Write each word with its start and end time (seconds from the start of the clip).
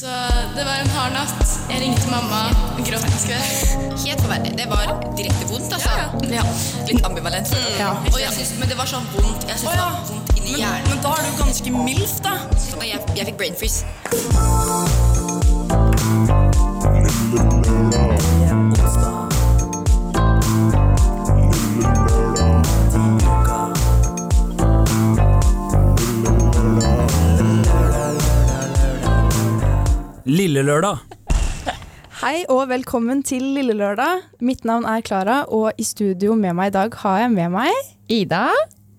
Så 0.00 0.06
det 0.56 0.64
var 0.64 0.74
en 0.80 0.90
hard 0.92 1.12
natt. 1.12 1.52
Jeg 1.70 1.80
ringte 1.80 2.10
mamma 2.10 2.40
og 2.76 2.82
gråt 2.84 3.06
en 3.08 3.14
skvett. 3.16 3.70
Helt 4.02 4.20
forverret. 4.20 4.52
Det 4.58 4.66
var 4.68 4.92
direkte 5.16 5.48
vondt, 5.48 5.72
altså. 5.72 5.88
Ja. 6.34 6.44
Litt 6.90 7.00
ambivalent. 7.08 7.48
Ja. 7.78 7.94
Og 8.12 8.20
jeg 8.20 8.36
synes, 8.36 8.52
men 8.60 8.68
det 8.68 8.76
var 8.76 8.92
sånn 8.92 9.08
vondt. 9.14 9.48
Jeg 9.48 9.56
synes 9.56 9.72
det 9.72 9.80
var 9.80 9.98
vondt 10.12 10.36
inni 10.36 10.52
Men, 10.52 10.60
hjernen. 10.66 10.92
men 10.92 11.02
da 11.08 11.16
er 11.16 11.24
du 11.30 11.40
ganske 11.40 11.76
MILF, 11.88 12.18
da. 12.28 12.36
Jeg, 12.84 13.00
jeg 13.16 13.30
fikk 13.32 13.40
brain 13.40 13.56
freeze. 13.56 15.05
Lille 30.26 30.62
lørdag. 30.66 30.98
Hei 32.22 32.44
og 32.50 32.64
velkommen 32.70 33.20
til 33.26 33.44
Lille 33.54 33.74
Lørdag. 33.76 34.22
Mitt 34.42 34.64
navn 34.66 34.86
er 34.88 35.02
Klara, 35.04 35.42
og 35.52 35.76
i 35.78 35.84
studio 35.84 36.34
med 36.34 36.56
meg 36.56 36.72
i 36.72 36.76
dag 36.78 36.94
har 37.02 37.18
jeg 37.26 37.34
med 37.34 37.52
meg 37.52 37.74
Ida? 38.10 38.46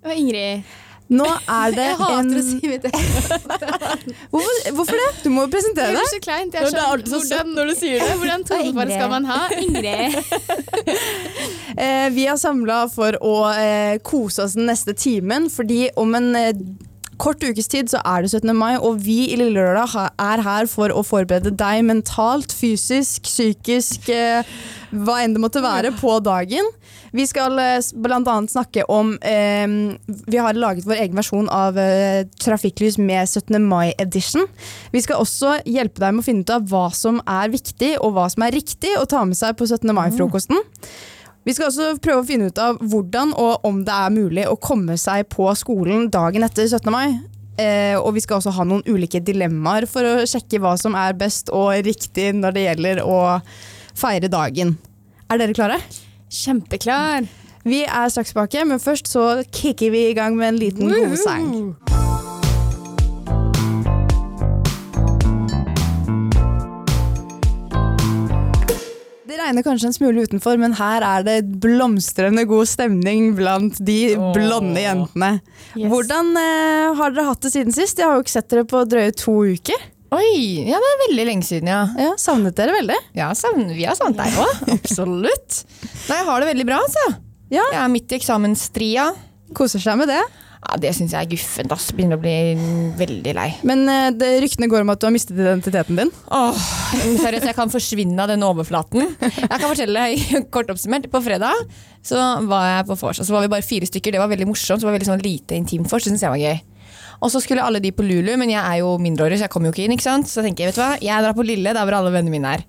Og 0.06 0.14
Ingrid. 0.14 0.62
Nå 1.08 1.26
er 1.26 1.72
det 1.72 1.84
Jeg 1.88 1.98
hater 2.02 2.18
en 2.20 2.32
å 2.36 2.42
si 2.44 2.68
mitt 2.68 2.84
hvorfor, 4.32 4.56
hvorfor 4.76 5.00
det? 5.00 5.06
Du 5.24 5.30
må 5.32 5.46
jo 5.46 5.52
presentere 5.54 5.94
Det 5.96 5.96
er 5.96 6.02
deg. 6.02 6.10
så 6.12 6.20
kleint. 6.26 6.58
Jeg 6.58 6.68
er 6.68 6.74
sånn, 6.76 7.06
hvordan, 7.14 7.54
når 7.56 7.72
du 7.72 7.76
sier 7.80 8.04
det. 8.04 8.18
hvordan 8.20 8.44
tonefall 8.50 8.92
skal 8.92 9.14
man 9.16 9.30
ha? 9.32 9.42
Ingrid. 9.64 10.12
Eh, 11.78 12.08
vi 12.10 12.24
er 12.26 12.34
samla 12.42 12.88
for 12.90 13.14
å 13.22 13.34
eh, 13.54 14.00
kose 14.02 14.42
oss 14.48 14.56
den 14.58 14.66
neste 14.66 14.96
timen, 14.98 15.46
fordi 15.54 15.92
om 16.02 16.16
en 16.18 16.32
eh, 16.34 16.56
kort 17.22 17.44
ukes 17.44 17.70
tid 17.72 17.90
så 17.92 18.02
er 18.06 18.24
det 18.24 18.32
17. 18.32 18.54
mai, 18.58 18.78
og 18.78 19.00
vi 19.04 19.28
i 19.32 19.38
Lille 19.40 19.56
Lørdag 19.58 19.96
er 20.22 20.44
her 20.46 20.70
for 20.72 20.94
å 20.94 21.04
forberede 21.06 21.54
deg 21.58 21.84
mentalt, 21.88 22.54
fysisk, 22.56 23.26
psykisk, 23.28 24.10
eh, 24.14 24.48
hva 24.92 25.20
enn 25.24 25.36
det 25.36 25.42
måtte 25.44 25.64
være, 25.64 25.94
på 25.98 26.18
dagen. 26.24 26.70
Vi 27.16 27.26
skal 27.28 27.58
eh, 27.62 27.80
annet 28.04 28.52
snakke 28.52 28.84
om 28.92 29.16
eh, 29.22 29.68
Vi 30.28 30.40
har 30.42 30.60
laget 30.60 30.88
vår 30.88 31.02
egen 31.06 31.18
versjon 31.18 31.50
av 31.54 31.78
eh, 31.80 32.26
Trafikklys 32.44 33.00
med 33.00 33.28
17. 33.28 33.58
mai-edition. 33.64 34.48
Vi 34.92 35.04
skal 35.04 35.24
også 35.24 35.58
hjelpe 35.66 36.04
deg 36.04 36.16
med 36.16 36.24
å 36.24 36.28
finne 36.28 36.46
ut 36.46 36.54
av 36.54 36.68
hva 36.70 36.88
som 36.96 37.22
er 37.26 37.54
viktig, 37.54 37.96
og 38.02 38.16
hva 38.18 38.28
som 38.34 38.46
er 38.48 38.58
riktig 38.58 38.96
å 39.00 39.08
ta 39.10 39.24
med 39.26 39.40
seg 39.40 39.58
på 39.58 39.70
17. 39.70 39.94
mai-frokosten. 39.96 40.62
Vi 41.48 41.54
skal 41.56 41.70
også 41.70 41.94
prøve 42.04 42.26
å 42.26 42.28
finne 42.28 42.50
ut 42.52 42.60
av 42.60 42.82
hvordan 42.84 43.32
og 43.40 43.64
om 43.68 43.80
det 43.88 43.94
er 43.96 44.12
mulig 44.12 44.44
å 44.52 44.58
komme 44.60 44.98
seg 45.00 45.30
på 45.32 45.48
skolen 45.56 46.10
dagen 46.12 46.44
etter 46.44 46.68
17. 46.68 46.92
mai. 46.92 47.22
Eh, 47.58 47.96
og 47.96 48.12
vi 48.18 48.22
skal 48.26 48.42
også 48.42 48.52
ha 48.54 48.66
noen 48.68 48.84
ulike 48.86 49.22
dilemmaer 49.24 49.88
for 49.90 50.04
å 50.04 50.28
sjekke 50.28 50.60
hva 50.62 50.76
som 50.78 50.98
er 51.00 51.16
best 51.18 51.48
og 51.56 51.72
riktig 51.88 52.34
når 52.36 52.58
det 52.58 52.66
gjelder 52.68 53.02
å 53.08 53.22
feire 53.98 54.28
dagen. 54.30 54.76
Er 55.32 55.40
dere 55.40 55.56
klare? 55.56 55.80
Kjempeklar. 56.28 57.32
Vi 57.68 57.86
er 57.88 58.12
straks 58.12 58.36
tilbake, 58.36 58.68
men 58.68 58.84
først 58.84 59.08
så 59.12 59.30
kicker 59.48 59.96
vi 59.96 60.10
i 60.12 60.18
gang 60.20 60.36
med 60.36 60.52
en 60.52 60.60
liten 60.68 60.92
godsang. 60.92 61.48
Regner 69.40 69.64
kanskje 69.66 69.90
en 69.90 69.96
smule 69.96 70.24
utenfor, 70.28 70.58
men 70.62 70.74
her 70.78 71.04
er 71.06 71.26
det 71.28 71.36
blomstrende 71.64 72.44
god 72.50 72.68
stemning 72.70 73.32
blant 73.38 73.78
de 73.84 74.16
blonde 74.36 74.82
jentene. 74.84 75.30
Yes. 75.78 75.88
Hvordan 75.92 76.34
eh, 76.42 76.96
har 77.00 77.14
dere 77.16 77.28
hatt 77.30 77.46
det 77.46 77.54
siden 77.54 77.76
sist? 77.76 78.00
Jeg 78.02 78.10
har 78.10 78.18
jo 78.20 78.26
ikke 78.26 78.36
sett 78.38 78.50
dere 78.54 78.66
på 78.70 78.82
drøye 78.90 79.14
to 79.18 79.36
uker. 79.54 79.86
Oi, 80.16 80.64
ja 80.70 80.78
det 80.80 80.90
er 80.94 81.00
veldig 81.10 81.24
lenge 81.28 81.44
siden, 81.44 81.68
ja. 81.68 81.82
Ja, 82.00 82.14
Savnet 82.22 82.56
dere 82.56 82.72
veldig? 82.78 82.96
ja 83.18 83.28
savnet, 83.36 83.74
vi 83.76 83.84
har 83.90 83.98
savnet 84.00 84.22
deg 84.22 84.38
òg. 84.40 84.62
Absolutt. 84.78 85.62
Nei, 86.08 86.22
jeg 86.22 86.28
har 86.30 86.44
det 86.44 86.48
veldig 86.54 86.68
bra, 86.70 86.78
altså. 86.86 87.08
Ja. 87.52 87.66
Jeg 87.74 87.82
er 87.82 87.92
midt 87.92 88.12
i 88.16 88.20
eksamensstria. 88.22 89.10
Koser 89.56 89.84
seg 89.84 90.00
med 90.00 90.10
det. 90.12 90.22
Ja, 90.58 90.78
Det 90.82 90.92
syns 90.98 91.14
jeg 91.14 91.22
er 91.22 91.30
guffent. 91.30 91.72
ass. 91.76 91.92
Begynner 91.96 92.18
å 92.18 92.22
bli 92.24 92.36
veldig 92.98 93.34
lei. 93.38 93.48
Men 93.68 93.84
eh, 93.92 94.10
det, 94.18 94.30
ryktene 94.44 94.70
går 94.72 94.82
om 94.84 94.90
at 94.94 95.00
du 95.02 95.06
har 95.08 95.14
mistet 95.16 95.38
identiteten 95.38 96.00
din. 96.00 96.12
Åh, 96.34 96.58
Seriøst, 97.22 97.46
jeg 97.52 97.56
kan 97.58 97.72
forsvinne 97.74 98.24
av 98.24 98.32
denne 98.32 98.48
overflaten. 98.50 99.14
Jeg 99.22 99.50
kan 99.52 99.68
fortelle 99.70 100.08
kort 100.54 100.72
oppsummert. 100.74 101.10
På 101.14 101.22
fredag 101.24 101.54
så 102.06 102.24
var 102.50 102.66
jeg 102.72 102.88
på 102.90 102.98
vors, 103.00 103.22
og 103.22 103.28
så 103.28 103.36
var 103.36 103.46
vi 103.46 103.52
bare 103.54 103.66
fire 103.66 103.88
stykker. 103.90 104.16
Det 104.16 104.22
var 104.24 104.32
veldig 104.32 104.48
morsomt. 104.50 104.82
Så 104.82 104.86
det 104.86 104.90
var 104.92 104.98
veldig 104.98 105.12
sånn 105.12 105.24
lite 105.26 105.58
intimt 105.60 105.92
vors. 105.92 106.04
Det 106.08 106.14
synes 106.14 106.26
jeg 106.26 106.34
var 106.34 106.42
gøy. 106.42 106.58
Og 107.26 107.32
så 107.34 107.42
skulle 107.42 107.64
alle 107.66 107.80
de 107.82 107.90
på 107.96 108.06
Lulu, 108.06 108.34
men 108.38 108.52
jeg 108.54 108.62
er 108.62 108.82
jo 108.84 108.92
mindreårig, 109.02 109.40
så 109.40 109.48
jeg 109.48 109.54
kommer 109.54 109.72
jo 109.72 109.76
ikke 109.76 109.88
inn. 109.88 109.96
ikke 109.96 110.06
sant? 110.06 110.30
Så 110.30 110.44
tenker 110.46 110.70
vet 110.70 110.78
du 110.78 110.82
hva, 110.84 110.92
jeg 111.02 111.26
drar 111.26 111.34
på 111.38 111.46
Lille, 111.48 111.74
der 111.74 111.88
hvor 111.88 111.98
alle 111.98 112.12
vennene 112.14 112.34
mine 112.36 112.52
er. 112.60 112.66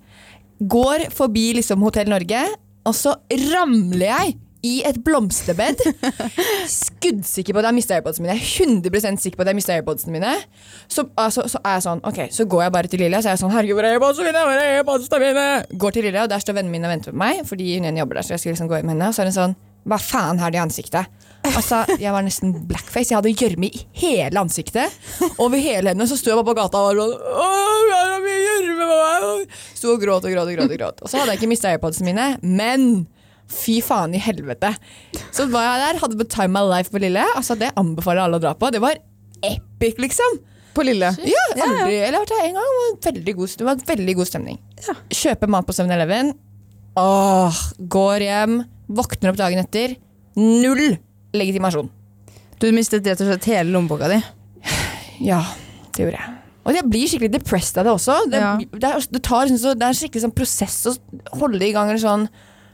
Går 0.73 1.05
forbi 1.15 1.51
liksom 1.59 1.83
Hotell 1.85 2.09
Norge, 2.09 2.41
og 2.89 2.95
så 2.97 3.13
ramler 3.51 4.07
jeg 4.09 4.33
i 4.65 4.81
et 4.87 4.97
blomsterbed. 5.05 5.81
Skuddsikker 6.69 7.55
på 7.55 7.61
at 7.61 7.63
jeg 7.63 7.69
har 7.69 7.77
mista 7.77 7.95
airpodsene 7.95 8.25
mine. 8.25 8.35
Jeg 8.39 8.67
er 8.67 8.73
100 8.89 9.21
sikker 9.23 9.39
på 9.39 9.45
at 9.45 9.51
jeg 9.51 9.59
mista 9.59 9.75
airpodsene 9.75 10.15
mine. 10.15 10.33
Så, 10.91 11.05
altså, 11.19 11.45
så 11.51 11.61
er 11.63 11.77
jeg 11.77 11.85
sånn, 11.87 12.03
ok, 12.09 12.19
så 12.35 12.45
går 12.49 12.65
jeg 12.65 12.75
bare 12.75 12.91
til 12.91 13.03
Lilja 13.03 13.21
og 13.21 13.29
er 13.29 13.35
jeg 13.37 13.43
sånn 13.43 13.55
Herregud, 13.55 13.79
hvor 13.79 13.87
er 13.87 13.95
airpodsene 13.97 14.27
mine? 14.29 14.43
Hvor 14.49 14.59
er 14.59 14.75
airpodsene 14.79 15.21
mine? 15.23 15.47
Går 15.85 15.95
til 15.95 16.07
Lilja, 16.09 16.25
og 16.27 16.33
der 16.33 16.43
står 16.43 16.59
vennene 16.59 16.75
mine 16.75 16.89
og 16.89 16.95
venter 16.95 17.15
på 17.15 17.21
meg, 17.23 17.41
fordi 17.47 17.71
hun 17.75 17.87
igjen 17.87 18.01
jobber 18.03 18.19
der. 18.19 18.27
Så 18.27 18.35
jeg 18.35 18.43
skulle 18.43 18.57
liksom 18.57 18.71
gå 18.71 18.79
hjem 18.79 18.91
med 18.91 18.97
henne. 18.97 19.09
Og 19.11 19.15
så 19.15 19.23
er 19.23 19.31
hun 19.31 19.37
sånn 19.39 19.57
Hva 19.89 19.97
faen 20.03 20.41
har 20.43 20.51
de 20.51 20.59
i 20.59 20.61
ansiktet? 20.61 21.07
Altså, 21.47 21.85
Jeg 22.03 22.11
var 22.11 22.25
nesten 22.25 22.51
blackface. 22.67 23.13
Jeg 23.13 23.21
hadde 23.21 23.31
gjørme 23.31 23.69
i 23.71 23.85
hele 24.01 24.41
ansiktet. 24.43 24.91
Over 25.39 25.55
hele 25.55 25.93
henne. 25.93 26.07
Så 26.09 26.19
sto 26.19 26.33
jeg 26.33 26.41
bare 26.41 26.51
på 26.51 26.57
gata 26.59 26.83
og 26.83 26.91
var 26.91 26.99
sånn 26.99 27.15
har 27.95 28.19
mye 28.25 28.41
gjørme 28.43 28.89
på 28.89 28.97
meg. 28.99 29.55
Sto 29.71 29.93
og 29.93 30.03
gråt 30.03 30.27
og 30.27 30.35
gråt 30.35 30.51
og 30.51 30.57
gråt. 30.57 30.67
Og 30.73 30.77
gråt 30.81 31.01
Og 31.05 31.11
så 31.11 31.21
hadde 31.21 31.33
jeg 31.33 31.41
ikke 31.41 31.53
mista 31.53 31.71
airpodsene 31.71 32.11
mine, 32.11 32.27
men 32.43 33.07
Fy 33.49 33.79
faen 33.81 34.13
i 34.13 34.21
helvete. 34.21 34.69
Så 35.33 35.47
var 35.49 35.65
jeg 35.65 35.81
der, 35.83 35.99
hadde 36.03 36.19
på 36.19 36.27
Time 36.29 36.53
My 36.53 36.61
Life 36.69 36.93
på 36.93 37.01
Lille. 37.01 37.23
Altså 37.35 37.57
Det 37.59 37.71
anbefaler 37.79 38.23
alle 38.27 38.37
å 38.39 38.43
dra 38.43 38.53
på. 38.57 38.69
Det 38.73 38.81
var 38.83 38.99
epic, 39.45 39.97
liksom. 40.01 40.39
På 40.77 40.83
Lille. 40.85 41.09
Ja, 41.25 41.45
aldri, 41.65 41.95
eller 41.97 42.05
jeg 42.05 42.13
har 42.13 42.23
vært 42.23 42.33
der 42.35 42.45
en 42.45 42.59
gang. 42.59 42.69
Det 42.69 42.83
var 42.85 43.11
veldig 43.11 43.33
god, 43.39 43.55
det 43.57 43.67
var 43.67 43.85
veldig 43.89 44.15
god 44.19 44.29
stemning. 44.29 44.59
Kjøpe 45.09 45.49
mat 45.49 45.67
på 45.67 45.75
7-Eleven. 45.75 46.33
Åh, 46.99 47.61
går 47.95 48.25
hjem, 48.25 48.59
våkner 48.99 49.31
opp 49.33 49.39
dagen 49.39 49.61
etter. 49.63 49.95
Null 50.39 50.97
legitimasjon. 51.35 51.89
Du 52.59 52.67
mistet 52.75 53.05
rett 53.07 53.21
og 53.23 53.29
slett 53.31 53.47
hele 53.49 53.71
lommeboka 53.73 54.09
di. 54.11 54.19
Ja, 55.25 55.41
det 55.95 56.05
gjorde 56.05 56.19
jeg. 56.19 56.35
Og 56.67 56.75
jeg 56.75 56.85
blir 56.91 57.09
skikkelig 57.09 57.31
depressed 57.33 57.79
av 57.81 57.87
det 57.87 57.93
også. 57.95 58.15
Det, 58.29 58.39
Ja. 58.43 58.51
det, 58.59 58.83
er, 58.89 59.05
det, 59.09 59.21
tar, 59.25 59.47
liksom 59.47 59.79
det 59.79 59.85
er 59.85 59.93
en 59.93 59.97
skikkelig 59.97 60.23
sånn 60.27 60.35
prosess 60.37 60.77
å 60.91 60.93
holde 61.39 61.65
i 61.65 61.71
gang. 61.73 61.89
Eller 61.89 62.03
sånn. 62.03 62.27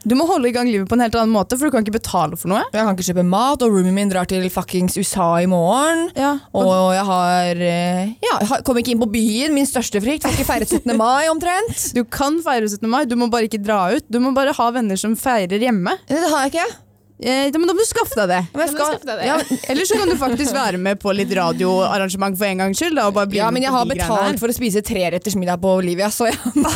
Du 0.06 0.14
må 0.18 0.28
holde 0.30 0.50
i 0.52 0.54
gang 0.54 0.68
livet 0.70 0.86
på 0.90 0.94
en 0.98 1.02
helt 1.02 1.16
annen 1.18 1.34
måte, 1.34 1.58
for 1.58 1.66
du 1.66 1.74
kan 1.74 1.82
ikke 1.82 1.96
betale 1.98 2.38
for 2.38 2.52
noe. 2.52 2.62
Jeg 2.70 2.86
kan 2.86 2.94
ikke 2.94 3.08
kjøpe 3.08 3.26
mat, 3.26 3.64
og 3.66 3.74
roomien 3.74 3.96
min 3.98 4.12
drar 4.12 4.28
til 4.30 4.46
fuckings 4.54 4.98
USA 5.02 5.32
i 5.42 5.48
morgen. 5.50 6.12
Ja, 6.14 6.36
Og 6.54 6.94
jeg 6.94 7.06
har 7.10 7.64
eh, 7.72 8.14
Ja, 8.22 8.36
jeg 8.44 8.62
kom 8.68 8.78
ikke 8.82 8.94
inn 8.94 9.02
på 9.02 9.10
byen. 9.10 9.56
Min 9.58 9.66
største 9.70 10.02
frykt. 10.04 10.28
Får 10.28 10.38
ikke 10.38 10.48
feiret 10.52 10.70
17. 10.78 10.94
mai 11.00 11.26
omtrent. 11.34 11.74
Du 11.98 12.04
kan 12.06 12.38
feire 12.46 12.68
17. 12.70 12.86
mai, 12.92 13.04
du 13.10 13.16
må 13.18 13.32
bare 13.34 13.48
ikke 13.50 13.62
dra 13.64 13.88
ut. 13.96 14.06
Du 14.12 14.20
må 14.22 14.34
bare 14.36 14.54
ha 14.54 14.72
venner 14.76 15.00
som 15.00 15.16
feirer 15.18 15.62
hjemme. 15.62 15.98
Det 16.10 16.22
har 16.22 16.46
jeg 16.46 16.54
ikke. 16.54 16.68
Eh, 17.16 17.48
men 17.56 17.64
da 17.68 17.74
må 17.74 17.80
du 17.80 17.88
skaffe 17.88 18.18
deg 18.20 18.28
det. 18.28 18.40
Jeg 18.60 18.72
skal, 18.74 18.90
skaffe 18.92 19.08
deg 19.08 19.22
det? 19.22 19.28
ja, 19.30 19.36
Eller 19.72 19.88
så 19.88 19.96
kan 20.02 20.10
du 20.12 20.18
faktisk 20.20 20.52
være 20.56 20.78
med 20.84 21.00
på 21.00 21.14
litt 21.16 21.32
radioarrangement 21.38 22.36
for 22.38 22.46
en 22.50 22.64
gangs 22.66 22.82
skyld. 22.82 22.98
Da, 23.00 23.06
og 23.08 23.16
bare 23.16 23.30
bli 23.32 23.40
ja, 23.40 23.48
men 23.56 23.64
jeg 23.64 23.72
har 23.72 23.88
betalt 23.88 24.42
for 24.42 24.52
å 24.52 24.56
spise 24.58 24.84
treretters 24.84 25.38
middag 25.40 25.62
på 25.64 25.78
Olivia, 25.80 26.10
så 26.12 26.28
jeg 26.28 26.36
må 26.60 26.74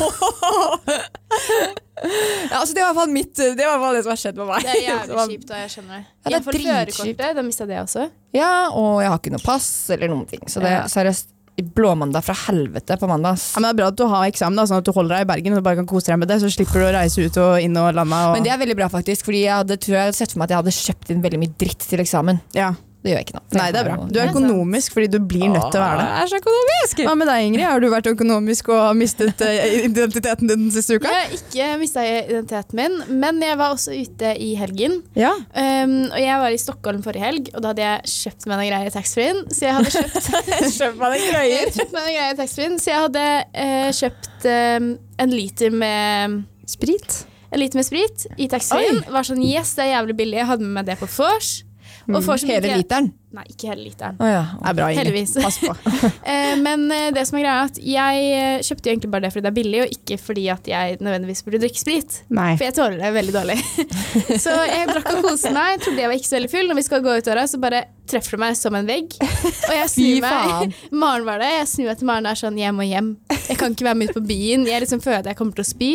ja, 2.50 2.59
altså 2.61 2.73
Det 2.73 2.79
var 2.81 2.89
i 2.89 2.94
hvert 2.94 2.95
fall 3.01 3.11
mitt 3.11 3.35
Det 3.35 3.50
var 3.59 3.59
i 3.59 3.67
hvert 3.73 3.81
fall 3.83 3.95
det 3.97 4.03
som 4.05 4.13
har 4.13 4.19
skjedd 4.22 4.38
med 4.39 4.47
meg. 4.50 4.63
Det 4.63 4.72
er 4.72 4.83
jævlig 4.85 5.25
kjipt, 5.33 5.50
og 5.51 5.57
Jeg 5.59 5.72
skjønner 5.73 5.97
det. 5.97 6.00
Ja, 6.00 6.23
det 6.23 6.29
er 6.29 6.35
Jeg 6.38 6.44
får 6.45 6.59
førerkortet. 6.63 7.35
Da 7.39 7.44
mista 7.50 7.63
jeg 7.66 7.71
det 7.73 7.79
også. 7.83 8.06
Ja, 8.39 8.51
og 8.79 9.01
jeg 9.03 9.11
har 9.11 9.19
ikke 9.19 9.33
noe 9.35 9.44
pass 9.44 9.67
eller 9.95 10.11
noen 10.13 10.25
ting. 10.29 10.45
Så 10.47 10.63
det 10.63 10.71
Ja. 10.71 10.85
er 10.85 10.94
seriøst 10.94 11.27
blåmandag 11.64 12.25
fra 12.25 12.36
helvete 12.47 12.97
på 13.00 13.09
mandag. 13.09 13.40
Ja, 13.40 13.62
men 13.62 13.70
det 13.70 13.74
er 13.74 13.80
bra 13.81 13.92
at 13.94 14.00
du 14.00 14.06
har 14.09 14.28
eksamen, 14.30 14.59
da, 14.59 14.68
sånn 14.69 14.83
at 14.83 14.89
du 14.89 14.94
holder 14.95 15.18
deg 15.18 15.28
i 15.28 15.31
Bergen 15.33 15.57
og 15.60 15.66
bare 15.66 15.81
kan 15.81 15.89
kose 15.89 16.12
deg 16.12 16.22
med 16.22 16.31
det. 16.31 16.39
Så 16.44 16.51
slipper 16.54 16.83
du 16.83 16.89
å 16.89 16.94
reise 16.95 17.25
ut 17.25 17.42
og 17.42 17.63
inn 17.63 17.80
og 17.80 17.94
lande. 17.95 18.25
Og... 18.30 18.38
Men 18.38 18.45
det 18.48 18.54
er 18.56 18.62
veldig 18.62 18.78
bra, 18.80 18.92
faktisk. 18.92 19.28
Fordi 19.30 19.45
jeg 19.45 19.56
hadde, 19.56 19.80
tror 19.80 19.98
jeg 19.98 20.10
hadde 20.10 20.19
sett 20.19 20.36
for 20.36 20.42
meg 20.42 20.50
at 20.50 20.56
jeg 20.56 20.63
hadde 20.63 20.78
kjøpt 20.80 21.16
inn 21.16 21.25
veldig 21.25 21.42
mye 21.45 21.57
dritt 21.66 21.89
til 21.89 22.06
eksamen. 22.06 22.44
ja. 22.57 22.74
Det 23.00 23.13
gjør 23.13 23.19
jeg 23.22 23.25
ikke 23.30 23.38
noe 23.38 23.56
Nei, 23.56 23.66
det 23.72 23.80
er 23.80 23.86
bra. 23.88 23.96
Du 24.12 24.18
er 24.19 24.30
økonomisk 24.34 24.96
fordi 24.98 25.07
du 25.13 25.18
blir 25.24 25.46
nødt 25.48 25.69
til 25.72 25.80
å 25.80 25.84
være 25.86 26.00
det. 26.01 26.07
Jeg 26.10 26.24
er 26.25 26.31
så 26.31 26.40
økonomisk! 26.42 27.01
Hva 27.07 27.13
med 27.16 27.30
deg, 27.31 27.44
Ingrid? 27.48 27.63
Har 27.63 27.80
du 27.80 27.88
vært 27.94 28.10
økonomisk 28.12 28.72
og 28.75 28.98
mistet 29.00 29.44
eh, 29.46 29.75
identiteten 29.88 30.50
din 30.51 30.66
den 30.66 30.74
siste 30.75 30.98
uka? 31.00 31.07
Jeg 31.13 31.30
har 31.30 31.38
ikke 31.38 31.69
mista 31.80 32.04
identiteten 32.04 32.81
min, 32.81 32.98
men 33.22 33.40
jeg 33.46 33.56
var 33.62 33.78
også 33.78 33.96
ute 33.96 34.34
i 34.44 34.50
helgen. 34.60 34.98
Ja. 35.16 35.31
Um, 35.56 35.96
og 36.10 36.19
jeg 36.19 36.44
var 36.44 36.57
i 36.57 36.60
Stockholm 36.60 37.00
forrige 37.06 37.24
helg, 37.24 37.50
og 37.54 37.63
da 37.63 37.72
hadde 37.72 37.86
jeg 37.86 38.13
kjøpt 38.18 38.50
meg 38.51 38.60
noen 38.60 38.69
greier 38.74 38.92
i 38.92 38.94
taxfree-en. 38.98 39.42
Så 39.48 39.66
jeg 39.69 39.78
hadde 39.80 39.95
kjøpt 39.95 40.30
Kjøp 40.80 41.00
meg 41.00 41.16
noen 41.16 41.31
greier? 41.31 41.74
kjøpt 41.80 41.95
meg 41.95 42.04
noen 42.04 42.18
greier 42.19 42.36
i 42.36 42.40
taxfree-en, 42.42 42.78
så 42.84 42.92
jeg 42.92 43.06
hadde 43.06 43.25
uh, 43.48 43.90
kjøpt 44.02 44.50
um, 44.52 44.92
en 45.24 45.38
liter 45.40 45.80
med 45.86 46.40
Sprit. 46.69 47.22
en 47.50 47.63
liter 47.63 47.80
med 47.80 47.88
sprit 47.88 48.28
i 48.38 48.52
taxfree-en. 48.52 49.02
Var 49.10 49.31
sånn 49.31 49.42
yes, 49.48 49.72
det 49.80 49.88
er 49.88 49.95
jævlig 49.95 50.19
billig. 50.19 50.42
Jeg 50.44 50.52
hadde 50.52 50.68
med 50.68 50.75
meg 50.81 50.92
det 50.92 51.00
på 51.00 51.07
vors. 51.16 51.63
Vors 52.09 52.44
Hele 52.47 52.77
literen. 52.79 53.11
Nei, 53.29 53.44
ikke 53.51 53.67
hele 53.69 53.83
literen. 53.85 54.15
Oh, 54.17 54.25
ja. 54.25 54.41
Det 54.57 54.69
er 54.71 54.75
bra, 54.79 54.85
Ingrid. 54.89 55.00
Heldigvis. 55.03 55.35
Pass 55.44 55.59
på. 55.61 55.73
Eh, 56.29 56.56
men 56.61 56.83
eh, 56.94 57.09
det 57.13 57.23
som 57.25 57.38
er 57.39 57.44
greia 57.44 57.61
er 57.61 57.69
at 57.69 57.77
jeg 57.81 58.25
eh, 58.38 58.63
kjøpte 58.65 58.89
egentlig 58.91 59.09
bare 59.13 59.25
det 59.25 59.31
fordi 59.33 59.44
det 59.45 59.50
er 59.50 59.56
billig, 59.56 59.79
og 59.83 59.94
ikke 59.95 60.17
fordi 60.21 60.44
at 60.53 60.67
jeg 60.69 60.97
nødvendigvis 61.00 61.41
burde 61.45 61.61
drikke 61.63 61.81
sprit. 61.81 62.17
Nei. 62.33 62.51
For 62.57 62.67
jeg 62.67 62.75
tåler 62.77 62.97
det 63.01 63.11
veldig 63.15 63.35
dårlig. 63.35 63.57
så 64.45 64.56
jeg 64.69 64.89
drakk 64.89 65.11
og 65.13 65.29
koste 65.29 65.53
meg. 65.56 65.81
Trodde 65.83 66.03
jeg 66.03 66.11
var 66.11 66.17
ikke 66.19 66.29
så 66.29 66.38
veldig 66.38 66.51
full. 66.53 66.69
Når 66.69 66.79
vi 66.79 66.85
skal 66.89 67.06
gå 67.06 67.15
ut 67.19 67.29
døra, 67.29 67.45
så 67.50 67.61
bare 67.61 67.83
treffer 68.09 68.38
det 68.38 68.44
meg 68.45 68.59
som 68.59 68.77
en 68.77 68.89
vegg. 68.89 69.15
Og 69.21 69.73
jeg 69.77 69.91
snur 69.95 70.25
meg. 70.25 70.77
Maren 71.06 71.29
var 71.29 71.41
det. 71.45 71.53
Jeg 71.56 71.71
snur 71.73 71.91
meg 71.91 72.01
til 72.01 72.11
Maren 72.11 72.29
og 72.29 72.33
er 72.33 72.41
sånn 72.44 72.61
hjem 72.61 72.83
og 72.83 72.89
hjem. 72.89 73.13
Jeg 73.38 73.61
kan 73.61 73.77
ikke 73.77 73.89
være 73.89 74.01
med 74.01 74.11
ut 74.11 74.19
på 74.19 74.27
byen. 74.33 74.67
Jeg 74.69 74.85
liksom 74.85 75.06
føler 75.06 75.21
at 75.21 75.31
jeg 75.31 75.39
kommer 75.39 75.57
til 75.59 75.67
å 75.67 75.69
spy. 75.69 75.91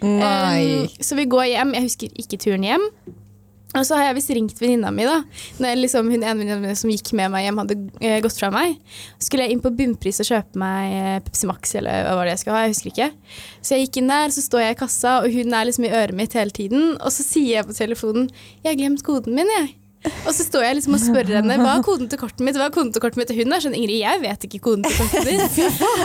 Um, 0.00 0.86
så 1.02 1.18
vi 1.18 1.28
går 1.28 1.48
hjem. 1.52 1.74
Jeg 1.76 1.88
husker 1.88 2.20
ikke 2.24 2.40
turen 2.40 2.66
hjem. 2.66 2.84
Og 3.76 3.84
så 3.84 3.98
har 3.98 4.06
jeg 4.06 4.16
visst 4.16 4.30
ringt 4.32 4.60
venninna 4.62 4.88
mi, 4.94 5.04
da. 5.04 5.18
Når 5.60 5.80
liksom, 5.82 6.08
hun 6.08 6.22
ene 6.22 6.38
venninna 6.40 6.76
som 6.78 6.88
gikk 6.88 7.10
med 7.18 7.28
meg 7.34 7.44
hjem, 7.44 7.58
hadde 7.60 7.76
eh, 8.00 8.16
gått 8.24 8.38
fra 8.40 8.48
meg. 8.54 8.78
Skulle 9.20 9.44
jeg 9.44 9.56
inn 9.56 9.64
på 9.64 9.72
bunnpris 9.76 10.22
og 10.24 10.30
kjøpe 10.30 10.62
meg 10.62 10.94
eh, 10.96 11.18
Pepsi 11.26 11.50
Max 11.50 11.74
eller 11.76 12.06
hva 12.06 12.14
var 12.16 12.28
det 12.28 12.32
jeg 12.32 12.42
skulle 12.42 12.56
ha, 12.56 12.62
jeg 12.64 12.74
husker 12.74 12.94
ikke. 12.94 13.10
Så 13.60 13.76
jeg 13.76 13.86
gikk 13.86 14.00
inn 14.00 14.14
der, 14.14 14.32
så 14.32 14.46
står 14.46 14.64
jeg 14.64 14.78
i 14.78 14.80
kassa, 14.80 15.18
og 15.20 15.36
hun 15.36 15.58
er 15.58 15.68
liksom 15.68 15.84
i 15.84 15.92
øret 16.00 16.16
mitt 16.16 16.38
hele 16.38 16.54
tiden. 16.54 16.94
Og 16.96 17.12
så 17.12 17.26
sier 17.26 17.58
jeg 17.58 17.68
på 17.68 17.76
telefonen 17.76 18.30
'Jeg 18.64 18.72
har 18.72 18.80
glemt 18.80 19.04
koden 19.04 19.36
min', 19.36 19.52
jeg. 19.58 19.74
Og 20.06 20.30
så 20.30 20.44
står 20.46 20.62
jeg 20.62 20.76
liksom 20.78 20.94
og 20.94 21.00
spør 21.02 21.30
henne 21.38 21.56
hva 21.58 21.72
er 21.74 21.82
koden 21.82 22.08
til 22.10 22.20
kortet 22.20 22.42
mitt. 22.46 22.56
Hva 22.58 22.68
er 22.68 22.74
koden 22.74 22.92
til 22.94 23.02
kortet 23.02 23.18
mitt? 23.18 23.32
Og 23.34 23.40
hun 23.40 23.54
er 23.56 23.64
sånn 23.64 23.74
Ingrid, 23.74 23.98
jeg 23.98 24.22
vet 24.22 24.46
ikke 24.46 24.60
koden 24.68 24.84
til 24.86 24.94
kortet 24.94 25.26
ditt. 25.26 25.58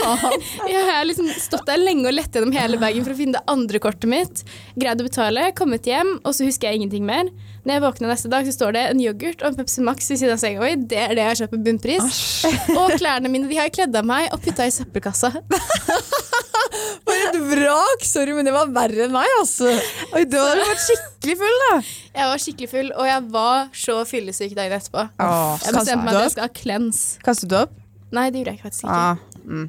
jeg 0.73 0.85
har 0.89 1.05
liksom 1.05 1.29
stått 1.37 1.67
der 1.69 1.81
lenge 1.81 2.07
og 2.09 2.15
lett 2.17 2.33
gjennom 2.33 2.55
hele 2.55 2.79
bagen 2.81 3.05
for 3.05 3.13
å 3.13 3.19
finne 3.19 3.37
det 3.37 3.43
andre 3.53 3.81
kortet 3.83 4.09
mitt. 4.09 4.43
Greid 4.79 5.03
å 5.03 5.07
betale, 5.07 5.45
kommet 5.57 5.89
hjem, 5.89 6.15
og 6.23 6.33
så 6.33 6.47
husker 6.47 6.71
jeg 6.71 6.81
ingenting 6.81 7.05
mer. 7.07 7.29
Når 7.63 7.77
jeg 7.77 7.83
våkner 7.85 8.11
neste 8.11 8.33
dag, 8.33 8.47
så 8.49 8.57
står 8.57 8.75
det 8.75 8.83
en 8.89 9.03
yoghurt 9.03 9.43
og 9.43 9.51
en 9.51 9.59
Pepsi 9.61 9.85
Max 9.85 10.09
ved 10.11 10.19
siden 10.23 10.35
av 10.35 10.41
senga 10.41 10.65
mi. 10.65 10.73
Det 10.89 10.99
er 10.99 11.13
det 11.13 11.23
jeg 11.23 11.29
har 11.29 11.41
kjøpt 11.43 11.53
på 11.53 11.63
bunnpris. 11.69 12.21
Og 12.73 12.97
klærne 12.97 13.31
mine 13.31 13.47
de 13.47 13.61
har 13.61 13.69
jeg 13.69 13.77
kledd 13.77 14.01
av 14.01 14.09
meg 14.09 14.33
og 14.33 14.41
putta 14.43 14.67
i 14.67 14.73
søppelkassa. 14.73 15.35
For 17.03 17.13
et 17.27 17.37
vrak! 17.51 18.05
Sorry, 18.07 18.33
men 18.37 18.47
det 18.47 18.53
var 18.55 18.71
verre 18.73 19.05
enn 19.07 19.13
meg, 19.13 19.27
altså. 19.39 19.69
Oi, 20.13 20.23
du 20.29 20.37
har 20.39 20.57
vært 20.61 20.81
skikkelig 20.85 21.35
full, 21.43 21.59
da. 21.67 21.75
Jeg 22.15 22.29
var 22.31 22.41
skikkelig 22.45 22.69
full, 22.71 22.89
og 22.97 23.07
jeg 23.09 23.27
var 23.35 23.69
så 23.83 23.95
fyllesyk 24.09 24.55
dagen 24.57 24.75
etterpå. 24.79 25.05
Åh, 25.19 25.53
Jeg 25.65 25.77
bestemte 25.77 26.05
meg 26.07 26.15
at 26.17 26.27
jeg 26.27 26.35
skal 26.37 26.47
ha 26.47 26.53
cleanse. 26.61 27.19
kastet 27.25 27.51
du 27.53 27.57
opp? 27.61 27.75
Nei, 28.13 28.27
det 28.33 28.41
gjorde 28.43 28.55
jeg 28.57 28.63
faktisk 28.65 28.83
ikke. 28.85 28.97
Ah. 28.97 29.63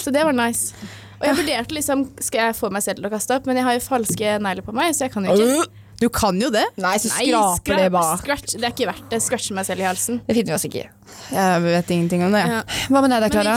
Så 0.00 0.12
det 0.14 0.22
var 0.28 0.36
nice. 0.36 0.74
Og 1.16 1.24
jeg 1.24 1.36
vurderte 1.38 1.72
liksom 1.72 2.02
Skal 2.20 2.42
jeg 2.50 2.56
få 2.58 2.68
meg 2.74 2.82
selv 2.84 2.98
til 3.00 3.06
å 3.08 3.10
kaste 3.12 3.36
opp, 3.38 3.46
men 3.48 3.56
jeg 3.56 3.64
har 3.64 3.76
jo 3.78 3.82
falske 3.86 4.34
negler 4.44 4.64
på 4.66 4.74
meg, 4.76 4.92
så 4.96 5.06
jeg 5.06 5.14
kan 5.16 5.24
jo 5.28 5.32
ikke. 5.36 5.66
Du 5.96 6.10
kan 6.12 6.36
jo 6.36 6.50
det. 6.52 6.66
Nei, 6.76 6.96
så 7.00 7.08
Nei, 7.14 7.30
skraper 7.30 7.78
det 7.80 7.86
bak. 7.94 8.20
scratch. 8.20 8.56
Det 8.60 8.66
er 8.68 8.74
ikke 8.74 8.88
verdt 8.90 9.06
det. 9.14 9.22
Scratche 9.24 9.54
meg 9.56 9.64
selv 9.64 9.80
i 9.80 9.86
halsen. 9.88 10.18
Det 10.26 10.36
finner 10.36 10.52
vi 10.52 10.56
oss 10.58 10.66
ikke 10.68 10.82
i. 10.84 10.88
Jeg 11.26 11.62
vet 11.64 11.90
ingenting 11.90 12.22
om 12.26 12.34
det. 12.34 12.42
Ja. 12.46 12.60
Hva 12.92 13.00
med 13.02 13.10
deg 13.10 13.24
da, 13.24 13.30
Klara? 13.32 13.56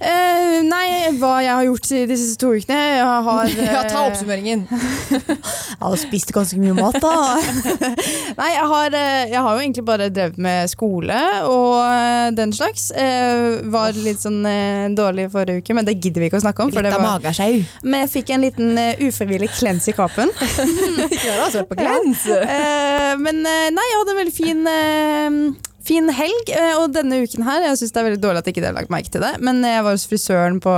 Eh, 0.00 0.62
nei, 0.64 1.10
hva 1.20 1.42
jeg 1.44 1.52
har 1.52 1.64
gjort 1.66 1.88
de 2.08 2.14
siste 2.16 2.38
to 2.40 2.54
ukene 2.56 2.76
Jeg 2.96 3.08
har 3.26 3.50
Ja, 3.66 3.82
ta 3.84 3.98
eh, 3.98 4.06
oppsummeringen. 4.08 4.62
Jeg 4.70 5.82
har 5.82 5.96
spist 6.00 6.32
ganske 6.32 6.56
mye 6.60 6.72
mat, 6.76 6.96
da. 7.02 7.10
Nei, 8.40 8.48
jeg 8.52 8.64
har, 8.70 8.94
eh, 8.96 9.30
jeg 9.32 9.42
har 9.42 9.56
jo 9.56 9.62
egentlig 9.62 9.84
bare 9.88 10.08
drevet 10.12 10.38
med 10.40 10.68
skole 10.72 11.16
og 11.48 11.76
eh, 11.82 12.28
den 12.36 12.52
slags. 12.56 12.90
Eh, 12.92 13.60
Var 13.72 13.96
litt 14.04 14.20
sånn 14.24 14.40
eh, 14.48 14.86
dårlig 14.96 15.26
forrige 15.32 15.64
uke, 15.64 15.76
men 15.76 15.88
det 15.88 15.96
gidder 15.98 16.24
vi 16.24 16.28
ikke 16.30 16.40
å 16.40 16.44
snakke 16.44 16.66
om. 16.66 16.72
For 16.72 16.84
det 16.84 16.92
Litt 16.92 16.98
av 17.00 17.04
var, 17.04 17.18
magesjau. 17.24 17.64
men 17.84 18.04
jeg 18.04 18.12
fikk 18.18 18.32
en 18.36 18.44
liten 18.44 18.76
uh, 18.76 19.02
ufrivillig 19.08 19.50
klens 19.56 19.88
i 19.90 19.96
kapen. 19.96 20.30
Klara 20.36 21.46
har 21.46 21.52
svart 21.56 21.70
på 21.72 21.80
klens! 21.80 22.26
Eh, 22.28 23.16
men 23.20 23.40
eh, 23.44 23.66
nei, 23.74 23.88
jeg 23.90 24.00
hadde 24.02 24.14
en 24.16 24.20
veldig 24.22 24.36
fin 24.36 24.62
eh, 24.76 25.69
Fin 25.90 26.06
helg, 26.14 26.52
eh, 26.54 26.76
og 26.78 26.92
denne 26.94 27.18
uken 27.24 27.42
her 27.46 27.64
Jeg 27.66 27.80
synes 27.80 27.94
det 27.94 28.00
er 28.00 28.08
veldig 28.10 28.22
dårlig 28.22 28.44
at 28.44 28.50
ikke 28.52 28.62
dere 28.62 28.70
har 28.70 28.78
lagt 28.78 28.92
merke 28.94 29.10
til 29.10 29.24
det, 29.24 29.32
men 29.42 29.58
jeg 29.66 29.82
var 29.82 29.96
hos 29.96 30.06
frisøren 30.06 30.60
på 30.62 30.74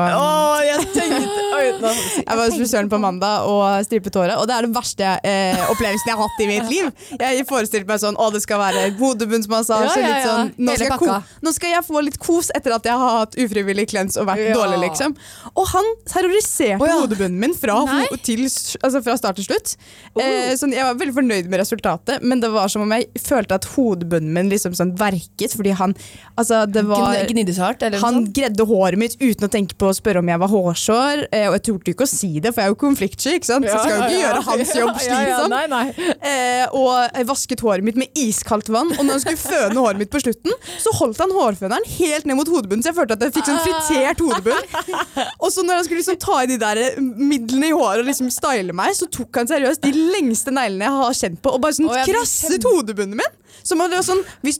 jeg 0.62 0.87
tenkte 0.94 1.43
Oi, 1.53 1.67
nå. 1.82 1.91
Jeg 2.26 2.38
var 2.38 2.47
hos 2.47 2.56
frisøren 2.56 2.88
på 2.88 2.99
mandag 3.03 3.47
og 3.50 3.85
stripet 3.85 4.17
håret, 4.17 4.38
og 4.41 4.47
det 4.49 4.55
er 4.56 4.67
den 4.67 4.73
verste 4.75 5.09
eh, 5.29 5.59
opplevelsen 5.69 6.09
jeg 6.09 6.17
har 6.17 6.23
hatt 6.23 6.41
i 6.41 6.47
mitt 6.49 6.69
liv. 6.70 6.88
Jeg 7.20 7.44
forestilte 7.49 7.88
meg 7.88 8.00
sånn, 8.00 8.17
å 8.17 8.29
det 8.32 8.41
skal 8.44 8.61
være 8.62 8.87
hodebunnsmassasje, 8.99 10.00
Ja, 10.00 10.09
ja, 10.09 10.20
ja. 10.23 10.31
sånn 10.31 10.53
nå 10.62 10.76
skal, 10.81 11.12
nå 11.44 11.53
skal 11.55 11.75
jeg 11.75 11.85
få 11.87 12.03
litt 12.06 12.17
kos 12.23 12.49
etter 12.56 12.76
at 12.76 12.88
jeg 12.88 12.97
har 13.03 13.19
hatt 13.20 13.37
ufrivillig 13.44 13.85
klens 13.93 14.17
og 14.20 14.29
vært 14.31 14.49
dårlig, 14.56 14.81
liksom. 14.87 15.17
Og 15.53 15.69
han 15.75 15.91
terroriserte 16.08 16.81
oh, 16.81 16.94
hodebunnen 17.03 17.37
min 17.43 17.56
fra, 17.58 17.76
ho 17.85 18.20
til, 18.25 18.44
altså 18.47 19.03
fra 19.05 19.19
start 19.20 19.41
til 19.43 19.50
slutt. 19.50 19.75
Eh, 20.17 20.55
sånn, 20.58 20.75
jeg 20.76 20.88
var 20.88 20.99
veldig 21.03 21.17
fornøyd 21.20 21.53
med 21.53 21.62
resultatet, 21.62 22.25
men 22.25 22.43
det 22.43 22.53
var 22.55 22.73
som 22.73 22.87
om 22.87 22.97
jeg 22.97 23.11
følte 23.20 23.61
at 23.61 23.69
hodebunnen 23.75 24.32
min 24.32 24.53
liksom 24.53 24.76
sånn 24.79 24.94
verket, 25.03 25.57
fordi 25.59 25.75
han 25.79 25.95
Altså, 26.39 26.63
det 26.67 26.83
var 26.89 27.13
Gnidde 27.29 27.53
så 27.55 27.67
hardt, 27.67 27.83
han 28.01 28.23
gredde 28.33 28.65
håret 28.67 28.97
mitt 28.99 29.15
uten 29.21 29.45
å 29.45 29.51
tenke 29.53 29.77
på 29.79 29.91
å 29.91 29.95
spørre 29.95 30.23
om 30.23 30.29
jeg 30.31 30.41
var 30.41 30.49
hårsår. 30.49 31.27
eh, 31.31 31.45
Og 31.51 31.57
jeg 31.59 31.63
torde 31.69 31.93
ikke 31.93 32.07
å 32.07 32.11
si 32.11 32.31
det, 32.41 32.55
for 32.55 32.63
jeg 32.63 32.71
er 32.71 32.73
jo 32.73 32.79
konfliktsky. 32.81 33.35
ikke 33.37 33.51
sant? 33.51 33.67
Så 33.69 33.83
skal 33.83 33.93
jo 33.93 34.07
ikke 34.07 34.23
gjøre 34.23 34.43
hans 34.47 34.73
jobb 34.81 34.97
slitsom. 35.05 35.53
Nei, 35.53 35.67
nei. 35.69 35.83
Eh, 36.25 36.65
og 36.73 36.89
jeg 37.19 37.29
vasket 37.29 37.61
håret 37.67 37.85
mitt 37.85 37.99
med 38.01 38.09
iskaldt 38.19 38.71
vann. 38.73 38.95
Og 38.97 39.03
når 39.05 39.19
han 39.19 39.23
skulle 39.27 39.43
føne 39.43 39.77
håret 39.85 40.01
mitt 40.01 40.11
på 40.15 40.23
slutten, 40.25 40.57
så 40.81 40.95
holdt 41.03 41.21
han 41.23 41.35
hårføneren 41.37 41.87
helt 41.99 42.29
ned 42.31 42.39
mot 42.41 42.49
hodebunnen, 42.49 42.83
så 42.87 42.93
jeg 42.95 42.99
følte 43.03 43.19
at 43.19 43.27
jeg 43.29 43.37
fikk 43.37 43.51
sånn 43.51 43.61
fritert 43.67 44.25
hodebunn. 44.25 45.29
Og 45.43 45.53
så 45.53 45.67
når 45.67 45.81
han 45.83 45.85
skulle 45.87 46.01
liksom 46.03 46.19
ta 46.23 46.41
i 46.47 46.51
de 46.55 46.59
der 46.63 46.83
midlene 47.03 47.69
i 47.71 47.77
håret 47.77 48.03
og 48.05 48.09
liksom 48.09 48.31
style 48.33 48.73
meg, 48.77 48.97
så 48.97 49.09
tok 49.13 49.43
han 49.43 49.51
seriøst 49.53 49.85
de 49.85 49.93
lengste 50.17 50.55
neglene 50.55 50.89
jeg 50.89 50.97
har 51.03 51.17
kjent 51.21 51.43
på, 51.45 51.53
og 51.57 51.63
bare 51.65 51.77
sånn 51.77 51.93
ja, 51.93 52.05
krasset 52.09 52.65
hodebunnen 52.69 53.19
min. 53.21 53.39
Sånn, 53.63 54.25
hvis 54.43 54.59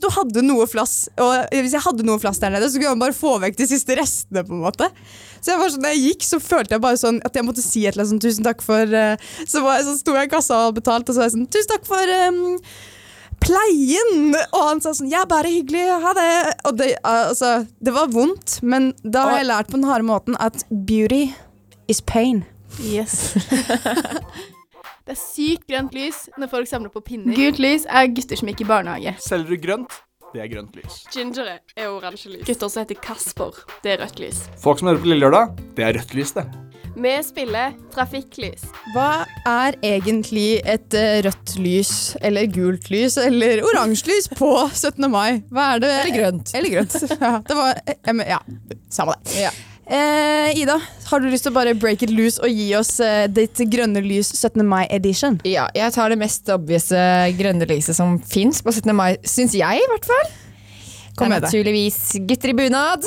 flass 0.71 1.09
Og 1.19 1.51
hvis 1.51 1.73
jeg 1.75 1.83
hadde 1.83 2.05
noe 2.07 2.21
flass 2.21 2.39
der 2.39 2.53
nede, 2.53 2.69
så 2.69 2.79
kunne 2.79 2.95
man 2.95 3.03
bare 3.07 3.17
få 3.17 3.35
vekk 3.41 3.57
de 3.59 3.67
siste 3.67 3.97
restene. 3.99 4.45
på 4.45 4.53
en 4.53 4.63
måte 4.63 4.89
Så 5.41 5.53
jeg 5.53 5.59
var 5.59 5.73
sånn, 5.73 5.83
Da 5.83 5.93
jeg 5.93 6.05
gikk, 6.07 6.23
så 6.27 6.39
følte 6.39 6.77
jeg 6.77 6.83
bare 6.85 6.99
sånn 7.01 7.19
at 7.25 7.35
jeg 7.35 7.45
måtte 7.47 7.65
si 7.65 7.85
et 7.85 7.93
eller 7.93 8.05
annet 8.05 8.13
sånn 8.15 8.23
Tusen 8.23 8.47
takk 8.47 8.63
for 8.63 8.97
eh», 9.03 9.17
Så, 9.45 9.63
var 9.65 9.83
så 9.83 9.97
sto 9.99 10.15
jeg 10.15 10.29
i 10.29 10.33
kassa 10.33 10.55
og 10.57 10.65
hadde 10.69 10.81
betalt, 10.81 11.09
og 11.09 11.15
så 11.15 11.23
var 11.23 11.29
jeg 11.29 11.37
sånn 11.37 11.49
Tusen 11.51 11.73
takk 11.73 11.87
for 11.89 12.15
um, 12.29 12.41
pleien! 13.43 14.33
Og 14.53 14.63
han 14.69 14.83
sa 14.83 14.95
sånn 14.95 15.11
Ja, 15.11 15.25
bare 15.29 15.51
hyggelig. 15.51 15.83
Ha 16.03 16.15
det. 16.17 16.31
Og 16.69 16.79
det, 16.79 16.89
altså, 17.07 17.65
det 17.83 17.93
var 17.95 18.11
vondt, 18.13 18.59
men 18.63 18.91
da 19.03 19.27
har 19.27 19.41
jeg 19.41 19.49
lært 19.51 19.71
på 19.71 19.79
den 19.79 19.89
harde 19.89 20.07
måten 20.07 20.39
at 20.43 20.63
beauty 20.71 21.25
is 21.91 22.01
pain. 22.01 22.45
Yes. 22.79 23.33
det 25.03 25.17
er 25.17 25.19
sykt 25.19 25.67
grønt 25.67 25.93
lys 25.95 26.25
når 26.39 26.51
folk 26.53 26.69
samler 26.69 26.91
på 26.93 27.03
pinner. 27.03 27.35
Gult 27.35 27.59
lys 27.59 27.83
er 27.89 28.07
gutter 28.15 28.39
som 28.39 28.51
gikk 28.51 28.63
i 28.63 28.67
barnehage. 28.69 29.15
Selger 29.23 29.51
du 29.51 29.61
grønt? 29.65 29.97
Det 30.33 30.41
er 30.41 30.47
grønt 30.49 30.77
lys. 30.79 31.01
Ginger 31.13 31.49
er 31.53 31.89
oransje 31.91 32.31
lys. 32.31 32.45
Gutter 32.47 32.71
som 32.71 32.81
heter 32.85 32.97
Kasper, 33.03 33.59
det 33.83 33.91
er 33.93 33.99
rødt 34.01 34.21
lys. 34.23 34.39
Folk 34.63 34.79
som 34.79 34.89
hører 34.89 35.03
på 35.03 35.11
Lille 35.11 35.27
Lørdag, 35.27 35.51
det 35.77 35.85
er 35.85 35.97
rødt 35.99 36.15
lys, 36.17 36.31
det. 36.39 36.47
Vi 36.93 37.11
spiller 37.25 37.73
trafikklys. 37.93 38.63
Hva 38.93 39.25
er 39.49 39.77
egentlig 39.85 40.61
et 40.69 40.97
eh, 40.97 41.19
rødt 41.25 41.53
lys, 41.61 41.93
eller 42.21 42.49
gult 42.53 42.89
lys, 42.93 43.17
eller 43.21 43.61
oransje 43.65 44.09
lys 44.09 44.29
på 44.37 44.49
17. 44.71 45.05
mai? 45.11 45.41
Hva 45.53 45.73
er 45.75 45.83
det? 45.83 45.93
Eller 45.99 46.17
grønt. 46.17 46.55
Eller 46.57 46.75
grønt. 46.77 46.97
Ja, 47.13 47.35
det 47.49 47.59
var, 47.59 47.77
eh, 47.89 48.25
ja 48.29 48.39
samme 48.93 49.17
det. 49.23 49.37
Ja. 49.41 49.53
Eh, 49.83 50.59
Ida, 50.61 50.77
har 51.09 51.19
du 51.19 51.27
lyst 51.27 51.43
til 51.43 51.51
å 51.51 51.57
bare 51.57 51.73
break 51.75 52.05
it 52.05 52.11
loose 52.13 52.39
og 52.39 52.47
gi 52.47 52.69
oss 52.77 52.95
eh, 53.03 53.25
ditt 53.27 53.59
grønne 53.67 53.99
lys 54.03 54.31
17. 54.31 54.63
mai 54.63 54.85
edition? 54.87 55.41
Ja, 55.47 55.67
jeg 55.75 55.91
tar 55.95 56.13
det 56.13 56.19
mest 56.21 56.47
obvise 56.53 57.01
grønne 57.35 57.67
lyset 57.67 57.97
som 57.97 58.15
fins 58.23 58.63
på 58.63 58.71
17. 58.71 58.95
mai, 58.95 59.17
syns 59.27 59.57
jeg 59.57 59.83
i 59.83 59.91
hvert 59.91 60.07
fall. 60.07 60.31
Kom 61.13 61.29
det 61.29 61.35
er 61.35 61.43
naturligvis 61.45 61.97
gutter 62.25 62.49
i 62.49 62.55
bunad. 62.57 63.03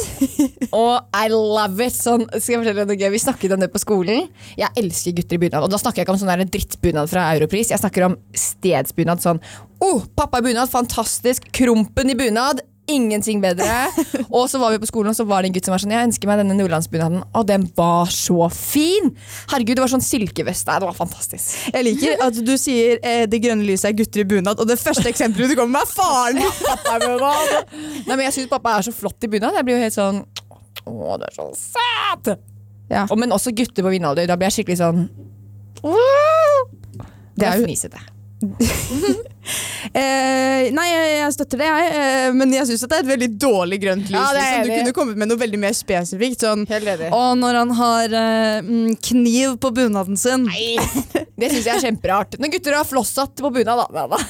og 0.82 1.16
I 1.16 1.26
love 1.32 1.82
it! 1.82 1.96
Sånn, 1.96 2.22
skal 2.36 2.52
jeg 2.52 2.60
fortelle 2.60 2.84
deg 2.84 2.92
noe 2.92 3.00
gøy? 3.00 3.08
Vi 3.16 3.22
snakket 3.24 3.56
om 3.56 3.64
det 3.64 3.70
på 3.72 3.82
skolen. 3.82 4.28
Jeg 4.60 4.70
elsker 4.78 5.16
gutter 5.16 5.40
i 5.40 5.40
bunad. 5.42 5.66
Og 5.66 5.72
da 5.72 5.80
snakker 5.80 6.02
jeg 6.02 6.06
ikke 6.06 6.14
om 6.14 6.20
sånn 6.22 6.44
drittbunad 6.54 7.10
fra 7.10 7.26
Europris. 7.34 7.72
Jeg 7.74 7.82
snakker 7.82 8.06
om 8.06 8.14
stedsbunad. 8.30 9.24
Sånn 9.24 9.42
oh, 9.82 10.06
pappa 10.14 10.38
i 10.38 10.46
bunad, 10.46 10.70
fantastisk. 10.70 11.50
Krompen 11.56 12.14
i 12.14 12.18
bunad. 12.18 12.62
Ingenting 12.86 13.40
bedre. 13.42 13.88
og 14.30 14.44
så 14.50 14.60
var 14.62 14.70
vi 14.70 14.78
på 14.78 14.86
skolen, 14.86 15.10
og 15.10 15.16
så 15.18 15.24
var 15.26 15.42
det 15.42 15.48
en 15.50 15.54
gutt 15.56 15.66
som 15.66 15.74
var 15.74 15.82
sånn 15.82 15.90
Jeg 15.94 16.06
ønsker 16.06 16.30
meg 16.30 16.38
denne 16.38 16.54
nordlandsbunaden. 16.54 17.24
Og 17.34 17.46
den 17.48 17.64
var 17.74 18.12
så 18.14 18.46
fin! 18.54 19.08
Herregud, 19.50 19.74
det 19.74 19.82
var 19.82 19.90
sånn 19.90 20.04
silkevest. 20.06 20.66
der. 20.68 20.84
det 20.84 20.90
var 20.92 20.98
fantastisk. 20.98 21.56
Jeg 21.74 21.86
liker 21.88 22.22
at 22.28 22.38
du 22.46 22.54
sier 22.60 23.00
eh, 23.02 23.24
det 23.26 23.40
grønne 23.42 23.66
lyset 23.66 23.90
er 23.90 23.96
gutter 23.98 24.22
i 24.22 24.28
bunad, 24.30 24.62
og 24.62 24.70
det 24.70 24.78
første 24.78 25.08
eksempelet 25.10 25.50
du 25.50 25.58
kommer 25.58 25.80
med, 25.80 25.82
er 25.82 25.92
faren 25.96 27.06
bunad. 27.06 27.74
Nei, 28.06 28.14
men 28.14 28.24
jeg 28.28 28.36
syns 28.38 28.52
pappa 28.54 28.76
er 28.78 28.86
så 28.86 28.94
flott 28.94 29.26
i 29.26 29.32
bunad. 29.34 29.58
Jeg 29.58 29.66
blir 29.66 29.78
jo 29.80 29.82
helt 29.86 29.96
sånn 29.98 30.22
Å, 30.86 31.16
det 31.18 31.32
er 31.32 31.34
så 31.34 31.48
søt! 31.58 32.36
Ja. 32.86 33.08
Og, 33.10 33.16
men 33.18 33.34
også 33.34 33.50
gutter 33.50 33.82
på 33.82 33.90
min 33.90 34.04
alder. 34.06 34.28
Da 34.30 34.36
blir 34.38 34.46
jeg 34.52 34.60
skikkelig 34.60 34.78
sånn 34.78 35.08
Det 37.34 37.48
er 37.50 37.58
jo- 37.58 37.66
fnisete. 37.66 37.98
Eh, 39.96 40.72
nei, 40.74 40.84
jeg, 40.90 41.28
støtter 41.36 41.60
det, 41.60 41.66
jeg. 41.70 41.90
Eh, 41.94 42.32
men 42.34 42.50
jeg 42.52 42.66
syns 42.68 42.82
det 42.82 42.96
er 42.96 43.04
et 43.04 43.10
veldig 43.12 43.28
dårlig 43.38 43.78
grønt 43.84 44.08
lys. 44.10 44.18
Ja, 44.18 44.32
det 44.34 44.42
er 44.42 44.56
liksom. 44.56 44.66
Du 44.66 44.80
kunne 44.80 44.94
kommet 44.96 45.20
med 45.22 45.30
noe 45.30 45.40
veldig 45.40 45.60
mer 45.62 45.76
spesifikt. 45.78 46.42
Sånn, 46.42 46.66
og 47.14 47.28
når 47.38 47.60
han 47.60 47.72
har 47.78 48.16
eh, 48.18 48.66
mm, 48.66 48.96
kniv 49.08 49.56
på 49.62 49.70
bunaden 49.78 50.18
sin. 50.20 50.48
Nei, 50.50 50.74
Det 51.36 51.50
syns 51.52 51.66
jeg 51.68 51.74
er 51.74 51.84
kjemperart. 51.90 52.38
Når 52.40 52.52
gutter 52.54 52.78
har 52.78 52.88
flosshatt 52.88 53.42
på 53.44 53.50
bunad, 53.52 53.84
da. 53.92 54.06
da. 54.08 54.20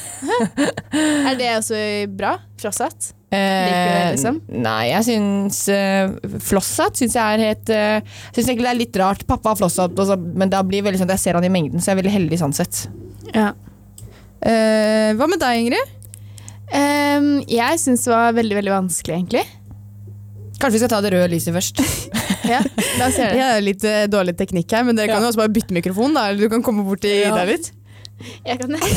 Er 1.30 1.38
det 1.38 1.52
også 1.60 1.78
bra? 2.18 2.32
Flosshatt? 2.60 3.12
Eh, 3.30 3.38
Liker 3.38 3.92
du 3.92 4.16
liksom? 4.16 4.40
Nei, 4.64 4.82
jeg 4.92 5.06
syns 5.08 5.60
uh, 5.70 6.36
flosshatt 6.46 6.98
syns 6.98 7.16
jeg 7.18 7.22
er 7.22 7.42
helt 7.42 7.72
uh, 7.74 8.18
Syns 8.30 8.46
egentlig 8.46 8.68
det 8.68 8.72
er 8.72 8.80
litt 8.80 8.98
rart. 9.02 9.24
Pappa 9.28 9.52
har 9.52 9.60
flosshatt, 9.60 9.94
men 10.34 10.50
da 10.52 10.62
blir 10.66 10.86
veldig 10.86 11.02
sånn 11.02 11.10
at 11.10 11.18
jeg 11.18 11.28
ser 11.28 11.38
han 11.38 11.46
i 11.46 11.52
mengden, 11.52 11.82
så 11.82 11.92
jeg 11.92 11.96
er 11.96 12.02
veldig 12.02 12.16
heldig 12.16 12.42
sånn 12.42 12.56
sett. 12.56 12.84
Ja. 13.34 13.52
Eh, 14.44 15.12
hva 15.16 15.28
med 15.30 15.40
deg, 15.40 15.62
Ingrid? 15.62 15.92
Um, 16.66 17.28
jeg 17.46 17.78
syns 17.78 18.02
det 18.04 18.10
var 18.10 18.34
veldig, 18.36 18.56
veldig 18.58 18.74
vanskelig, 18.74 19.20
egentlig. 19.20 19.44
Kanskje 20.56 20.76
vi 20.76 20.80
skal 20.82 20.90
ta 20.90 21.00
det 21.04 21.12
røde 21.14 21.32
lyset 21.32 21.56
først. 21.56 21.82
Ja, 22.46 22.60
la 23.00 23.08
oss 23.08 23.16
gjøre 23.18 23.32
det. 23.32 23.38
Jeg 23.40 23.46
har 23.50 23.62
litt 23.64 23.84
uh, 23.88 24.04
dårlig 24.06 24.36
teknikk 24.38 24.70
her, 24.70 24.84
men 24.86 24.94
dere 24.94 25.10
kan 25.10 25.24
jo 25.24 25.32
også 25.32 25.40
bare 25.40 25.50
bytte 25.50 25.74
mikrofon, 25.74 26.12
da. 26.14 26.28
Eller 26.30 26.46
du 26.46 26.52
kan 26.52 26.62
komme 26.62 26.84
bort 26.86 27.00
til 27.02 27.24
Ida 27.24 27.42
litt. 27.48 27.72
Jeg 28.46 28.60
kan 28.60 28.76
det. 28.76 28.90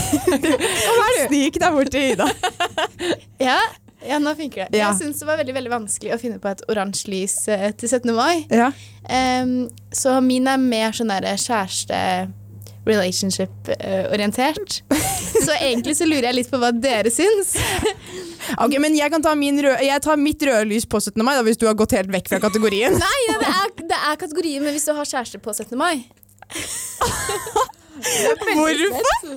Snik 1.25 1.57
deg 1.57 1.73
bort 1.73 1.89
til 1.89 2.11
Ida. 2.11 2.27
Ja, 3.41 3.57
ja 4.05 4.19
nå 4.21 4.35
funker 4.37 4.67
det. 4.67 4.77
Ja. 4.77 4.91
Jeg 4.91 4.99
syns 5.01 5.23
det 5.23 5.29
var 5.31 5.41
veldig 5.41 5.55
veldig 5.57 5.73
vanskelig 5.73 6.13
å 6.13 6.19
finne 6.21 6.37
på 6.43 6.51
et 6.51 6.61
oransje 6.69 7.09
lys 7.09 7.39
eh, 7.49 7.71
til 7.73 7.89
17. 7.89 8.13
mai. 8.13 8.45
Ja. 8.53 8.69
Um, 9.09 9.65
så 9.89 10.19
min 10.21 10.45
er 10.51 10.61
mer 10.61 10.93
sånn 10.93 11.09
derre 11.09 11.33
kjæreste 11.41 11.99
relationship-orientert. 12.89 14.81
så 15.45 15.55
egentlig 15.59 15.95
så 15.99 16.07
lurer 16.09 16.29
jeg 16.29 16.39
litt 16.41 16.51
på 16.51 16.59
hva 16.61 16.71
dere 16.75 17.11
syns. 17.13 17.55
Ok, 18.57 18.77
men 18.81 18.95
jeg 18.97 19.11
kan 19.13 19.23
ta 19.23 19.35
min 19.37 19.59
røde, 19.61 19.81
jeg 19.85 20.01
tar 20.05 20.17
mitt 20.19 20.41
røde 20.47 20.65
lys 20.71 20.87
på 20.89 21.01
17. 21.01 21.21
mai, 21.25 21.35
da, 21.37 21.43
hvis 21.45 21.59
du 21.61 21.67
har 21.69 21.77
gått 21.77 21.93
helt 21.97 22.11
vekk 22.13 22.31
fra 22.31 22.41
kategorien. 22.47 22.95
Nei, 22.97 23.19
ja, 23.27 23.35
det, 23.41 23.51
er, 23.53 23.73
det 23.91 23.99
er 24.11 24.21
kategorien, 24.23 24.63
men 24.65 24.73
hvis 24.75 24.87
du 24.89 24.95
har 24.97 25.09
kjæreste 25.09 25.41
på 25.43 25.53
17. 25.53 25.77
mai 25.79 26.05
Hvorfor? 27.99 29.33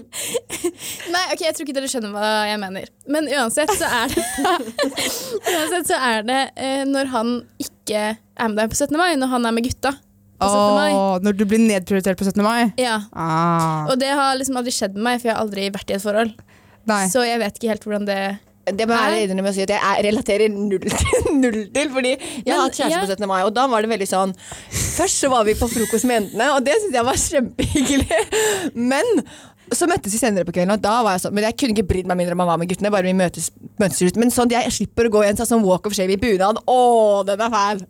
Nei, 1.12 1.24
ok, 1.34 1.40
jeg 1.42 1.54
tror 1.56 1.66
ikke 1.66 1.74
dere 1.76 1.90
skjønner 1.90 2.12
hva 2.14 2.30
jeg 2.46 2.60
mener. 2.62 2.86
Men 3.10 3.26
uansett 3.34 3.72
så 3.74 3.88
er 3.88 4.12
det 4.12 4.22
Uansett 5.56 5.90
så 5.90 5.98
er 5.98 6.26
det 6.28 6.40
eh, 6.54 6.84
når 6.88 7.10
han 7.12 7.34
ikke 7.62 8.04
er 8.14 8.48
med 8.48 8.58
deg 8.60 8.72
på 8.72 8.78
17. 8.78 8.96
mai, 8.98 9.10
når 9.18 9.32
han 9.34 9.48
er 9.48 9.56
med 9.56 9.66
gutta 9.66 9.96
på 10.42 10.52
17. 10.52 10.78
mai. 10.78 10.92
Når 11.26 11.36
du 11.38 11.44
blir 11.50 11.62
nedprioritert 11.64 12.18
på 12.20 12.28
17. 12.28 12.42
mai? 12.44 12.72
Ja. 12.80 12.98
Ah, 13.12 13.86
Og 13.90 13.98
det 14.02 14.08
har 14.12 14.36
liksom 14.40 14.56
aldri 14.60 14.72
skjedd 14.74 14.94
med 14.98 15.06
meg, 15.08 15.20
for 15.22 15.28
jeg 15.30 15.36
har 15.36 15.42
aldri 15.44 15.68
vært 15.74 15.90
i 15.90 15.98
et 15.98 16.02
forhold. 16.04 16.32
nei. 16.90 17.04
Så 17.12 17.22
jeg 17.26 17.38
vet 17.42 17.58
ikke 17.60 17.68
helt 17.72 17.84
hvordan 17.86 18.06
det 18.08 18.22
Det 18.78 18.86
må 18.86 18.94
jeg 18.94 19.28
være 19.28 19.34
med 19.42 19.50
å 19.50 19.54
si 19.56 19.62
at 19.64 19.70
jeg 19.74 19.80
er- 19.82 20.02
relaterer 20.06 20.48
null 20.54 20.78
til, 20.78 21.24
null 21.42 21.56
til. 21.74 21.88
Fordi 21.90 22.12
jeg 22.46 22.52
har 22.54 22.62
hatt 22.62 22.76
kjæreste 22.78 22.94
ja. 22.94 23.00
på 23.02 23.10
17. 23.18 23.26
mai, 23.28 23.42
og 23.42 23.54
da 23.54 23.66
var 23.66 23.82
det 23.82 23.90
veldig 23.90 24.06
sånn 24.06 24.34
Først 24.70 25.18
så 25.24 25.30
var 25.32 25.42
vi 25.48 25.54
på 25.58 25.66
frokost 25.72 26.04
med 26.04 26.20
jentene, 26.20 26.50
og 26.54 26.62
det 26.66 26.74
syntes 26.78 26.94
jeg 26.98 27.06
var 27.08 27.16
kjempehyggelig. 27.16 28.18
Men 28.92 29.06
så 29.76 29.88
møttes 29.90 30.14
vi 30.14 30.20
senere 30.20 30.46
på 30.48 30.54
kvelden, 30.54 30.74
og 30.74 30.82
da 30.82 30.94
var 31.04 31.16
jeg 31.16 31.24
sånn 31.24 31.34
Men 31.36 31.46
jeg 31.48 31.56
kunne 31.60 31.76
ikke 31.76 31.88
brydd 31.90 32.08
meg 32.10 32.18
mindre 32.20 32.36
om 32.36 32.42
han 32.44 32.50
var 32.52 32.60
med 32.62 32.70
guttene, 32.70 32.92
bare 32.92 33.08
vi 33.08 33.14
møtes, 33.16 33.50
møtes 33.80 34.02
ut. 34.02 34.18
Men 34.20 34.32
sånn, 34.34 34.52
jeg 34.52 34.74
slipper 34.74 35.08
å 35.08 35.14
gå 35.16 35.24
i 35.24 35.30
en 35.30 35.40
sånn 35.40 35.64
walk 35.66 35.88
of 35.88 35.96
shame 35.96 36.14
i 36.14 36.20
bunad. 36.20 36.60
Å, 36.68 36.78
den 37.28 37.44
er 37.46 37.52
fæl! 37.52 37.82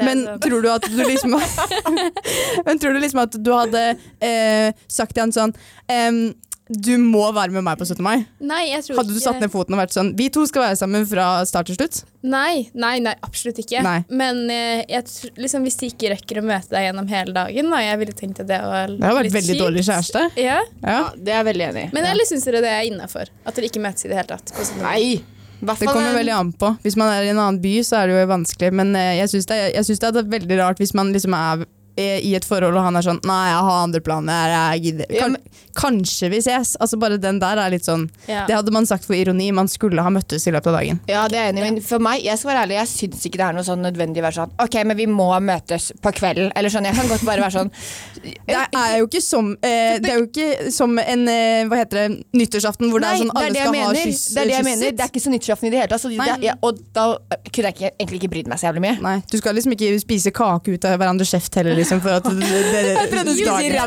Men 0.00 0.24
tror 0.44 0.64
du 0.64 0.70
at 0.72 0.88
du 0.90 1.02
liksom 1.02 1.36
Men 2.66 2.80
tror 2.82 2.96
du 2.96 3.02
liksom 3.02 3.22
at 3.24 3.36
du 3.36 3.52
hadde 3.54 3.84
eh, 4.24 4.72
sagt 4.88 5.16
til 5.16 5.26
han 5.26 5.34
sånn 5.34 5.54
em, 5.92 6.20
Du 6.66 6.96
må 6.98 7.22
være 7.30 7.54
med 7.54 7.62
meg 7.62 7.78
på 7.78 7.86
17. 7.86 8.00
mai? 8.02 8.24
Nei, 8.42 8.64
jeg 8.72 8.82
tror 8.82 8.98
Hadde 8.98 9.14
du 9.14 9.20
satt 9.22 9.38
ned 9.38 9.52
foten 9.52 9.76
og 9.76 9.78
vært 9.84 9.94
sånn 9.94 10.08
Vi 10.18 10.26
to 10.34 10.42
skal 10.50 10.64
være 10.64 10.78
sammen 10.80 11.04
fra 11.06 11.26
start 11.46 11.68
til 11.70 11.76
slutt? 11.78 12.00
Nei, 12.26 12.66
nei, 12.74 12.96
nei, 13.04 13.12
absolutt 13.22 13.60
ikke. 13.62 13.84
Nei. 13.86 14.00
Men 14.10 14.40
eh, 14.50 14.82
jeg, 14.90 15.30
liksom, 15.38 15.62
hvis 15.62 15.78
de 15.78 15.92
ikke 15.92 16.10
rekker 16.16 16.40
å 16.40 16.44
møte 16.48 16.74
deg 16.74 16.88
gjennom 16.88 17.06
hele 17.12 17.36
dagen, 17.36 17.70
da, 17.70 17.84
jeg 17.86 18.00
ville 18.02 18.16
tenkt 18.18 18.42
at 18.42 18.50
det 18.50 18.58
var 18.64 18.90
litt 18.90 18.98
Det 18.98 19.06
har 19.06 19.18
vært 19.20 19.36
veldig 19.36 19.54
kjipt. 19.54 19.62
dårlig 19.62 19.86
kjæreste. 19.86 20.24
Ja. 20.42 20.58
Ja. 20.82 20.98
Det 21.14 21.30
er 21.30 21.38
jeg 21.38 21.48
veldig 21.52 21.68
enig 21.68 21.86
i. 21.86 21.92
Men 21.94 22.10
eller 22.10 22.26
syns 22.26 22.48
dere 22.50 22.64
det 22.66 22.74
er 22.74 22.90
innafor? 22.90 23.30
At 23.46 23.54
dere 23.60 23.70
ikke 23.70 23.84
møtes 23.86 24.08
i 24.08 24.10
det 24.10 24.18
hele 24.18 24.30
tatt? 24.34 24.50
På 24.56 24.66
Nei! 24.82 25.22
Det 25.56 25.86
kommer 25.88 26.18
veldig 26.18 26.34
an 26.34 26.50
på. 26.52 26.74
Hvis 26.82 26.98
man 27.00 27.14
er 27.14 27.24
i 27.24 27.30
en 27.30 27.38
annen 27.40 27.62
by, 27.62 27.78
så 27.86 28.02
er 28.02 28.10
det 28.10 28.18
jo 28.18 28.26
vanskelig. 28.28 28.74
Men 28.76 28.90
eh, 28.98 29.14
jeg 29.22 29.32
syns 29.32 29.48
det, 29.48 29.62
jeg 29.78 29.86
synes 29.88 30.02
det 30.02 30.10
er 30.10 30.28
veldig 30.34 30.58
rart 30.60 30.82
hvis 30.82 30.92
man 30.98 31.14
liksom 31.14 31.38
er 31.38 31.62
i 31.96 32.34
et 32.36 32.44
forhold 32.44 32.76
og 32.76 32.82
han 32.84 32.96
er 32.98 33.04
sånn 33.06 33.20
Nei, 33.26 33.42
jeg 33.50 33.62
har 33.66 33.82
andre 33.86 34.00
planer. 34.04 34.52
Jeg 34.52 34.82
gidder. 34.86 35.06
Kan, 35.18 35.36
kanskje 35.76 36.28
vi 36.32 36.40
ses. 36.44 36.74
Altså 36.80 36.96
Bare 37.00 37.16
den 37.20 37.38
der 37.40 37.58
er 37.60 37.70
litt 37.72 37.84
sånn 37.86 38.06
Ja. 38.28 38.44
Det 38.48 38.54
hadde 38.56 38.72
man 38.74 38.86
sagt 38.88 39.04
for 39.08 39.14
ironi. 39.16 39.50
Man 39.52 39.68
skulle 39.68 40.02
ha 40.04 40.10
møttes 40.12 40.46
i 40.48 40.52
løpet 40.54 40.70
av 40.72 40.76
dagen. 40.80 41.00
Ja, 41.08 41.26
det 41.32 41.38
er 41.40 41.50
enig. 41.52 41.62
Men 41.64 41.80
for 41.84 42.02
meg, 42.04 42.22
jeg 42.24 42.38
skal 42.40 42.52
være 42.52 42.64
ærlig, 42.66 42.76
jeg 42.80 42.90
syns 42.92 43.26
ikke 43.28 43.40
det 43.40 43.46
er 43.48 43.56
noe 43.58 43.66
sånn 43.66 43.82
nødvendig 43.84 44.20
å 44.22 44.26
være 44.26 44.38
sånn 44.40 44.54
Ok, 44.66 44.78
men 44.88 44.96
vi 45.00 45.06
må 45.10 45.28
møtes 45.40 45.90
på 46.02 46.12
kvelden. 46.16 46.52
Eller 46.56 46.72
sånn. 46.72 46.84
Jeg 46.88 46.96
kan 46.98 47.08
godt 47.12 47.24
bare 47.28 47.44
være 47.46 47.56
sånn 47.58 47.72
Det 48.46 48.56
er 48.56 48.98
jo 49.00 49.06
ikke 49.08 49.22
som, 49.22 49.50
eh, 49.62 49.96
det 50.02 50.10
er 50.12 50.18
jo 50.20 50.26
ikke 50.28 50.70
som 50.74 50.96
en 50.98 51.26
eh, 51.30 51.64
Hva 51.70 51.80
heter 51.82 52.00
det, 52.02 52.06
nyttårsaften 52.36 52.90
hvor 52.92 53.02
det 53.02 53.08
er 53.12 53.20
sånn 53.22 53.32
alle 53.36 53.50
det 53.54 53.60
jeg 53.60 53.66
skal 53.66 53.74
ha 53.74 53.86
mener. 53.88 54.02
kyss. 54.02 54.22
Det 54.34 54.40
er 54.42 54.50
det 54.50 54.54
jeg 54.56 54.64
kysset. 54.64 54.70
mener. 54.72 54.96
Det 54.96 55.04
er 55.06 55.10
ikke 55.12 55.24
så 55.24 55.32
nyttårsaften 55.34 55.66
i 55.66 55.70
det 55.72 55.78
hele 55.80 55.90
tatt. 55.92 56.06
Altså, 56.06 56.40
ja, 56.46 56.54
og 56.66 56.80
da 56.96 57.04
kunne 57.52 57.70
jeg 57.70 57.74
ikke, 57.76 57.90
egentlig 58.00 58.20
ikke 58.22 58.30
brydd 58.34 58.48
meg 58.52 58.60
så 58.60 58.68
jævlig 58.68 58.82
mye. 58.86 58.96
Nei, 59.06 59.14
Du 59.30 59.36
skal 59.38 59.54
liksom 59.56 59.72
ikke 59.76 59.92
spise 60.02 60.32
kake 60.34 60.74
ut 60.76 60.84
av 60.88 60.96
hverandres 61.00 61.30
kjeft 61.32 61.54
heller, 61.60 61.74
liksom, 61.78 61.85
for 62.02 62.10
at 62.10 62.24
det, 62.26 62.34
det, 62.40 62.82
Jeg 63.00 63.10
trodde 63.12 63.30
du 63.30 63.36
skulle 63.38 63.58
si. 63.60 63.66
Ja, 63.70 63.84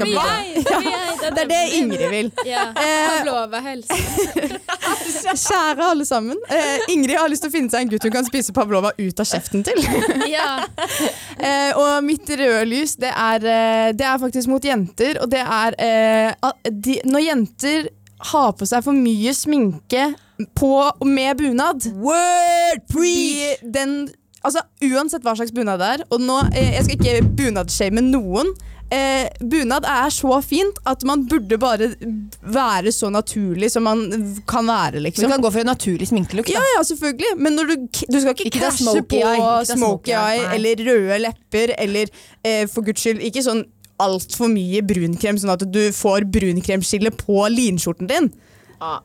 Det 1.20 1.44
er 1.44 1.50
det 1.50 1.62
Ingrid 1.78 2.10
vil. 2.14 2.32
Ja. 2.48 2.70
Eh. 2.80 3.20
Kjære 5.30 5.90
alle 5.92 6.06
sammen. 6.06 6.38
Eh, 6.50 6.94
Ingrid 6.94 7.18
har 7.20 7.30
lyst 7.32 7.44
til 7.46 7.52
å 7.52 7.56
finne 7.56 7.72
seg 7.74 7.86
en 7.86 7.92
gutt 7.92 8.08
hun 8.08 8.16
kan 8.16 8.28
spise 8.28 8.56
pavlova 8.56 8.94
ut 8.98 9.20
av 9.24 9.30
kjeften 9.30 9.66
til. 9.68 9.84
Ja. 10.30 10.62
Eh, 11.40 11.72
og 11.80 12.04
mitt 12.06 12.30
røde 12.30 12.66
lys, 12.70 12.96
det 13.00 13.10
er, 13.12 13.46
eh, 13.46 13.92
det 13.98 14.06
er 14.06 14.20
faktisk 14.22 14.50
mot 14.52 14.66
jenter. 14.66 15.20
Og 15.24 15.32
det 15.32 15.42
er 15.42 15.78
eh, 15.82 16.52
de, 16.70 17.00
når 17.08 17.26
jenter 17.26 17.90
har 18.32 18.52
på 18.60 18.68
seg 18.68 18.84
for 18.86 18.96
mye 18.96 19.34
sminke 19.36 20.10
på, 20.56 20.74
med 21.08 21.40
bunad 21.40 21.88
Word 22.00 22.84
de, 22.94 23.56
den, 23.64 23.96
altså, 24.46 24.66
Uansett 24.90 25.26
hva 25.26 25.36
slags 25.38 25.54
bunad 25.56 25.82
det 25.82 25.94
er. 25.96 26.04
Og 26.10 26.24
nå, 26.24 26.42
eh, 26.54 26.76
jeg 26.78 26.88
skal 26.88 27.00
ikke 27.00 27.32
bunadshame 27.40 28.04
noen. 28.06 28.52
Eh, 28.90 29.28
bunad 29.46 29.86
er 29.86 30.10
så 30.10 30.40
fint 30.42 30.80
at 30.90 31.04
man 31.06 31.28
burde 31.30 31.60
bare 31.62 31.92
være 32.42 32.94
så 32.96 33.12
naturlig 33.14 33.70
som 33.70 33.86
man 33.86 34.02
kan 34.50 34.66
være, 34.66 35.04
liksom. 35.06 35.28
du 35.28 35.34
kan 35.36 35.44
gå 35.44 35.52
for 35.54 35.62
en 35.62 35.70
naturlig 35.70 36.08
sminkelook. 36.10 36.50
Ja, 36.50 36.64
ja, 36.76 36.82
selvfølgelig. 36.88 37.36
Men 37.38 37.60
du, 37.60 37.76
du 37.86 38.18
skal 38.18 38.34
ikke, 38.34 38.48
Ikke 38.50 38.64
krasje 38.64 39.04
på 39.06 39.22
eye, 39.22 39.66
smoky 39.70 40.16
eye, 40.16 40.40
eye 40.42 40.56
eller 40.58 40.82
røde 40.88 41.20
lepper 41.28 41.76
eller 41.78 42.10
eh, 42.42 42.66
for 42.72 42.88
guds 42.88 43.06
skyld 43.06 43.22
ikke 43.30 43.46
sånn 43.46 43.62
altfor 44.00 44.50
mye 44.50 44.82
brunkrem, 44.88 45.38
sånn 45.38 45.54
at 45.54 45.66
du 45.70 45.82
får 45.94 46.26
brunkremskille 46.32 47.12
på 47.20 47.44
linskjorten 47.54 48.10
din. 48.10 48.32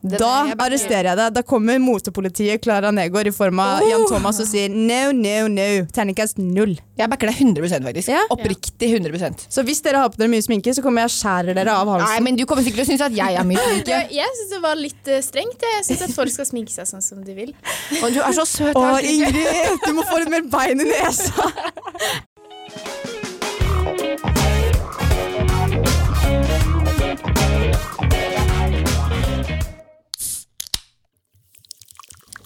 Det- 0.01 0.19
Da 0.19 0.31
jeg 0.47 0.55
arresterer 0.57 1.09
jeg 1.11 1.17
deg. 1.19 1.33
Da 1.35 1.41
kommer 1.43 1.79
motepolitiet 1.83 2.61
Klara 2.63 2.91
Negård 2.95 3.27
i 3.27 3.31
form 3.35 3.59
av 3.59 3.81
Jan 3.83 4.05
Thomas 4.07 4.39
og 4.39 4.47
sier 4.47 4.69
no, 4.69 5.11
no, 5.11 5.47
no. 5.51 5.67
Terningkast 5.91 6.37
null. 6.39 6.77
Jeg 6.97 7.09
backer 7.11 7.27
deg 7.27 7.35
100 7.43 7.83
faktisk. 7.83 8.07
Ja. 8.13 8.21
Oppriktig 8.31 8.87
100% 8.95 9.47
Så 9.51 9.63
hvis 9.67 9.81
dere 9.83 9.97
har 10.03 10.09
på 10.09 10.17
dere 10.21 10.31
mye 10.31 10.41
sminke, 10.45 10.71
så 10.73 10.81
kommer 10.83 11.03
jeg 11.03 11.11
og 11.11 11.15
skjærer 11.17 11.53
dere 11.57 11.75
av 11.75 11.91
Nei, 11.99 12.19
men 12.21 12.35
Du 12.35 12.45
kommer 12.45 12.63
sikkert 12.63 12.85
til 12.85 12.85
å 12.85 12.91
synes 12.93 13.05
at 13.09 13.17
jeg 13.17 13.35
er 13.35 13.43
mye 13.43 13.57
sminke. 13.67 13.99
jeg 14.11 14.37
syns 14.39 14.53
det 14.55 14.61
var 14.61 14.75
litt 14.79 15.07
eh, 15.07 15.21
strengt. 15.21 15.59
Jeg 15.75 15.83
syns 15.89 16.01
at 16.09 16.15
folk 16.15 16.31
skal 16.31 16.45
sminke 16.45 16.71
seg 16.71 16.87
sånn 16.87 17.03
som 17.03 17.23
de 17.23 17.33
vil. 17.35 17.53
Og 18.01 18.13
du 18.13 18.21
er 18.21 18.31
så 18.37 18.45
søt. 18.47 18.75
Å. 18.75 18.95
Ingrid, 19.03 19.83
du 19.85 19.91
må 19.93 20.03
få 20.07 20.21
litt 20.23 20.29
mer 20.31 20.47
bein 20.51 20.79
i 20.81 20.87
nesa! 20.89 21.51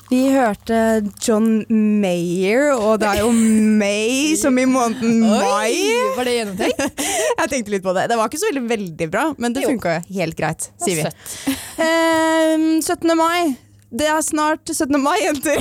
Vi 0.09 0.23
hørte 0.33 0.77
John 1.21 1.59
Mayer, 1.69 2.71
og 2.73 2.97
det 3.01 3.11
er 3.11 3.19
jo 3.21 3.29
May 3.29 4.33
som 4.41 4.57
i 4.57 4.65
måneden 4.65 5.19
mai. 5.21 5.75
Var 6.17 6.25
det 6.25 6.33
gjennomtenkt? 6.33 7.03
Jeg 7.43 7.51
tenkte 7.51 7.75
litt 7.75 7.85
på 7.85 7.93
det. 7.93 8.07
Det 8.09 8.17
var 8.17 8.31
ikke 8.31 8.41
så 8.41 8.49
veldig, 8.49 8.65
veldig 8.71 9.09
bra, 9.13 9.27
men 9.37 9.53
det 9.53 9.67
funka 9.69 9.99
helt 10.09 10.37
greit, 10.39 10.71
sier 10.81 11.03
vi. 11.03 11.05
Søtt. 11.05 11.57
Eh, 11.85 12.55
17. 12.81 13.13
mai. 13.19 13.68
Det 13.89 14.05
er 14.05 14.19
snart 14.21 14.69
17. 14.69 14.93
mai, 15.01 15.15
jenter! 15.23 15.57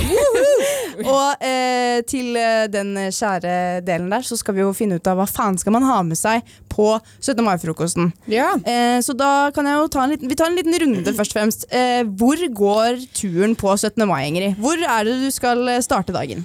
og 1.15 1.45
eh, 1.45 2.03
til 2.05 2.37
eh, 2.37 2.67
den 2.69 2.91
kjære 3.15 3.81
delen 3.87 4.11
der, 4.13 4.27
så 4.27 4.37
skal 4.37 4.53
vi 4.59 4.61
jo 4.61 4.75
finne 4.77 4.99
ut 5.01 5.09
av 5.09 5.17
hva 5.17 5.25
faen 5.29 5.57
skal 5.57 5.73
man 5.73 5.87
ha 5.89 6.03
med 6.05 6.19
seg 6.21 6.45
på 6.69 6.91
17. 7.25 7.41
mai-frokosten. 7.47 8.11
Ja. 8.29 8.51
Eh, 8.69 8.99
så 9.05 9.17
da 9.17 9.49
kan 9.57 9.65
jeg 9.71 9.81
jo 9.81 9.89
ta 9.95 10.05
en 10.05 10.13
liten 10.13 10.29
Vi 10.29 10.37
tar 10.37 10.53
en 10.53 10.59
liten 10.61 10.77
runde 10.85 11.17
først 11.17 11.33
og 11.33 11.39
fremst. 11.41 11.65
Eh, 11.73 12.03
hvor 12.21 12.37
går 12.61 13.01
turen 13.17 13.57
på 13.57 13.73
17. 13.79 14.05
mai, 14.11 14.27
Ingrid? 14.29 14.61
Hvor 14.61 14.77
er 14.77 15.09
det 15.09 15.17
du 15.25 15.31
skal 15.33 15.65
eh, 15.73 15.81
starte 15.89 16.13
dagen? 16.13 16.45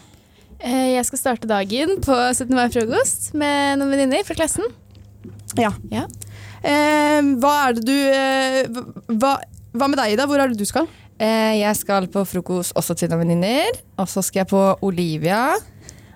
Eh, 0.63 0.93
Jeg 0.95 1.03
skal 1.11 1.19
starte 1.25 1.51
dagen 1.51 1.97
på 1.99 2.15
17. 2.15 2.47
mai-frokost 2.55 3.33
med 3.35 3.81
noen 3.83 3.91
venninner 3.91 4.23
fra 4.23 4.39
klassen. 4.39 4.71
Ja. 5.59 5.75
Ja. 5.91 6.07
Hva 6.63 7.53
er 7.67 7.73
det 7.75 7.81
du 7.83 9.17
hva, 9.19 9.35
hva 9.75 9.87
med 9.91 9.99
deg, 9.99 10.13
Ida? 10.15 10.31
Hvor 10.31 10.39
er 10.39 10.47
det 10.53 10.61
du 10.63 10.63
skal? 10.69 10.87
Eh, 11.23 11.59
jeg 11.61 11.75
skal 11.79 12.09
på 12.11 12.25
frokost 12.27 12.75
også 12.75 12.97
til 12.99 13.11
noen 13.11 13.23
venninner. 13.23 13.77
Og 14.01 14.09
så 14.11 14.23
skal 14.25 14.43
jeg 14.43 14.51
på 14.51 14.63
Olivia. 14.83 15.53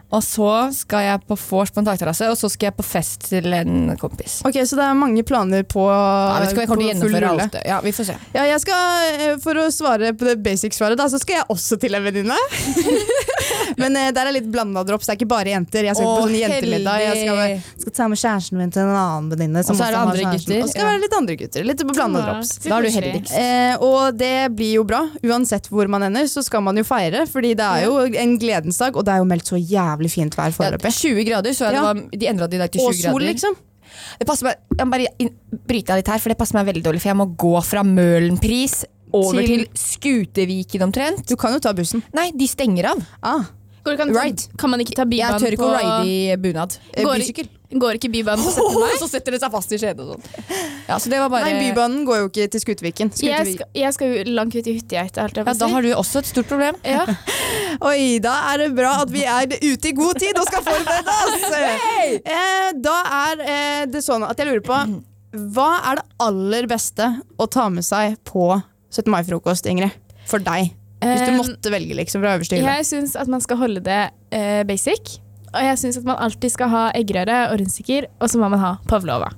Og 0.08 0.22
så 0.24 0.52
skal 0.72 1.04
jeg 1.04 1.24
på 1.28 1.36
vors 1.36 1.72
på 1.74 1.82
en 1.82 1.88
takterrasse, 1.90 2.30
og 2.32 2.38
så 2.40 2.48
skal 2.52 2.70
jeg 2.70 2.76
på 2.78 2.86
fest 2.88 3.28
til 3.28 3.52
en 3.52 3.92
kompis. 4.00 4.38
Ok, 4.48 4.62
Så 4.64 4.80
det 4.80 4.86
er 4.86 4.96
mange 4.96 5.24
planer 5.28 5.66
på, 5.68 5.84
ja, 5.84 6.40
vet 6.40 6.54
ikke 6.54 6.62
om 6.62 6.64
jeg 6.64 6.70
kommer 6.70 6.84
til 6.84 6.88
å 6.88 6.94
gjennomføre 6.94 7.32
alt. 7.34 7.58
Ja, 7.68 7.80
vi 7.84 7.92
får 7.92 8.08
se. 8.08 8.16
Ja, 8.38 8.46
jeg 8.48 8.62
skal, 8.64 9.12
eh, 9.18 9.36
For 9.44 9.60
å 9.60 9.68
svare 9.74 10.14
på 10.16 10.30
det 10.30 10.38
basic-svaret, 10.46 10.96
da, 11.00 11.10
så 11.12 11.20
skal 11.20 11.42
jeg 11.42 11.48
også 11.52 11.80
til 11.82 12.00
en 12.00 12.08
venninne. 12.08 12.40
Men 13.82 14.00
eh, 14.00 14.14
der 14.16 14.30
er 14.30 14.36
litt 14.38 14.48
blanda 14.52 14.84
drops. 14.88 15.10
Det 15.10 15.14
er 15.14 15.20
ikke 15.20 15.30
bare 15.34 15.52
jenter. 15.52 15.90
Jeg 15.90 16.00
skal 16.00 16.08
Å, 16.08 16.16
på 16.22 16.30
sånn 16.30 16.38
jentemiddag. 16.40 17.04
Jeg 17.04 17.28
skal, 17.28 17.84
skal 17.84 17.96
ta 18.00 18.08
med 18.08 18.22
kjæresten 18.24 18.62
min 18.62 18.72
til 18.74 18.86
en 18.86 18.94
annen 18.96 19.30
venninne. 19.34 19.66
Og 19.68 19.76
så 19.76 19.90
er 19.90 19.94
det 19.94 20.02
andre 20.06 20.32
gutter. 20.32 20.64
Og 20.64 20.72
skal 20.72 20.88
være 20.88 21.04
litt 21.04 21.18
andre 21.20 21.38
gutter. 21.44 21.68
Litt 21.68 21.84
blanda 21.92 22.24
Ja, 22.24 22.32
drops. 22.32 22.54
Da 22.64 22.80
er 22.80 22.88
du 22.88 22.92
heldigst. 22.96 23.36
Eh, 23.36 23.84
og 23.84 24.18
det 24.24 24.34
blir 24.56 24.74
jo 24.80 24.88
bra. 24.88 25.04
Uansett 25.28 25.68
hvor 25.68 25.92
man 25.92 26.08
ender, 26.08 26.32
så 26.32 26.46
skal 26.48 26.64
man 26.64 26.80
jo 26.80 26.88
feire. 26.88 27.28
Fordi 27.28 27.54
det 27.60 27.68
er 27.68 27.86
jo 27.90 28.08
en 28.08 28.38
gledens 28.40 28.80
dag, 28.80 28.96
og 28.96 29.04
det 29.04 29.18
er 29.18 29.22
jo 29.26 29.30
meldt 29.30 29.52
så 29.52 29.60
jævlig 29.60 29.97
fint 30.06 30.36
vær 30.36 30.52
Ja, 30.62 30.78
20 30.78 31.24
grader, 31.26 31.50
så 31.52 31.72
Ja. 31.74 31.82
var, 31.82 31.94
de 31.96 32.26
endra 32.28 32.48
de 32.48 32.58
dag 32.58 32.72
til 32.72 32.82
20 32.82 32.86
grader. 32.86 33.10
og 33.10 33.12
sol, 33.14 33.22
grader. 33.22 33.34
liksom. 33.34 33.56
Det 34.20 34.28
passer 34.28 34.44
meg, 34.44 34.56
jeg 34.78 34.86
må 34.86 34.92
bare 34.92 35.32
bryte 35.68 35.90
av 35.90 35.98
litt 35.98 36.08
her, 36.08 36.20
for 36.20 36.30
det 36.30 36.38
passer 36.38 36.54
meg 36.54 36.76
veldig 36.76 36.84
dårlig. 36.84 37.02
For 37.02 37.10
jeg 37.10 37.18
må 37.18 37.36
gå 37.36 37.64
fra 37.64 37.82
Møhlenpris 37.84 38.86
over 39.14 39.42
Til- 39.42 39.66
til, 39.66 39.68
Skuteviken 39.74 40.82
omtrent. 40.84 41.26
Du 41.28 41.36
kan 41.36 41.54
jo 41.54 41.60
ta 41.60 41.74
bussen. 41.74 42.04
Nei, 42.14 42.32
de 42.32 42.46
stenger 42.48 42.86
av. 42.86 43.04
Ah, 43.24 43.44
kan, 43.84 44.14
Right. 44.14 44.48
kan 44.58 44.70
man 44.70 44.80
ikke 44.82 44.94
ta 44.96 45.06
Jeg 45.06 45.40
tør 45.42 45.52
ikke 45.52 45.58
på 45.58 45.72
å 45.72 46.04
ride 46.04 46.34
i 46.34 46.36
bunad. 46.36 46.78
Eh, 46.94 47.04
Går- 47.04 47.16
Bysykkel. 47.20 47.48
Går 47.68 47.98
ikke 47.98 48.10
bybanen 48.14 48.46
på 48.46 48.52
17. 48.54 48.80
mai? 48.80 48.94
så 49.02 49.08
setter 49.12 49.36
det 49.36 49.42
seg 49.42 49.52
fast 49.52 49.74
i 49.76 49.80
skjedet 49.82 50.06
og 50.06 50.14
sånn. 50.14 50.46
Ja, 50.88 50.96
så 51.04 51.12
det 51.12 51.18
var 51.20 51.32
bare 51.34 51.50
Nei, 51.50 51.66
Bybanen 51.66 52.06
går 52.08 52.22
jo 52.22 52.30
ikke 52.30 52.46
til 52.54 52.64
Skuteviken. 52.64 53.12
Jeg 53.20 53.58
skal, 53.58 53.68
jeg 53.76 53.96
skal 53.98 54.14
jo 54.14 54.36
langt 54.38 54.56
ut 54.56 54.70
i 54.72 54.76
på 54.80 54.96
Ja, 54.96 55.56
da 55.60 55.70
har 55.74 55.84
du 55.84 55.90
også 55.92 56.22
et 56.24 56.30
stort 56.32 56.48
problem. 56.48 56.80
Ja. 56.88 57.04
Oi, 57.90 58.24
da 58.24 58.38
er 58.54 58.64
det 58.64 58.70
bra 58.78 58.94
at 59.04 59.12
vi 59.12 59.26
er 59.28 59.52
ute 59.52 59.92
i 59.92 59.94
god 59.98 60.22
tid 60.24 60.40
og 60.40 60.48
skal 60.48 60.64
forberede 60.64 61.18
oss! 61.26 61.46
eh, 62.38 62.72
da 62.88 62.98
er 63.20 63.44
eh, 63.44 63.84
det 63.92 64.06
sånn 64.06 64.24
at 64.24 64.40
jeg 64.40 64.48
lurer 64.48 64.64
på 64.64 64.80
Hva 65.58 65.70
er 65.92 66.00
det 66.00 66.08
aller 66.24 66.72
beste 66.72 67.12
å 67.36 67.52
ta 67.52 67.68
med 67.74 67.84
seg 67.84 68.16
på 68.28 68.54
17. 68.96 69.12
mai-frokost, 69.12 69.68
Ingrid? 69.68 69.92
For 70.28 70.40
deg. 70.44 70.72
Hvis 71.04 71.28
du 71.28 71.36
måtte 71.36 71.72
velge 71.72 72.00
liksom 72.00 72.24
fra 72.24 72.38
øverste 72.38 72.58
hylle. 72.58 72.80
Jeg 72.80 72.88
syns 72.90 73.20
at 73.20 73.30
man 73.30 73.44
skal 73.44 73.60
holde 73.60 73.84
det 73.86 74.02
eh, 74.32 74.64
basic. 74.68 75.20
Og 75.54 75.64
jeg 75.64 75.80
syns 75.82 76.00
at 76.02 76.08
man 76.08 76.20
alltid 76.22 76.54
skal 76.54 76.72
ha 76.74 76.86
eggerøre 76.98 77.44
og 77.52 77.60
rundstykker, 77.62 78.10
og 78.20 78.32
så 78.32 78.40
må 78.42 78.50
man 78.52 78.62
ha 78.64 78.72
pavlova. 78.90 79.30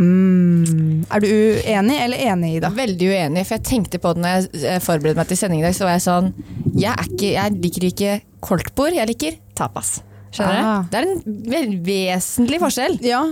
Mm. 0.00 1.04
Er 1.12 1.20
du 1.22 1.28
uenig 1.28 1.98
eller 2.00 2.22
enig, 2.32 2.54
Ida? 2.58 2.70
Veldig 2.74 3.10
uenig, 3.12 3.44
for 3.46 3.58
jeg 3.58 3.66
tenkte 3.68 4.00
på 4.02 4.14
det 4.16 4.22
når 4.24 4.32
jeg 4.34 4.62
eh, 4.72 4.80
forberedte 4.82 5.20
meg 5.20 5.30
til 5.30 5.38
sending 5.38 5.62
i 5.62 5.66
dag, 5.66 5.76
så 5.76 5.86
var 5.86 5.96
jeg 5.98 6.04
sånn 6.06 6.30
Jeg, 6.72 6.94
er 6.94 7.10
ikke, 7.10 7.30
jeg 7.36 7.58
liker 7.62 7.86
ikke 7.90 8.14
koldtbord, 8.42 8.96
jeg 8.96 9.10
liker 9.12 9.38
tapas. 9.58 10.00
Skjønner 10.32 10.62
Ah. 10.64 10.84
Det 10.88 10.98
er 10.98 11.08
en 11.10 11.72
vesentlig 11.84 12.60
forskjell. 12.62 12.96
Ja. 13.04 13.22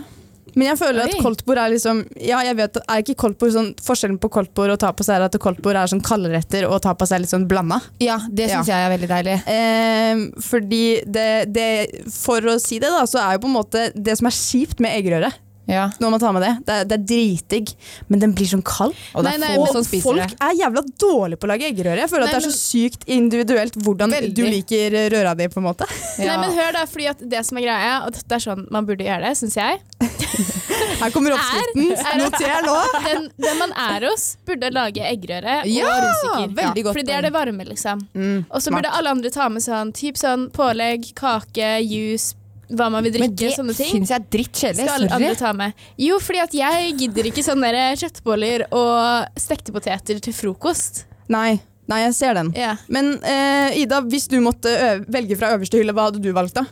Men 0.58 0.70
jeg 0.70 0.80
føler 0.80 1.06
at 1.06 1.16
koldtbord 1.22 1.60
er 1.62 1.72
liksom 1.74 2.02
Ja, 2.20 2.40
jeg 2.46 2.56
vet, 2.58 2.78
er 2.82 3.02
ikke 3.04 3.16
koldtbord 3.24 3.52
sånn 3.54 3.68
Forskjellen 3.84 4.18
på 4.22 4.30
koldtbord 4.32 4.74
og 4.74 4.80
tapas 4.82 5.10
er 5.12 5.24
at 5.26 5.36
koldtbord 5.42 5.78
er 5.78 5.90
sånn 5.90 6.02
kaldretter, 6.04 6.66
og 6.68 6.80
tapas 6.84 7.12
er 7.14 7.22
litt 7.22 7.32
sånn 7.32 7.46
blanda. 7.50 7.80
Ja, 8.02 8.18
det 8.28 8.50
syns 8.50 8.70
jeg 8.70 8.86
er 8.86 8.92
veldig 8.94 9.10
deilig. 9.10 9.36
Eh, 9.50 10.24
fordi 10.46 10.84
det, 11.06 11.28
det 11.54 11.68
For 12.14 12.44
å 12.54 12.58
si 12.62 12.80
det, 12.82 12.90
da, 12.92 13.04
så 13.08 13.22
er 13.22 13.36
jo 13.36 13.44
på 13.44 13.50
en 13.50 13.58
måte 13.58 13.86
det 13.94 14.18
som 14.18 14.28
er 14.30 14.36
kjipt 14.36 14.82
med 14.82 14.96
eggerøre 14.98 15.32
Ja. 15.70 15.86
når 16.02 16.10
man 16.16 16.20
tar 16.20 16.32
med 16.34 16.42
det, 16.42 16.52
det 16.66 16.74
er, 16.74 16.84
det 16.90 16.96
er 16.98 17.04
dritdigg, 17.12 17.72
men 18.10 18.18
den 18.24 18.34
blir 18.34 18.50
sånn 18.50 18.64
kald. 18.66 18.94
Og 19.14 19.22
det 19.24 19.34
er 19.36 19.38
Nei, 19.38 19.46
nei, 19.46 19.56
få 19.56 19.72
men 19.78 19.84
folk 20.02 20.18
det. 20.20 20.38
er 20.42 20.56
jævla 20.58 20.82
dårlige 20.98 21.38
på 21.40 21.46
å 21.46 21.52
lage 21.52 21.68
eggerøre. 21.70 22.02
Jeg 22.04 22.10
føler 22.10 22.26
at 22.26 22.34
det 22.34 22.40
er 22.42 22.46
men- 22.48 22.50
så 22.50 22.58
sykt 22.58 23.06
individuelt 23.06 23.74
hvordan 23.84 24.10
Veldig. 24.10 24.34
du 24.34 24.42
liker 24.50 24.98
røra 25.14 25.36
di. 25.38 25.46
på 25.48 25.58
en 25.62 25.68
måte 25.70 25.86
Nei, 26.18 26.36
men 26.36 26.50
hør 26.58 26.72
da, 26.72 26.84
fordi 26.90 27.06
at 27.08 27.22
det 27.30 27.44
som 27.46 27.58
er 27.58 27.62
greia, 27.68 27.94
og 28.06 28.12
det 28.12 28.32
er 28.32 28.42
sånn 28.44 28.66
man 28.70 28.84
burde 28.86 29.04
gjøre 29.06 29.22
det, 29.30 29.36
syns 29.38 29.54
jeg 29.56 29.80
Her 31.00 31.10
kommer 31.14 31.32
oppskriften. 31.32 31.92
er- 31.96 32.18
Noter 32.20 32.62
nå. 32.66 32.76
den, 33.06 33.28
den 33.40 33.58
man 33.58 33.72
er 33.72 34.06
hos, 34.08 34.36
burde 34.46 34.70
lage 34.72 35.00
eggerøre 35.06 35.62
Ja, 35.70 35.86
og 35.86 36.02
rundstykker. 36.04 36.54
veldig 36.58 36.84
godt 36.84 36.94
Fordi 36.96 37.06
det 37.06 37.14
er 37.16 37.22
det 37.22 37.32
varme, 37.32 37.64
liksom. 37.68 38.00
Mm, 38.14 38.44
Og 38.50 38.60
så 38.62 38.70
burde 38.74 38.90
alle 38.92 39.10
andre 39.10 39.30
ta 39.30 39.48
med 39.48 39.62
sånn 39.62 39.92
typ 39.96 40.16
sånn 40.20 40.50
pålegg, 40.50 41.12
kake, 41.14 41.70
juice, 41.86 42.34
hva 42.76 42.86
man 42.92 43.02
vil 43.06 43.16
Men 43.18 43.32
drikke, 43.34 43.48
det 43.50 43.56
sånne 43.58 43.74
ting. 43.76 43.90
syns 43.96 44.12
jeg 44.12 44.20
er 44.20 44.26
drittkjedelig. 44.36 44.84
Skal 44.86 44.96
alle 45.04 45.16
andre 45.16 45.34
ta 45.40 45.52
med. 45.56 45.86
Jo, 45.98 46.18
fordi 46.22 46.42
at 46.44 46.54
jeg 46.54 46.92
gidder 47.00 47.30
ikke 47.30 47.44
sånne 47.46 47.72
kjøttboller 48.00 48.66
og 48.70 49.40
stekte 49.40 49.74
poteter 49.74 50.20
til 50.22 50.36
frokost. 50.36 51.04
Nei, 51.30 51.58
nei, 51.90 52.00
jeg 52.06 52.14
ser 52.18 52.34
den. 52.38 52.52
Ja. 52.58 52.76
Men 52.88 53.16
uh, 53.22 53.70
Ida, 53.78 54.00
hvis 54.06 54.28
du 54.30 54.38
måtte 54.44 54.70
ø 54.70 54.92
velge 55.10 55.38
fra 55.38 55.52
øverste 55.56 55.78
hylle, 55.80 55.94
hva 55.96 56.08
hadde 56.10 56.22
du 56.22 56.30
valgt 56.36 56.58
da? 56.58 56.66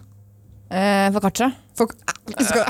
Uh, 0.69 1.09
Foccaccia. 1.15 1.53
For, 1.79 1.89
skal, 2.43 2.67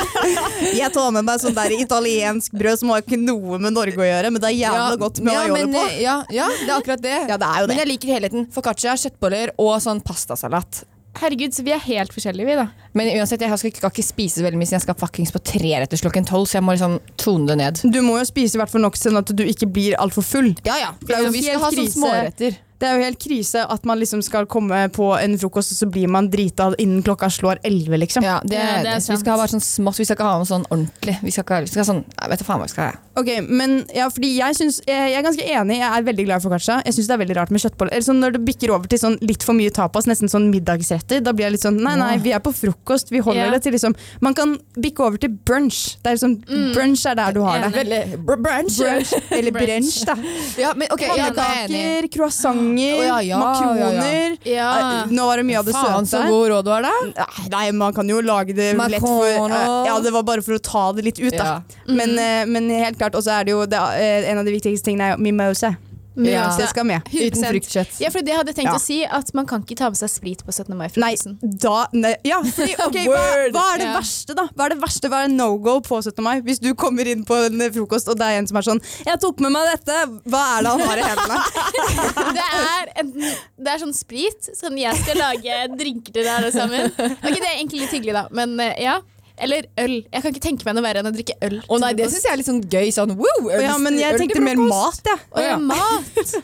jeg 0.80 0.88
tar 0.94 1.10
med 1.14 1.26
meg 1.26 1.40
sånn 1.42 1.54
der 1.56 1.74
italiensk 1.76 2.54
brød 2.58 2.80
som 2.80 2.92
har 2.94 3.02
ikke 3.04 3.18
noe 3.20 3.58
med 3.60 3.74
Norge 3.76 4.00
å 4.00 4.06
gjøre, 4.08 4.30
men 4.32 4.40
det 4.42 4.48
er 4.50 4.56
jævla 4.56 4.96
godt 5.00 5.20
med 5.22 5.36
ja, 5.36 5.42
aioli 5.44 5.66
men, 5.66 5.74
på. 5.76 5.82
eh, 5.90 5.98
Ja, 6.02 6.14
ja, 6.34 6.46
det 6.56 6.68
er 6.70 6.76
akkurat 6.78 7.02
det. 7.04 7.16
Ja, 7.28 7.36
det 7.38 7.48
er 7.50 7.60
jo 7.62 7.68
Men 7.68 7.74
det. 7.76 7.80
jeg 7.82 7.90
liker 7.92 8.14
helheten. 8.16 8.46
Foccaccia, 8.54 8.96
kjøttboller 9.04 9.52
og 9.60 9.74
sånn 9.84 10.00
pastasalat. 10.04 10.82
Herregud, 11.18 11.54
så 11.56 11.64
vi 11.66 11.72
er 11.74 11.82
helt 11.82 12.12
forskjellige, 12.14 12.46
vi, 12.46 12.54
da. 12.58 12.68
Men 12.98 13.10
uansett, 13.16 13.42
jeg 13.42 13.58
skal 13.58 13.72
ikke, 13.72 13.82
skal 13.82 13.92
ikke 13.94 14.06
spise 14.06 14.38
så 14.38 14.44
veldig 14.46 14.60
mye 14.60 14.68
siden 14.70 14.78
jeg 14.78 14.86
skal 14.86 14.98
fuckings 15.00 15.34
på 15.34 15.42
treretters 15.50 16.04
klokken 16.04 16.28
tolv, 16.28 16.46
så 16.46 16.58
jeg 16.58 16.66
må 16.66 16.76
liksom 16.76 16.98
tone 17.20 17.50
det 17.50 17.58
ned. 17.58 17.82
Du 17.94 18.00
må 18.06 18.20
jo 18.20 18.28
spise 18.28 18.58
i 18.58 18.62
hvert 18.62 18.72
fall 18.72 18.84
nok 18.84 18.98
sånn 18.98 19.18
at 19.18 19.34
du 19.34 19.42
ikke 19.46 19.70
blir 19.70 19.98
altfor 19.98 20.26
full. 20.26 20.52
Ja, 20.68 20.78
ja. 20.78 20.94
Det 21.02 21.16
er 21.16 21.26
jo 21.26 21.34
vi 21.34 21.42
skal 21.42 21.62
ha 21.64 21.72
sånn 21.74 21.92
småretter. 21.96 22.58
Det 22.78 22.86
er 22.86 22.94
jo 22.98 23.04
helt 23.08 23.18
krise 23.18 23.64
at 23.66 23.84
man 23.88 23.98
liksom 23.98 24.20
skal 24.22 24.46
komme 24.46 24.84
på 24.94 25.08
en 25.18 25.34
frokost, 25.40 25.72
og 25.74 25.80
så 25.80 25.88
blir 25.90 26.06
man 26.08 26.28
drita 26.30 26.70
innen 26.78 27.02
klokka 27.02 27.26
slår 27.32 27.58
elleve, 27.66 27.98
liksom. 27.98 28.22
Ja, 28.22 28.38
det, 28.44 28.54
Ja, 28.54 28.82
det 28.84 28.92
er 28.92 29.00
sant. 29.02 29.18
vi 29.18 29.24
skal 29.24 29.34
ha 29.34 29.38
bare 29.42 29.50
sånn 29.50 29.64
smått, 29.64 29.98
vi 29.98 30.06
skal 30.06 30.16
ikke 30.18 30.28
ha 30.28 30.36
noe 30.38 30.46
sånn 30.46 30.66
ordentlig. 30.70 31.16
Vi 31.22 31.34
skal 31.34 31.44
ikke 31.44 31.54
ha 31.58 31.60
vi 31.66 31.72
skal 31.72 31.82
ha 31.82 31.88
sånn, 31.92 32.04
jeg 32.06 32.30
vet 32.30 32.38
da 32.38 32.46
faen 32.46 32.60
hva 32.62 32.68
vi 32.68 32.74
skal 32.74 32.84
ha. 32.86 33.00
Ok, 33.18 33.30
men 33.50 33.72
ja, 33.96 34.06
fordi 34.14 34.30
jeg, 34.36 34.54
synes, 34.54 34.78
jeg, 34.86 35.14
er 35.18 35.24
ganske 35.26 35.42
enig, 35.42 35.80
jeg 35.80 35.90
er 35.90 36.04
veldig 36.06 36.26
glad 36.28 36.38
i 36.38 36.44
foccaccia. 36.46 36.76
Jeg 36.86 36.94
syns 36.94 37.08
det 37.10 37.14
er 37.16 37.22
veldig 37.24 37.36
rart 37.40 37.50
med 37.50 37.64
kjøttboller. 37.64 37.92
Eller 37.96 38.06
sånn, 38.06 38.20
når 38.22 38.36
det 38.36 38.42
bikker 38.46 38.70
over 38.76 38.86
til 38.86 39.00
sånn 39.02 39.18
litt 39.26 39.42
for 39.42 39.58
mye 39.58 39.72
tapas, 39.74 40.06
nesten 40.06 40.30
sånn 40.30 40.46
middagsretter, 40.52 41.24
da 41.26 41.34
blir 41.34 41.48
jeg 41.48 41.56
litt 41.56 41.66
sånn 41.66 41.80
nei, 41.82 41.96
nei, 41.98 42.12
vi 42.22 42.30
er 42.36 42.38
på 42.44 42.54
frokost, 42.54 43.10
vi 43.10 43.18
holder 43.18 43.48
Ja. 43.48 43.50
det 43.56 43.62
til 43.66 43.74
liksom 43.74 43.96
Man 44.22 44.34
kan 44.34 44.56
bikke 44.78 45.02
over 45.02 45.18
til 45.18 45.30
brunch. 45.30 45.96
Det 46.02 46.12
er 46.12 46.14
liksom, 46.14 46.38
Brunch 46.74 47.04
er 47.06 47.14
der 47.18 47.32
du 47.32 47.40
har 47.42 47.58
det. 47.58 47.72
Veldig 47.74 48.18
br 48.26 48.38
brunch. 48.38 48.78
Brunch, 48.78 49.12
eller 49.34 49.50
brunch, 49.50 50.04
da. 50.06 50.14
Ja, 50.58 50.72
men 50.74 50.88
ok, 50.94 51.02
er. 51.02 51.34
Pannekaker, 51.34 52.08
croissanter, 52.14 52.67
Å, 52.74 53.02
ja, 53.06 53.18
ja, 53.24 53.38
makroner. 53.38 54.36
Ja. 54.48 54.68
Nå 55.10 55.26
var 55.26 55.40
det 55.40 55.46
mye 55.48 55.58
av 55.60 55.68
det 55.68 55.74
Faen 55.76 56.06
så 56.08 56.22
god 56.28 56.48
råd 56.52 56.68
du 56.68 56.70
har 56.74 56.86
da. 56.86 57.26
Nei, 57.52 57.64
man 57.72 57.94
kan 57.96 58.08
jo 58.08 58.20
lage 58.24 58.54
det 58.56 58.72
lett 58.78 59.00
for 59.02 59.26
Ja, 59.28 59.98
det 60.04 60.12
var 60.14 60.26
bare 60.28 60.44
for 60.44 60.58
å 60.58 60.62
ta 60.62 60.92
det 60.96 61.06
litt 61.08 61.20
ut, 61.22 61.34
da. 61.36 61.62
Men, 61.86 62.18
eh, 62.18 62.44
men 62.46 62.70
helt 62.70 62.98
klart, 63.00 63.16
og 63.18 63.24
så 63.24 63.38
er 63.40 63.48
det 63.48 63.56
jo 63.56 63.64
det, 63.66 63.78
eh, 63.98 64.30
En 64.30 64.38
av 64.38 64.44
de 64.44 64.52
viktigste 64.52 64.90
tingene 64.90 65.12
er 65.14 65.52
jo 65.52 65.76
mimosa. 66.18 66.50
Ja. 66.50 66.56
Det 66.58 66.68
skal 66.72 66.84
med. 66.88 67.00
Uten 67.08 67.42
100%. 67.42 67.48
fruktkjøtt. 67.54 68.00
Ja, 68.02 68.10
for 68.14 68.20
det 68.26 68.34
hadde 68.36 68.52
jeg 68.52 68.56
tenkt 68.60 68.72
Ja. 68.72 68.76
å 68.76 68.82
si, 68.82 68.98
at 69.04 69.32
man 69.34 69.46
kan 69.46 69.62
ikke 69.64 69.76
ta 69.78 69.88
med 69.90 69.98
seg 70.00 70.10
sprit 70.12 70.44
på 70.44 70.52
17. 70.52 70.74
Mai-frokosten. 70.76 71.38
da 71.62 71.86
nei, 71.92 72.14
Ja, 72.26 72.40
fordi, 72.42 72.74
okay, 72.86 73.06
hva, 73.06 73.22
hva 73.54 73.64
er 73.74 73.78
det 73.84 73.88
verste, 73.96 74.34
da? 74.38 74.48
Hva 74.54 74.66
er 74.66 74.74
det 74.74 74.80
verste, 74.82 75.08
hva 75.12 75.22
er 75.24 75.28
no 75.32 75.48
go 75.58 75.78
på 75.80 76.00
17. 76.02 76.22
mai? 76.24 76.40
Hvis 76.42 76.60
du 76.60 76.74
kommer 76.74 77.06
inn 77.06 77.24
på 77.28 77.38
en 77.46 77.64
frokost, 77.72 78.08
og 78.12 78.18
det 78.18 78.26
er 78.26 78.38
en 78.42 78.46
som 78.50 78.56
er 78.60 78.62
sånn 78.68 78.80
'Jeg 79.06 79.20
tok 79.20 79.40
med 79.40 79.52
meg 79.52 79.68
dette', 79.72 79.98
hva 80.28 80.42
er 80.58 80.62
det 80.62 80.70
han 80.74 80.80
har 80.80 80.96
i 80.98 81.06
hendene? 81.08 81.38
Det 82.38 82.44
er, 82.44 82.88
en, 83.00 83.12
det 83.58 83.70
er 83.72 83.78
sånn 83.78 83.94
sprit, 83.94 84.48
sånn 84.56 84.76
jeg 84.78 84.94
skal 85.02 85.16
lage 85.16 85.54
drinker 85.78 86.12
til 86.12 86.24
deg 86.24 86.32
alle 86.34 86.50
sammen. 86.52 86.90
Ok, 86.90 87.34
Det 87.38 87.46
er 87.46 87.56
egentlig 87.58 87.80
litt 87.84 87.94
hyggelig, 87.94 88.12
da, 88.14 88.26
men 88.34 88.58
eh, 88.60 88.74
ja. 88.84 88.98
Eller 89.44 89.66
øl. 89.78 89.96
Jeg 90.12 90.22
kan 90.24 90.32
ikke 90.34 90.44
tenke 90.44 90.66
meg 90.68 90.76
noe 90.78 90.84
verre 90.86 91.02
enn 91.02 91.10
å 91.10 91.14
drikke 91.14 91.36
øl. 91.48 91.58
Å 91.68 91.80
nei, 91.82 91.92
det 91.98 92.08
syns 92.12 92.26
jeg 92.26 92.34
er 92.34 92.40
litt 92.40 92.48
sånn 92.50 92.62
gøy. 92.64 92.88
Sånn, 92.94 93.14
wow, 93.18 93.50
øl, 93.50 93.64
Ja, 93.64 93.76
men 93.82 93.98
jeg 94.00 94.14
øl 94.16 94.22
tenkte 94.24 94.44
mer 94.44 94.60
mat, 94.60 95.02
jeg. 95.06 95.26
Å 95.32 95.44
ja, 95.44 95.58
mat! 95.62 96.34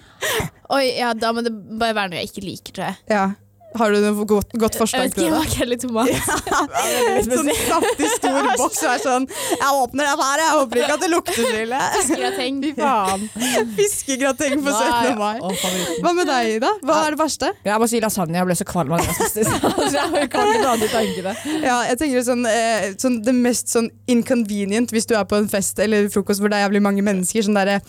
Oi, 0.75 0.85
ja, 0.97 1.13
da 1.19 1.33
må 1.37 1.45
det 1.45 1.53
bare 1.53 1.97
være 1.97 2.15
noe 2.15 2.23
jeg 2.23 2.31
ikke 2.33 2.45
liker, 2.47 2.77
tror 2.77 2.87
jeg. 2.91 3.01
Ja. 3.13 3.25
Har 3.75 3.91
du 3.95 3.99
noe 4.05 4.27
godt, 4.29 4.53
godt 4.55 4.77
Jeg 4.77 4.81
forslag 4.85 5.09
vet 5.09 5.17
ikke, 5.17 5.21
til 5.21 5.31
det? 5.31 5.39
makrell 5.39 5.73
i 5.75 5.79
tomat. 5.83 6.09
Sånn 7.27 7.51
saftig 7.65 8.11
stor 8.15 8.49
boks 8.61 8.83
og 8.85 8.91
er 8.93 9.03
sånn 9.03 9.27
Jeg 9.29 9.81
åpner 9.83 10.11
den 10.11 10.23
her, 10.25 10.43
jeg 10.45 10.53
håper 10.59 10.81
ikke 10.83 10.97
at 10.99 11.05
det 11.05 11.11
lukter 11.11 11.41
så 11.41 11.55
ille. 11.65 11.81
Fiskegrateng. 11.97 12.61
Fy 12.65 12.73
faen. 12.79 13.27
Fiskegrateng 13.79 14.63
på 14.65 14.75
17. 14.75 15.19
mai. 15.19 15.39
Hva 16.05 16.15
med 16.15 16.31
deg, 16.31 16.53
Ida? 16.59 16.71
Hva 16.85 17.01
er 17.09 17.17
det 17.17 17.21
verste? 17.21 17.51
Jeg 17.67 17.83
må 17.83 17.89
si 17.91 18.01
lasagne. 18.05 18.39
Jeg 18.41 18.49
ble 18.51 18.59
så 18.59 18.67
kvalm 18.69 18.95
av 18.95 19.03
det 19.03 19.11
jeg 19.11 19.33
spiste. 19.33 19.59
Jeg 19.95 20.21
ikke. 21.11 21.35
Ja, 21.65 21.81
jeg 21.89 21.99
tenker 22.01 22.25
sånn, 22.27 22.45
eh, 22.49 22.87
sånn 23.01 23.19
Det 23.25 23.35
mest 23.37 23.73
sånn 23.73 23.89
inconvenient 24.11 24.93
hvis 24.95 25.09
du 25.11 25.15
er 25.19 25.27
på 25.29 25.39
en 25.41 25.49
fest 25.51 25.79
eller 25.83 26.09
frokost 26.13 26.43
hvor 26.43 26.53
det 26.53 26.59
er 26.61 26.67
jævlig 26.69 26.83
mange 26.85 27.05
mennesker. 27.05 27.45
Sånn 27.47 27.59
derre 27.59 27.81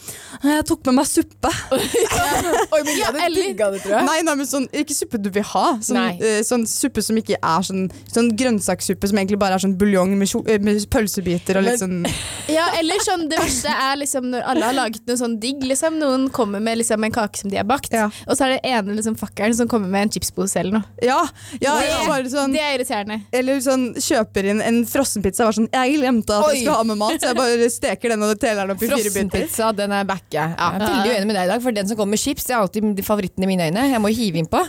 'Jeg 0.43 0.65
tok 0.65 0.85
med 0.89 0.95
meg 1.01 1.05
suppe'. 1.05 1.51
Oi, 1.71 2.81
men 2.83 2.93
jeg 2.95 3.05
hadde 3.05 3.21
eller- 3.25 3.47
digga 3.49 3.71
det, 3.71 3.81
tror 3.83 3.95
jeg. 3.97 4.05
Nei, 4.05 4.21
nei, 4.21 4.35
men 4.35 4.45
sånn, 4.47 4.67
ikke 4.73 4.95
suppe 4.95 5.21
du 5.21 5.29
vil 5.29 5.43
ha, 5.43 5.74
Sånn, 5.81 6.21
eh, 6.21 6.41
sånn 6.45 6.65
suppe 6.69 7.01
som 7.03 7.17
ikke 7.17 7.37
er 7.41 7.61
sånn, 7.65 7.89
sånn 8.11 8.31
grønnsakssuppe 8.37 9.07
som 9.07 9.17
egentlig 9.17 9.39
bare 9.39 9.55
er 9.57 9.63
sånn 9.63 9.75
buljong 9.77 10.15
med, 10.17 10.29
eh, 10.47 10.59
med 10.59 10.85
pølsebiter 10.89 11.57
og 11.59 11.63
litt 11.67 11.79
sånn 11.81 12.05
Ja, 12.55 12.67
eller 12.79 12.99
sånn, 13.03 13.27
det 13.29 13.39
verste 13.41 13.69
er 13.73 13.95
liksom 13.97 14.29
når 14.31 14.45
alle 14.45 14.65
har 14.69 14.73
laget 14.77 15.05
noe 15.07 15.17
sånn 15.17 15.39
digg. 15.41 15.63
Liksom. 15.65 15.97
Noen 15.99 16.27
kommer 16.29 16.61
med 16.61 16.77
liksom 16.77 17.03
en 17.03 17.11
kake 17.11 17.37
som 17.41 17.49
de 17.49 17.57
har 17.57 17.65
bakt, 17.65 17.91
Ja. 17.93 18.09
og 18.27 18.37
så 18.37 18.45
er 18.45 18.55
det 18.55 18.61
ene 18.69 18.95
liksom 18.95 19.15
fakkeren 19.17 19.55
som 19.55 19.67
kommer 19.67 19.89
med 19.89 20.03
en 20.07 20.09
chipspose 20.15 20.55
eller 20.61 20.79
noe. 20.79 20.83
Ja! 21.01 21.25
ja 21.61 21.79
Det- 21.79 22.31
sånn 22.31 22.53
Det 22.53 22.61
er 22.61 22.77
irriterende. 22.77 23.21
eller 23.33 23.59
sånn 23.61 23.95
kjøper 23.95 24.45
inn 24.51 24.61
en 24.61 24.85
frossenpizza. 24.85 25.45
Var 25.45 25.53
sånn, 25.57 25.69
jeg 25.73 25.97
glemte 25.99 26.29
at 26.37 26.45
Oi. 26.45 26.53
jeg 26.55 26.63
skulle 26.65 26.77
ha 26.77 26.83
med 26.83 26.97
mat, 26.97 27.19
så 27.21 27.31
jeg 27.31 27.35
bare 27.37 27.69
steker 27.69 28.09
den 28.09 28.23
og 28.23 28.39
teler 28.39 28.61
den 28.67 28.75
opp 28.75 28.83
i 28.83 28.87
fire 28.87 28.97
biter. 28.97 29.11
Frossenpizza, 29.11 29.71
den 29.75 29.91
er 29.91 30.03
back. 30.05 30.23
Jeg 30.31 30.55
er 30.57 30.79
veldig 30.79 31.11
uenig 31.15 31.27
med 31.27 31.35
deg 31.35 31.43
i 31.49 31.51
dag, 31.53 31.61
for 31.61 31.71
den 31.71 31.87
som 31.87 31.97
kommer 31.97 32.15
med 32.15 32.19
chips, 32.19 32.43
det 32.45 32.55
er 32.55 32.61
alltid 32.61 33.03
favoritten 33.05 33.43
i 33.43 33.47
mine 33.47 33.69
øyne. 33.69 33.85
Jeg 33.91 34.01
må 34.01 34.11
hive 34.13 34.41
innpå. 34.43 34.61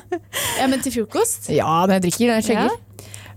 Ja, 0.61 0.67
men 0.67 0.81
til 0.81 0.93
frokost? 0.97 1.51
Ja, 1.55 1.85
når 1.87 1.99
jeg 1.99 2.09
drikker, 2.09 2.35
den 2.35 2.45
skjegger. 2.47 2.83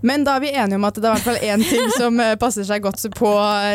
Men 0.06 0.24
da 0.24 0.38
er 0.38 0.44
vi 0.44 0.52
enige 0.56 0.78
om 0.80 0.86
at 0.88 0.96
det 0.96 1.04
er 1.04 1.12
i 1.12 1.18
hvert 1.18 1.28
fall 1.28 1.42
én 1.44 1.64
ting 1.68 1.90
som 2.00 2.20
eh, 2.24 2.36
passer 2.40 2.66
seg 2.66 2.84
godt 2.84 3.02
på, 3.16 3.30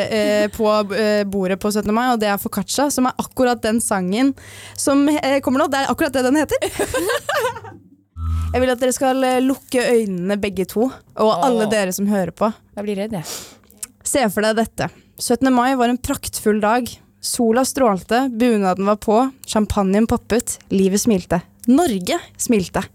eh, 0.09 0.47
på 0.53 0.69
eh, 0.97 1.21
bordet 1.29 1.59
på 1.61 1.71
17. 1.71 1.91
mai, 1.93 2.07
og 2.13 2.21
det 2.21 2.31
er 2.31 2.41
Foccaccia, 2.41 2.89
som 2.93 3.09
er 3.09 3.17
akkurat 3.21 3.61
den 3.63 3.81
sangen 3.83 4.33
som 4.79 5.05
eh, 5.11 5.39
kommer 5.45 5.63
nå. 5.63 5.69
Det 5.71 5.83
er 5.83 5.93
akkurat 5.93 6.15
det 6.15 6.25
den 6.25 6.41
heter. 6.41 6.65
Jeg 8.55 8.63
vil 8.63 8.71
at 8.71 8.79
dere 8.79 8.95
skal 8.95 9.25
lukke 9.43 9.81
øynene 9.83 10.37
begge 10.39 10.63
to, 10.71 10.85
og 10.87 11.31
alle 11.43 11.65
dere 11.67 11.91
som 11.91 12.07
hører 12.07 12.31
på. 12.31 12.47
Jeg 12.77 12.85
blir 12.85 13.01
redd, 13.01 13.17
jeg. 13.17 13.27
Se 14.07 14.21
for 14.31 14.47
deg 14.47 14.55
dette. 14.61 14.87
17. 15.19 15.49
mai 15.51 15.73
var 15.75 15.91
en 15.91 15.99
praktfull 15.99 16.61
dag. 16.63 16.87
Sola 17.19 17.65
strålte, 17.67 18.29
bunaden 18.31 18.87
var 18.87 19.01
på, 19.03 19.17
champagnen 19.43 20.07
poppet, 20.07 20.55
livet 20.71 21.03
smilte. 21.03 21.41
Norge 21.67 22.21
smilte. 22.39 22.85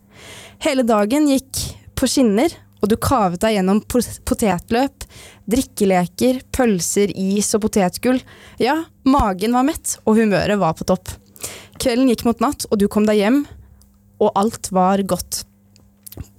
Hele 0.61 0.83
dagen 0.85 1.25
gikk 1.31 1.57
på 1.97 2.05
skinner, 2.11 2.53
og 2.85 2.91
du 2.93 2.97
kavet 3.01 3.41
deg 3.41 3.55
gjennom 3.55 3.79
potetløp, 3.89 5.07
drikkeleker, 5.49 6.43
pølser, 6.53 7.13
is 7.17 7.49
og 7.57 7.65
potetgull. 7.65 8.21
Ja, 8.61 8.77
magen 9.09 9.57
var 9.57 9.65
mett, 9.65 9.97
og 10.05 10.21
humøret 10.21 10.61
var 10.61 10.77
på 10.77 10.85
topp. 10.89 11.15
Kvelden 11.81 12.11
gikk 12.13 12.27
mot 12.29 12.45
natt, 12.45 12.69
og 12.69 12.77
du 12.77 12.85
kom 12.93 13.09
deg 13.09 13.23
hjem, 13.23 13.41
og 14.21 14.37
alt 14.37 14.69
var 14.77 15.01
godt. 15.09 15.47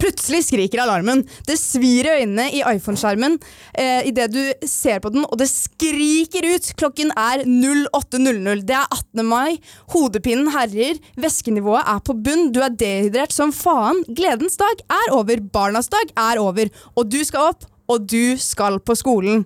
Plutselig 0.02 0.42
skriker 0.50 0.82
alarmen. 0.84 1.22
Det 1.48 1.56
svir 1.60 2.08
i 2.08 2.16
øynene 2.22 2.48
i 2.52 2.60
iPhone-skjermen 2.60 3.38
eh, 3.80 4.08
idet 4.10 4.28
du 4.34 4.68
ser 4.68 5.00
på 5.00 5.12
den, 5.14 5.24
og 5.24 5.40
det 5.40 5.48
skriker 5.48 6.48
ut. 6.52 6.72
Klokken 6.80 7.14
er 7.16 7.46
08.00. 7.48 8.66
Det 8.68 8.76
er 8.76 8.88
18. 8.90 9.24
mai. 9.26 9.62
Hodepinen 9.94 10.52
herjer. 10.52 11.00
Væskenivået 11.22 11.88
er 11.88 12.02
på 12.04 12.18
bunn. 12.20 12.50
Du 12.52 12.60
er 12.66 12.76
dehydrert 12.76 13.36
som 13.36 13.54
faen. 13.56 14.04
Gledens 14.12 14.60
dag 14.60 14.84
er 14.92 15.16
over. 15.16 15.44
Barnas 15.54 15.92
dag 15.94 16.12
er 16.20 16.42
over. 16.44 16.72
Og 16.96 17.08
du 17.12 17.22
skal 17.28 17.54
opp, 17.54 17.68
og 17.88 18.10
du 18.12 18.36
skal 18.42 18.82
på 18.84 18.98
skolen. 19.00 19.46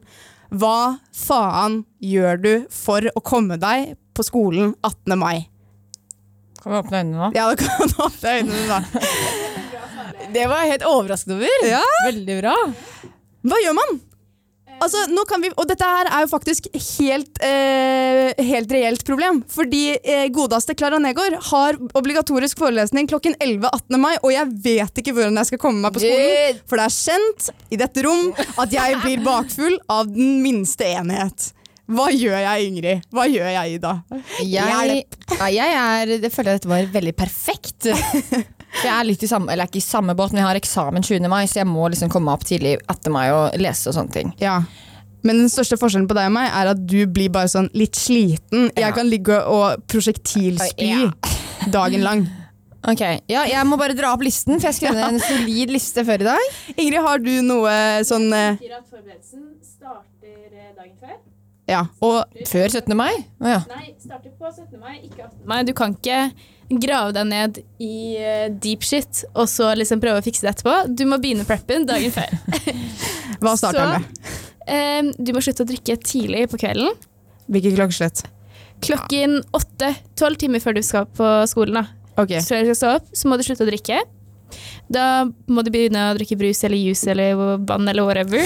Hva 0.56 0.98
faen 1.14 1.84
gjør 2.02 2.42
du 2.42 2.54
for 2.74 3.06
å 3.14 3.22
komme 3.26 3.60
deg 3.62 3.94
på 4.16 4.26
skolen 4.26 4.74
18. 4.82 5.20
mai? 5.20 5.46
Kan 6.64 6.74
vi 6.74 6.82
åpne 6.82 7.04
øynene 7.04 7.20
nå? 7.20 7.32
Ja, 7.38 7.52
du 7.52 7.62
kan 7.62 7.94
åpne 8.08 8.40
øynene, 8.40 8.66
da. 8.72 9.52
Det 10.34 10.50
var 10.50 10.64
jeg 10.64 10.76
helt 10.76 10.90
overrasket 10.90 11.38
over. 11.38 11.70
Ja. 11.70 11.84
Veldig 12.08 12.42
bra. 12.42 12.58
Hva 13.46 13.62
gjør 13.62 13.78
man? 13.78 13.98
Altså, 14.84 15.06
vi, 15.40 15.50
og 15.56 15.68
dette 15.70 15.88
her 15.88 16.10
er 16.10 16.26
jo 16.26 16.30
faktisk 16.32 16.68
helt, 16.74 17.40
eh, 17.44 18.34
helt 18.44 18.72
reelt 18.76 19.06
problem. 19.08 19.42
Fordi 19.52 19.84
eh, 19.98 20.26
godeste 20.36 20.76
Klara 20.76 21.00
Negård 21.00 21.38
har 21.52 21.80
obligatorisk 21.96 22.60
forelesning 22.60 23.08
klokken 23.08 23.38
11 23.40 23.70
18. 23.72 24.00
mai, 24.02 24.16
og 24.22 24.34
jeg 24.34 24.52
vet 24.66 25.02
ikke 25.02 25.16
hvordan 25.16 25.40
jeg 25.40 25.52
skal 25.52 25.62
komme 25.64 25.86
meg 25.86 25.96
på 25.96 26.04
skolen. 26.04 26.62
For 26.68 26.82
det 26.82 26.88
er 26.90 26.98
kjent 26.98 27.52
i 27.72 27.80
dette 27.80 28.06
rom 28.06 28.32
at 28.62 28.76
jeg 28.76 29.00
blir 29.04 29.24
bakfull 29.26 29.78
av 29.92 30.12
den 30.12 30.42
minste 30.44 30.88
enhet. 30.92 31.52
Hva 31.86 32.10
gjør 32.10 32.40
jeg, 32.42 32.68
Ingrid? 32.72 33.04
Hva 33.14 33.28
gjør 33.30 33.52
jeg, 33.54 33.78
Ida? 33.78 33.92
Jeg, 34.42 35.04
ja, 35.38 35.50
jeg 35.54 35.76
er, 35.78 36.16
jeg 36.18 36.34
føler 36.34 36.56
at 36.56 36.64
dette 36.64 36.72
var 36.72 36.88
veldig 36.98 37.14
perfekt. 37.18 37.92
Jeg 38.84 38.92
er 38.92 39.06
litt 39.08 39.24
i 39.24 39.30
samme, 39.30 39.52
eller 39.54 39.70
ikke 39.70 39.80
i 39.82 39.86
samme 39.86 40.16
båt, 40.18 40.34
men 40.34 40.42
jeg 40.44 40.50
har 40.50 40.60
eksamen 40.60 41.06
20. 41.06 41.30
mai, 41.32 41.44
så 41.50 41.62
jeg 41.62 41.70
må 41.70 41.88
liksom 41.92 42.12
komme 42.14 42.34
opp 42.36 42.44
tidlig 42.48 42.76
etter 42.92 43.14
meg 43.14 43.32
og 43.34 43.56
lese 43.62 43.90
og 43.92 43.96
sånne 43.98 44.14
ting. 44.14 44.34
Ja. 44.42 44.60
Men 45.26 45.40
den 45.42 45.50
største 45.50 45.78
forskjellen 45.82 46.08
på 46.10 46.18
deg 46.18 46.28
og 46.30 46.36
meg 46.36 46.52
er 46.54 46.70
at 46.76 46.82
du 46.86 47.00
blir 47.10 47.32
bare 47.34 47.50
sånn 47.50 47.70
litt 47.74 47.98
sliten. 47.98 48.68
Ja. 48.76 48.88
Jeg 48.88 48.98
kan 49.00 49.10
ligge 49.10 49.40
og 49.50 49.86
prosjektilspy 49.90 50.90
Ja. 50.92 51.08
dagen 51.78 52.04
lang. 52.06 52.26
Ok, 52.86 53.02
ja, 53.32 53.46
Jeg 53.50 53.66
må 53.66 53.80
bare 53.82 53.96
dra 53.98 54.12
opp 54.14 54.22
listen, 54.22 54.60
for 54.60 54.70
jeg 54.70 54.78
skrev 54.78 54.94
ned 54.94 55.16
en 55.16 55.24
solid 55.24 55.72
liste 55.74 56.04
før 56.06 56.22
i 56.22 56.28
dag. 56.28 56.52
Ingrid, 56.76 57.02
har 57.02 57.24
du 57.24 57.32
noe 57.48 57.72
sånn 58.06 58.28
eh, 58.30 58.60
at 58.62 58.86
forberedelsen 58.92 59.48
starter 59.66 60.76
dagen 60.78 60.94
før. 61.02 61.16
Ja, 61.66 61.80
og 62.06 62.30
Før 62.46 62.68
17. 62.70 62.94
mai? 62.94 63.10
Oh, 63.42 63.50
ja. 63.50 63.64
Nei, 63.72 63.96
starter 63.98 64.30
på 64.38 64.52
17. 64.52 64.78
mai, 64.78 65.00
ikke 65.08 65.24
18. 65.26 65.40
mai. 65.50 65.64
Du 65.66 65.74
kan 65.74 65.96
ikke 65.98 66.20
grave 66.70 67.14
deg 67.16 67.28
ned 67.30 67.60
i 67.84 68.16
eh, 68.18 68.48
deep 68.50 68.86
shit 68.86 69.24
og 69.34 69.50
så 69.52 69.72
liksom 69.78 70.02
prøve 70.04 70.22
å 70.22 70.26
fikse 70.26 70.46
det 70.46 70.56
etterpå. 70.56 70.78
Du 70.98 71.06
må 71.10 71.20
begynne 71.22 71.46
preppen 71.48 71.86
dagen 71.88 72.14
før. 72.14 72.32
hva 73.44 73.56
starter 73.60 73.82
den 73.82 74.06
med? 74.06 74.32
Um, 74.66 75.12
du 75.22 75.30
må 75.36 75.44
slutte 75.46 75.62
å 75.66 75.70
drikke 75.70 75.98
tidlig 76.02 76.48
på 76.50 76.60
kvelden. 76.64 76.96
Hvilket 77.54 77.78
klokkeslett? 77.78 78.24
Klokken 78.86 79.40
åtte. 79.56 79.92
Tolv 80.18 80.40
timer 80.42 80.64
før 80.64 80.78
du 80.78 80.82
skal 80.86 81.06
på 81.18 81.30
skolen. 81.50 81.84
da. 81.84 81.86
Okay. 82.16 82.42
Så 82.42 82.58
du 82.58 82.72
skal 82.72 82.80
stå 82.80 82.94
opp, 82.98 83.12
så 83.14 83.30
må 83.30 83.38
du 83.38 83.46
slutte 83.46 83.66
å 83.66 83.70
drikke. 83.70 84.02
Da 84.92 85.26
må 85.50 85.64
du 85.66 85.72
begynne 85.74 86.02
å 86.12 86.16
drikke 86.18 86.38
brus 86.38 86.62
eller 86.68 86.78
juice 86.78 87.10
eller 87.12 87.58
vann 87.66 87.88
eller 87.90 88.06
whatever. 88.06 88.46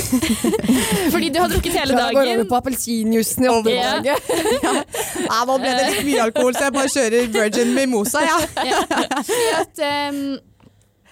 Fordi 1.13 1.31
du 1.33 1.39
har 1.41 1.51
drukket 1.51 1.75
hele 1.75 1.97
dagen. 1.97 2.15
Da 2.15 2.15
går 2.15 2.31
over 2.35 2.49
på 2.49 2.59
appelsinjuicen 2.61 3.47
i 3.47 3.51
overmorgen. 3.51 4.05
Ja, 5.29 5.41
nå 5.45 5.57
ble 5.61 5.73
det 5.75 5.87
litt 5.89 6.05
mye 6.07 6.21
alkohol, 6.29 6.55
så 6.55 6.69
jeg 6.69 6.75
bare 6.77 6.91
kjører 6.93 7.33
virgin 7.33 7.73
mimosa, 7.75 8.21
ja. 8.25 8.37
Ja. 8.65 8.79
Fordi, 9.27 9.49
at, 9.59 9.81
um, 10.13 10.21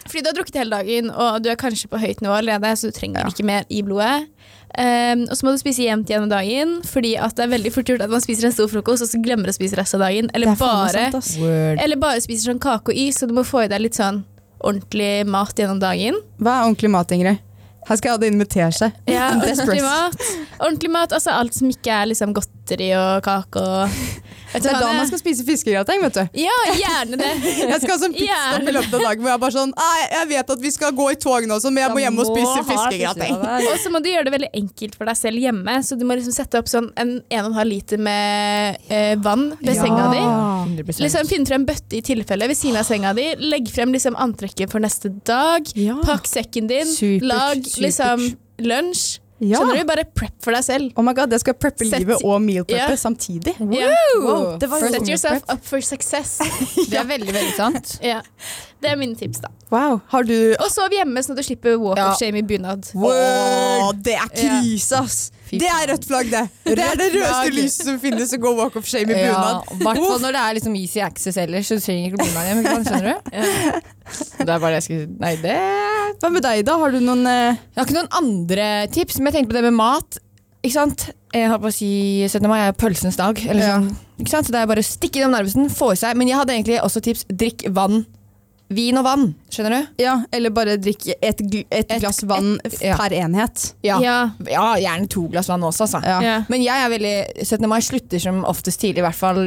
fordi 0.08 0.23
du 0.23 0.30
har 0.30 0.38
drukket 0.38 0.60
hele 0.62 0.80
dagen, 0.80 1.12
og 1.12 1.43
du 1.43 1.52
er 1.52 1.60
kanskje 1.60 1.89
på 1.91 2.00
høyt 2.02 2.23
nivå 2.23 2.38
allerede, 2.39 2.71
så 2.80 2.89
du 2.89 2.95
trenger 2.95 3.28
ikke 3.30 3.45
mer 3.47 3.67
i 3.69 3.84
blodet. 3.86 4.30
Um, 4.78 5.23
og 5.28 5.36
så 5.38 5.45
må 5.47 5.54
du 5.56 5.62
spise 5.62 5.86
jevnt 5.86 6.10
gjennom 6.12 6.32
dagen, 6.32 6.78
fordi 6.88 7.15
at 7.19 7.36
det 7.38 7.45
er 7.45 7.54
veldig 7.56 7.71
fort 7.76 7.91
gjort 7.91 8.04
at 8.06 8.12
man 8.13 8.23
spiser 8.23 8.50
en 8.50 8.56
stor 8.56 8.71
frokost, 8.71 9.06
og 9.06 9.12
så 9.12 9.19
glemmer 9.23 9.52
å 9.52 9.56
spise 9.56 9.80
resten 9.80 10.00
av 10.00 10.08
dagen. 10.08 10.32
Eller, 10.38 10.54
er 10.54 10.60
bare, 10.60 11.06
sant, 11.17 11.38
eller 11.84 12.02
bare 12.02 12.23
spiser 12.23 12.52
sånn 12.52 12.63
kake 12.63 12.93
og 12.93 13.06
is, 13.08 13.19
så 13.19 13.30
du 13.30 13.36
må 13.38 13.45
få 13.47 13.65
i 13.65 13.71
deg 13.71 13.84
litt 13.88 14.00
sånn 14.00 14.23
ordentlig 14.59 15.27
mat 15.29 15.57
gjennom 15.57 15.81
dagen. 15.81 16.17
Hva 16.41 16.59
er 16.59 16.69
ordentlig 16.69 16.93
mat, 16.93 17.13
Ingrid? 17.15 17.43
Her 17.87 17.99
skal 17.99 18.23
inn 18.27 18.39
med 18.39 18.49
teskje. 18.51 18.89
Ja, 19.07 19.29
ordentlig 19.37 19.83
mat. 19.85 20.23
Ordentlig 20.59 20.91
mat, 20.91 21.13
altså 21.15 21.35
alt 21.37 21.55
som 21.55 21.69
ikke 21.71 21.93
er 21.93 22.09
liksom 22.11 22.33
godteri 22.35 22.91
og 22.99 23.23
kake 23.27 23.63
og 23.63 23.99
Det 24.63 24.71
er 24.71 24.79
da 24.81 24.93
man 24.97 25.07
skal 25.09 25.21
spise 25.21 25.45
fiskegrateng, 25.47 26.01
vet 26.05 26.17
du. 26.17 26.39
Ja, 26.41 26.55
gjerne 26.77 27.19
det. 27.19 27.31
Jeg 27.71 27.81
skal 27.83 27.93
ha 27.93 27.99
sånn 28.01 28.15
pitstop 28.15 28.67
i 28.71 28.75
løpet 28.75 28.97
av 28.97 29.05
dagen 29.07 29.23
hvor 29.25 29.31
jeg 29.33 29.41
bare 29.43 29.55
sånn 29.55 29.73
jeg 30.07 30.27
vet 30.29 30.51
at 30.53 30.61
vi 30.63 30.71
skal 30.73 30.93
gå 30.95 31.07
i 31.13 31.17
tog 31.19 31.45
nå, 31.49 31.57
men 31.67 31.81
jeg 31.81 31.93
må 31.93 32.01
hjem 32.01 32.19
og 32.21 32.29
spise 32.29 32.63
fiskegrateng. 32.67 33.35
Og 33.37 33.77
så 33.81 33.91
må 33.93 34.01
du 34.03 34.09
gjøre 34.11 34.27
det 34.27 34.33
veldig 34.35 34.49
enkelt 34.61 34.97
for 34.97 35.09
deg 35.09 35.19
selv 35.19 35.43
hjemme. 35.43 35.77
Så 35.85 35.97
du 35.99 36.05
må 36.07 36.17
liksom 36.17 36.35
sette 36.35 36.61
opp 36.61 36.69
sånn 36.71 36.89
en 36.99 37.17
1,5 37.33 37.59
liter 37.69 38.01
med 38.01 38.79
eh, 38.93 39.13
vann 39.23 39.49
ved 39.61 39.75
senga 39.77 40.09
di. 40.13 40.23
100%. 40.77 41.03
Liksom 41.03 41.29
Finn 41.29 41.47
frem 41.49 41.67
bøtte 41.67 41.99
i 41.99 42.03
tilfelle 42.05 42.49
ved 42.49 42.59
siden 42.59 42.79
av 42.81 42.87
senga 42.87 43.13
di. 43.17 43.29
Legg 43.43 43.69
frem 43.73 43.93
liksom 43.95 44.17
antrekket 44.19 44.73
for 44.73 44.83
neste 44.83 45.11
dag. 45.27 45.67
Ja. 45.77 45.99
Pakk 46.07 46.27
sekken 46.29 46.69
din. 46.71 46.89
Supert, 46.89 47.27
lag 47.27 47.63
supert. 47.63 47.81
liksom 47.87 48.27
lunsj. 48.67 49.07
Ja. 49.39 49.60
Skjønner 49.60 49.78
du? 49.84 49.86
Bare 49.86 50.04
prep 50.17 50.34
for 50.41 50.56
deg 50.56 50.63
selv. 50.65 50.91
Oh 50.97 51.04
my 51.06 51.13
god, 51.13 51.30
jeg 51.36 51.43
skal 51.43 51.54
preppe 51.62 51.86
Set, 51.86 52.00
livet 52.02 52.23
og 52.26 52.39
meal 52.41 52.65
preppe 52.65 52.95
Ja. 52.95 52.95
samtidig. 52.97 53.54
Yeah. 53.62 53.93
Wow, 54.23 54.58
det 54.58 54.69
var 54.71 54.82
Set 54.89 55.08
yourself 55.08 55.43
up 55.54 55.62
for 55.63 55.80
success. 55.86 56.39
Det 56.89 56.97
er 56.97 57.06
veldig, 57.06 57.34
veldig 57.36 57.54
sant. 57.56 58.00
ja. 58.02 58.21
Det 58.82 58.89
er 58.91 58.95
mine 58.97 59.15
tips, 59.17 59.39
da. 59.41 59.50
Wow, 59.73 60.02
har 60.13 60.23
du 60.23 60.36
Og 60.60 60.67
sov 60.73 60.89
hjemme, 60.93 61.21
sånn 61.26 61.34
at 61.34 61.41
du 61.41 61.45
slipper 61.47 61.78
walk 61.82 61.97
Ja. 61.97 62.12
of 62.12 62.17
shame 62.19 62.38
i 62.41 62.45
bunad. 62.45 62.89
Åh, 62.95 63.91
det 64.06 64.13
er 64.17 64.30
krise, 64.34 65.04
ass! 65.04 65.32
Det 65.51 65.67
er 65.71 65.86
rødt 65.91 66.05
flagg, 66.10 66.29
det! 66.31 66.41
Det 66.67 66.83
er 66.83 66.97
det 66.99 67.07
rødeste 67.13 67.53
lyset 67.55 67.86
som 67.88 67.99
finnes 68.01 68.33
å 68.36 68.39
gå 68.43 68.51
walk 68.57 68.75
of 68.79 68.88
shame 68.89 69.13
i 69.15 69.21
Ja, 69.21 69.33
bunad. 69.38 69.71
I 69.71 69.83
hvert 69.86 70.01
fall 70.03 70.21
når 70.25 70.36
det 70.38 70.41
er 70.43 70.57
liksom 70.60 70.75
easy 70.79 70.99
access 71.05 71.38
ellers, 71.39 71.69
så 71.69 71.77
du 71.79 71.83
trenger 71.86 72.12
ikke 72.12 72.23
bunad 72.25 72.49
hjem. 72.49 72.63
Skjønner 72.88 73.07
du? 73.07 73.15
Det 74.07 74.47
er 74.47 74.60
bare 74.63 74.69
det 74.71 74.77
jeg 74.77 74.86
skulle 74.86 75.07
Nei, 75.19 75.33
det 75.43 75.55
Hva 76.21 76.29
med 76.31 76.45
deg, 76.45 76.62
da? 76.67 76.77
Har 76.79 76.93
du 76.95 77.01
noen 77.03 77.25
eh, 77.27 77.57
Jeg 77.57 77.75
har 77.81 77.88
ikke 77.89 77.97
noen 77.97 78.13
andre 78.15 78.67
tips, 78.95 79.17
men 79.19 79.27
jeg 79.31 79.36
tenkte 79.41 79.51
på 79.51 79.57
det 79.57 79.63
med 79.67 79.75
mat. 79.75 80.19
Ikke 80.63 80.75
sant? 80.77 81.03
Jeg 81.36 81.49
har 81.51 81.60
på 81.60 81.67
å 81.67 81.73
si 81.75 81.89
17. 82.27 82.47
mai 82.47 82.62
er 82.69 82.75
pølsens 82.79 83.19
dag. 83.19 83.39
Eller 83.45 83.63
Ja. 83.65 83.73
sånn. 83.81 83.89
Ikke 84.23 84.31
sant? 84.31 84.47
Så 84.47 84.55
det 84.55 84.62
er 84.62 84.69
bare 84.71 84.83
å 84.83 84.88
stikke 84.88 85.19
innom 85.19 85.36
Narvesen, 85.36 85.67
få 85.69 85.91
i 85.93 85.99
seg. 85.99 86.15
Men 86.17 86.31
jeg 86.31 86.39
hadde 86.39 86.55
egentlig 86.55 86.79
også 86.81 87.03
tips. 87.03 87.25
Drikk 87.29 87.67
vann 87.75 88.05
vin 88.69 88.97
og 88.99 89.06
vann. 89.08 89.25
Skjønner 89.53 89.71
du? 89.71 90.03
Ja, 90.03 90.17
eller 90.36 90.51
bare 90.51 90.73
drikk 90.77 91.06
et, 91.21 91.39
gl- 91.39 91.65
et 91.71 91.86
Et- 91.91 92.01
glass 92.03 92.19
vann 92.27 92.60
et- 92.65 92.82
ja. 92.84 92.97
per 92.99 93.13
enhet. 93.15 93.73
Ja. 93.84 93.99
Ja. 94.03 94.15
ja, 94.49 94.65
gjerne 94.75 95.08
to 95.10 95.27
glass 95.32 95.47
vann 95.47 95.62
også, 95.63 95.86
altså. 95.88 96.01
Ja. 96.03 96.17
Ja. 96.21 96.36
Men 96.49 96.62
jeg 96.65 96.75
er 96.75 96.89
veldig 96.91 97.45
17. 97.47 97.67
mai 97.69 97.80
slutter 97.80 98.19
som 98.19 98.43
oftest 98.43 98.80
tidlig, 98.82 98.99
i 98.99 99.06
hvert 99.08 99.15
fall 99.15 99.41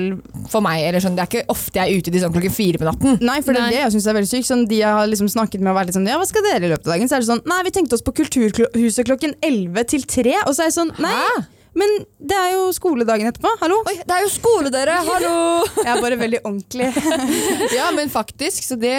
for 0.49 0.61
meg. 0.65 0.81
Eller 0.89 1.01
sånn, 1.05 1.17
det 1.17 1.27
er 1.27 1.31
ikke 1.35 1.47
ofte 1.53 1.75
jeg 1.83 1.85
er 1.93 1.99
ute 2.01 2.11
til 2.11 2.21
sånn 2.25 2.33
klokken 2.33 2.53
fire 2.57 2.79
på 2.81 2.89
natten. 2.89 3.21
Nei, 3.21 3.41
for 3.43 3.53
det 3.53 3.61
er 3.63 3.71
det 3.71 3.83
jeg 3.85 3.93
synes 3.99 4.07
er 4.07 4.15
veldig 4.21 4.33
sykt. 4.33 4.47
Sånn, 4.51 4.67
de 4.69 4.81
jeg 4.81 4.89
har 5.01 5.07
liksom 5.07 5.29
snakket 5.29 5.61
med 5.61 5.73
og 5.75 5.77
vært 5.83 5.87
litt 5.93 5.95
sånn 6.01 6.09
Ja, 6.09 6.17
hva 6.19 6.27
skal 6.27 6.43
dere 6.43 6.65
i 6.65 6.73
løpet 6.73 6.87
av 6.89 6.95
dagen? 6.97 7.09
Så 7.09 7.17
er 7.17 7.21
det 7.21 7.29
sånn 7.29 7.45
Nei, 7.47 7.63
vi 7.69 7.71
tenkte 7.77 7.93
oss 7.95 8.03
på 8.03 8.15
Kulturhuset 8.17 9.05
klokken 9.07 9.35
11 9.43 9.85
til 9.87 10.03
3. 10.03 10.35
Og 10.47 10.55
så 10.57 10.65
er 10.65 10.71
jeg 10.73 10.79
sånn 10.81 10.93
Nei, 10.99 11.13
Hæ? 11.13 11.45
Men 11.79 11.93
det 12.19 12.35
er 12.37 12.53
jo 12.57 12.67
skoledagen 12.75 13.29
etterpå. 13.31 13.53
Hallo? 13.61 13.77
Oi, 13.87 13.97
det 14.03 14.15
er 14.17 14.25
jo 14.25 14.31
skole, 14.33 14.73
dere! 14.75 14.97
Hallo! 15.07 15.35
Jeg 15.85 15.91
er 15.93 16.03
bare 16.03 16.19
veldig 16.21 16.41
ordentlig. 16.43 16.89
ja, 17.79 17.91
men 17.95 18.11
faktisk. 18.11 18.65
Så 18.67 18.79
det, 18.81 18.95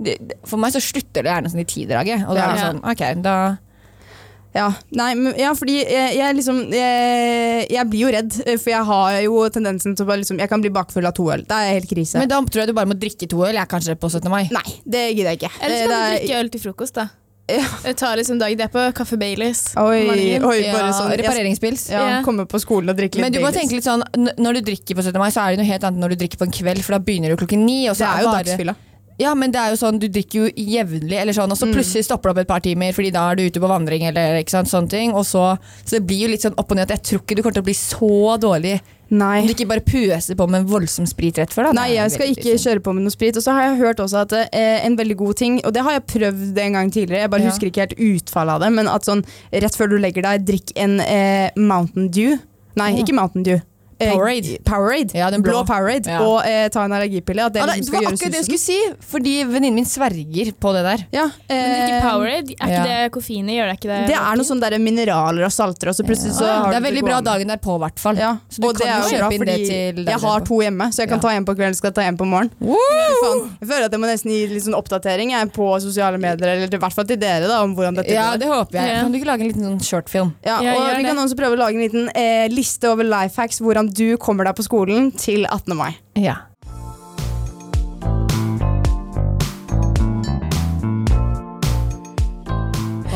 det 0.00 0.16
For 0.48 0.60
meg 0.60 0.72
så 0.74 0.80
slutter 0.82 1.26
det 1.26 1.32
gjerne 1.34 1.52
sånn 1.52 1.64
i 1.64 1.68
tidraget. 1.68 2.24
Og 2.28 2.38
da 2.38 2.46
er 2.46 2.54
det 2.56 2.64
sånn, 2.68 2.80
ok, 2.92 3.04
da 3.24 3.36
Ja, 4.56 4.70
nei, 4.96 5.10
men, 5.14 5.34
ja 5.38 5.52
fordi 5.54 5.76
jeg, 5.82 6.16
jeg 6.16 6.36
liksom 6.38 6.62
jeg, 6.72 7.66
jeg 7.76 7.90
blir 7.92 8.06
jo 8.06 8.14
redd, 8.16 8.32
for 8.56 8.72
jeg 8.72 8.88
har 8.88 9.18
jo 9.26 9.44
tendensen 9.54 9.92
til 9.94 10.06
å 10.06 10.08
bare 10.08 10.22
liksom 10.22 10.40
Jeg 10.40 10.50
kan 10.50 10.64
bli 10.64 10.72
bakfull 10.74 11.06
av 11.06 11.14
to 11.18 11.28
øl. 11.34 11.44
Det 11.46 11.60
er 11.60 11.76
helt 11.76 11.92
krise. 11.92 12.18
Men 12.24 12.32
da 12.32 12.40
tror 12.48 12.64
jeg 12.64 12.72
du 12.72 12.76
bare 12.80 12.88
må 12.90 12.96
drikke 12.98 13.28
to 13.30 13.44
øl, 13.44 13.54
jeg 13.60 13.70
kanskje, 13.70 13.98
på 14.00 14.10
17. 14.10 14.32
mai. 14.32 14.46
nei, 14.56 14.66
det 14.88 15.04
gidder 15.12 15.34
jeg 15.34 15.42
ikke. 15.44 15.52
Eller 15.60 15.82
så 15.84 15.86
kan 15.86 15.92
det 15.92 15.98
du 16.00 16.04
er- 16.08 16.18
drikke 16.22 16.40
øl 16.42 16.52
til 16.56 16.64
frokost, 16.64 16.98
da. 17.02 17.10
Ja. 17.48 17.64
Jeg 17.84 17.96
tar 17.96 18.16
liksom 18.20 18.38
dag 18.38 18.52
det 18.58 18.66
er 18.66 18.72
på 18.72 18.82
Kaffe 18.94 19.16
Baileys. 19.16 19.74
Oi, 19.80 20.02
oi, 20.36 20.58
bare 20.68 20.90
sånn 20.92 21.10
ja, 21.14 21.16
repareringspils. 21.22 21.86
ja, 21.90 22.02
Ja. 22.08 22.22
Komme 22.22 22.44
på 22.44 22.60
skolen 22.60 22.90
og 22.92 22.96
drikke 22.98 23.16
litt 23.16 23.24
Men 23.24 23.32
du 23.32 23.38
må 23.40 23.48
Baileys. 23.48 23.62
tenke 23.62 23.78
litt 23.78 23.84
sånn, 23.88 24.02
når 24.36 24.58
du 24.58 24.60
drikker 24.68 24.94
på 24.98 25.02
17. 25.02 25.18
mai, 25.18 25.30
så 25.32 25.46
er 25.46 25.56
det 25.56 25.62
noe 25.64 25.70
helt 25.72 25.82
annet 25.88 25.96
enn 25.96 26.04
når 26.04 26.10
du 26.12 26.16
drikker 26.26 26.36
på 26.42 26.44
en 26.44 26.52
kveld, 26.52 26.84
for 26.84 26.92
da 26.92 26.98
begynner 26.98 27.32
du 27.32 27.36
klokken 27.40 27.64
ni. 27.64 27.88
Og 27.88 27.96
så 27.96 28.04
Det 28.04 28.08
er 28.08 28.20
jo 28.20 28.28
bare- 28.28 28.44
dagsfylla. 28.44 28.74
Ja, 29.18 29.34
men 29.34 29.50
det 29.50 29.58
er 29.58 29.72
jo 29.72 29.78
sånn, 29.80 29.98
du 29.98 30.06
drikker 30.08 30.44
jo 30.46 30.50
jevnlig, 30.54 31.16
eller 31.18 31.32
sånn, 31.34 31.50
og 31.50 31.58
Mm. 31.58 31.62
så 31.64 31.74
plutselig 31.74 32.04
stopper 32.06 32.30
det 32.30 32.36
opp 32.36 32.38
et 32.38 32.48
par 32.48 32.60
timer, 32.60 32.92
fordi 32.94 33.10
da 33.12 33.30
er 33.30 33.34
du 33.36 33.42
ute 33.48 33.58
på 33.60 33.66
vandring, 33.68 34.04
eller 34.06 34.38
ikke 34.38 34.50
sant, 34.50 34.68
sånne 34.68 34.88
ting. 34.88 35.10
Og 35.12 35.24
så, 35.26 35.58
så 35.84 35.98
det 35.98 36.06
blir 36.06 36.20
jo 36.22 36.28
litt 36.28 36.40
sånn 36.42 36.54
opp 36.56 36.70
og 36.70 36.76
ned. 36.76 36.90
at 36.90 36.98
Jeg 36.98 37.02
tror 37.02 37.20
ikke 37.24 37.34
du 37.36 37.42
kommer 37.42 37.54
til 37.54 37.62
å 37.62 37.66
bli 37.66 37.74
så 37.74 38.38
dårlig 38.38 38.80
Nei. 39.10 39.40
om 39.40 39.46
du 39.48 39.54
ikke 39.54 39.66
bare 39.66 39.80
pøser 39.80 40.36
på 40.36 40.46
med 40.48 40.60
en 40.60 40.66
voldsom 40.68 41.06
sprit 41.08 41.34
rett 41.38 41.50
før. 41.50 41.64
Da. 41.64 41.72
Nei, 41.72 41.94
jeg 41.96 42.10
skal 42.12 42.28
ikke 42.28 42.54
kjøre 42.62 42.80
på 42.84 42.94
med 42.94 43.02
noe 43.02 43.10
sprit. 43.10 43.34
Og 43.36 43.42
så 43.42 43.50
har 43.56 43.62
jeg 43.72 43.78
hørt 43.80 43.96
også 44.04 44.20
at 44.22 44.32
eh, 44.52 44.84
en 44.86 44.96
veldig 44.96 45.16
god 45.16 45.34
ting, 45.34 45.60
og 45.64 45.72
det 45.74 45.82
har 45.82 45.92
jeg 45.98 46.06
prøvd 46.06 46.58
en 46.58 46.72
gang 46.78 46.90
tidligere, 46.92 47.20
jeg 47.26 47.30
bare 47.30 47.42
Ja. 47.42 47.50
husker 47.50 47.66
ikke 47.72 47.88
helt 47.88 47.98
utfallet 47.98 48.54
av 48.54 48.60
det, 48.60 48.70
men 48.72 48.86
at 48.86 49.02
sånn 49.02 49.24
rett 49.52 49.74
før 49.74 49.88
du 49.90 49.98
legger 49.98 50.22
deg, 50.22 50.46
drikk 50.46 50.70
en 50.76 51.00
eh, 51.00 51.50
Mountain 51.56 52.08
Dew. 52.08 52.38
Nei, 52.76 52.92
Ja. 52.94 53.02
ikke 53.02 53.14
Mountain 53.14 53.42
Dew. 53.42 53.58
Eh, 54.00 54.12
Powerade. 54.12 54.58
Powerade. 54.64 55.10
Ja, 55.18 55.30
den 55.30 55.42
blå 55.42 55.50
blå. 55.58 55.64
Powerade. 55.66 56.06
Ja. 56.06 56.20
Og 56.22 56.42
eh, 56.46 56.68
ta 56.70 56.84
en 56.86 56.92
allergipille. 56.94 57.42
At 57.46 57.52
det, 57.56 57.60
Ja, 57.64 57.66
liksom 57.66 57.92
det, 57.94 57.98
det 57.98 58.04
var 58.06 58.12
akkurat 58.12 58.32
det 58.32 58.38
jeg 58.38 58.46
skulle 58.46 58.62
si, 58.62 58.78
fordi 59.10 59.32
venninnen 59.48 59.74
min 59.74 59.88
sverger 59.90 60.52
på 60.62 60.72
det 60.76 60.82
der. 60.86 61.02
Ja, 61.16 61.24
Men 61.48 61.72
drikke 61.72 61.96
eh, 61.96 62.04
Powerade, 62.06 62.54
er 62.54 62.70
ja. 62.72 62.78
ikke 62.78 62.88
det 62.88 63.12
koffein 63.16 63.48
i? 63.50 63.56
Gjør 63.58 63.66
det 63.72 63.76
ikke 63.80 63.90
det? 63.90 63.98
Det 64.12 64.18
er 64.20 64.38
noe 64.38 64.46
sånn 64.46 64.62
der 64.62 64.76
mineraler 64.78 65.44
og 65.48 65.52
salter, 65.52 65.90
og 65.90 65.96
så 65.98 66.06
plutselig 66.06 66.36
så 66.38 66.46
har 66.46 66.70
det 66.70 66.78
er 66.78 66.84
veldig 66.86 67.02
bra 67.08 67.18
dagen 67.26 67.50
derpå, 67.50 67.74
i 67.74 67.82
hvert 67.86 67.98
fall. 68.04 68.20
Ja, 68.22 68.36
Så 68.48 68.62
du 68.62 68.68
og 68.68 68.78
kan 68.78 68.86
det 68.86 68.92
er 68.92 68.98
jo 69.02 69.10
kjøpe 69.18 69.34
inn 69.34 69.46
det 69.48 69.58
til 69.66 70.04
jeg 70.12 70.22
har 70.28 70.46
to 70.46 70.60
hjemme, 70.62 70.88
så 70.94 71.02
jeg 71.02 71.08
kan 71.10 71.18
Ja. 71.18 71.22
ta 71.26 71.34
en 71.34 71.44
på 71.50 71.56
kvelden 71.58 71.74
skal 71.80 71.92
ta 71.98 72.02
en 72.06 72.16
på 72.16 72.24
morgen. 72.28 72.50
Jeg 72.62 73.66
føler 73.68 73.84
at 73.88 73.92
jeg 73.94 74.00
må 74.02 74.06
nesten 74.08 74.30
gi 74.32 74.40
litt 74.52 74.64
sånn 74.64 74.76
oppdatering 74.78 75.32
jeg, 75.34 75.50
på 75.56 75.66
sosiale 75.82 76.18
medier, 76.22 76.54
eller 76.54 76.70
i 76.70 76.80
hvert 76.80 76.94
fall 76.94 77.06
til 77.08 77.18
dere, 77.20 77.48
da, 77.50 77.60
om 77.66 77.74
hvordan 77.74 77.98
dette 77.98 78.14
Ja, 78.14 78.30
går. 78.32 78.38
det 78.44 78.48
håper 78.52 78.78
jeg. 78.78 78.88
Ja. 78.94 79.02
Kan 79.02 79.12
du 79.12 79.18
ikke 79.18 79.30
lage 79.30 79.42
en 79.44 79.50
liten 79.50 79.66
sånn 79.66 79.82
shortfilm? 79.82 80.32
Ja, 80.46 80.60
Ja, 80.62 80.74
og 80.78 80.96
Vi 80.98 81.04
kan 81.04 81.16
også 81.18 81.36
prøve 81.38 81.56
å 81.56 81.60
lage 81.64 81.74
en 81.78 81.84
liten 81.86 82.08
eh, 82.14 82.48
liste 82.52 82.88
over 82.90 83.04
life 83.04 83.36
hacks 83.40 83.58
hvordan 83.60 83.87
du 83.94 84.16
kommer 84.20 84.48
deg 84.48 84.58
på 84.58 84.66
skolen 84.66 85.10
til 85.16 85.46
18. 85.48 85.76
mai. 85.76 85.92
Ja. 86.18 86.36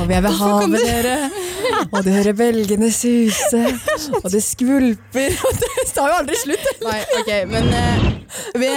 Og 0.03 0.09
vi 0.09 0.15
er 0.19 0.25
ved 0.25 0.35
havet, 0.35 0.81
dere. 0.83 1.17
Og 1.93 2.05
du 2.05 2.11
hører 2.11 2.33
bølgene 2.33 2.91
suse. 2.93 3.61
Og 4.25 4.31
det 4.33 4.43
skvulper. 4.43 5.39
Og 5.47 5.61
det 5.63 5.87
tar 5.95 6.11
jo 6.11 6.19
aldri 6.23 6.41
slutt. 6.43 6.69
Nei, 6.83 6.99
ok, 7.21 7.31
men 7.53 7.71
eh, 7.79 8.12
vi, 8.55 8.71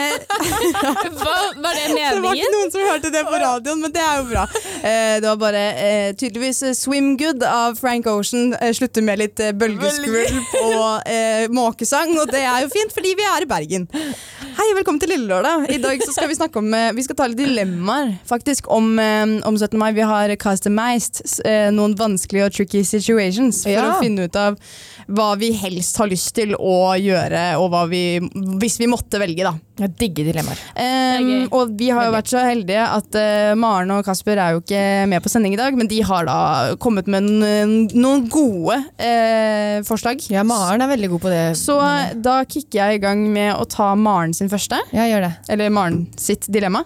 Hva, 1.20 1.36
var 1.62 1.78
det 1.78 1.86
Det 1.96 2.22
var 2.24 2.38
ikke 2.38 2.54
noen 2.54 2.74
som 2.74 2.86
hørte 2.86 3.12
det 3.14 3.24
på 3.28 3.40
radioen, 3.42 3.82
men 3.84 3.94
det 3.94 4.04
er 4.04 4.20
jo 4.20 4.28
bra. 4.30 4.46
Eh, 4.82 5.16
det 5.22 5.30
var 5.30 5.40
bare 5.42 5.64
eh, 5.74 6.10
tydeligvis 6.18 6.64
eh, 6.64 6.76
'Swim 6.78 7.14
Good' 7.20 7.46
av 7.48 7.80
Frank 7.80 8.08
Ocean 8.12 8.56
slutter 8.76 9.06
med 9.06 9.22
litt 9.22 9.42
bølgeskvulp 9.60 10.56
og 10.62 11.12
måkesang, 11.56 12.16
og 12.20 12.32
det 12.32 12.44
er 12.44 12.66
jo 12.66 12.72
fint, 12.74 12.94
fordi 12.94 13.16
vi 13.18 13.28
er 13.30 13.46
i 13.46 13.50
Bergen. 13.50 13.90
Hei, 14.56 14.70
velkommen 14.78 15.02
til 15.04 15.10
Lille 15.12 15.28
Lørdag. 15.28 15.66
I 15.74 15.78
dag 15.84 16.00
så 16.06 16.14
skal 16.16 16.30
vi 16.32 16.36
snakke 16.38 16.62
om 16.62 16.70
eh, 16.78 16.94
Vi 16.96 17.04
skal 17.04 17.18
ta 17.20 17.26
litt 17.28 17.40
dilemmaer 17.42 18.14
faktisk 18.30 18.70
om, 18.72 18.94
eh, 19.04 19.34
om 19.48 19.58
17. 19.60 19.76
mai. 19.82 19.90
Vi 19.98 20.06
har 20.08 20.32
customized 20.40 21.20
eh, 21.44 21.68
noen 21.76 21.96
vanskelige 22.00 22.48
og 22.48 22.56
tricky 22.56 22.86
situations 22.88 23.64
for 23.66 23.74
Ja. 23.76 23.90
å 23.90 24.00
finne 24.00 24.30
ut 24.30 24.40
av 24.40 24.56
hva 25.12 25.34
vi 25.38 25.52
helst 25.60 26.00
har 26.00 26.08
lyst 26.10 26.32
til 26.38 26.56
å 26.56 26.96
gjøre, 26.98 27.44
og 27.60 27.68
hva 27.74 27.84
vi, 27.92 28.18
hvis 28.62 28.80
vi 28.82 28.88
måtte 28.90 29.20
velge, 29.22 29.44
da. 29.46 29.52
Jeg 29.76 29.92
digger 30.00 30.30
dilemmaer. 30.30 30.60
Um, 30.80 31.30
og 31.52 31.74
vi 31.76 31.90
har 31.92 32.06
jo 32.08 32.14
vært 32.14 32.30
så 32.32 32.40
heldige 32.48 32.84
at 32.88 33.18
uh, 33.20 33.52
Maren 33.60 33.92
og 33.92 34.06
Kasper 34.08 34.40
er 34.40 34.54
jo 34.56 34.62
ikke 34.62 34.84
med 35.12 35.24
på 35.26 35.32
sending 35.34 35.56
i 35.58 35.60
dag, 35.60 35.76
men 35.76 35.90
de 35.92 35.98
har 36.08 36.28
da 36.30 36.38
kommet 36.80 37.10
med 37.12 37.28
noen 37.92 38.28
gode 38.32 38.78
uh, 38.80 39.80
forslag. 39.88 40.24
Ja, 40.32 40.46
Maren 40.48 40.84
er 40.86 40.94
veldig 40.94 41.10
god 41.12 41.24
på 41.26 41.34
det. 41.34 41.42
Så 41.60 41.76
uh, 41.82 42.14
da 42.16 42.38
kicker 42.48 42.86
jeg 42.86 43.00
i 43.00 43.04
gang 43.04 43.26
med 43.36 43.52
å 43.60 43.66
ta 43.68 43.92
Maren 44.00 44.36
sin 44.38 44.52
første, 44.52 44.80
Ja, 44.96 45.10
gjør 45.12 45.28
det. 45.28 45.34
eller 45.52 45.74
Maren 45.76 46.06
sitt 46.16 46.48
dilemma. 46.48 46.86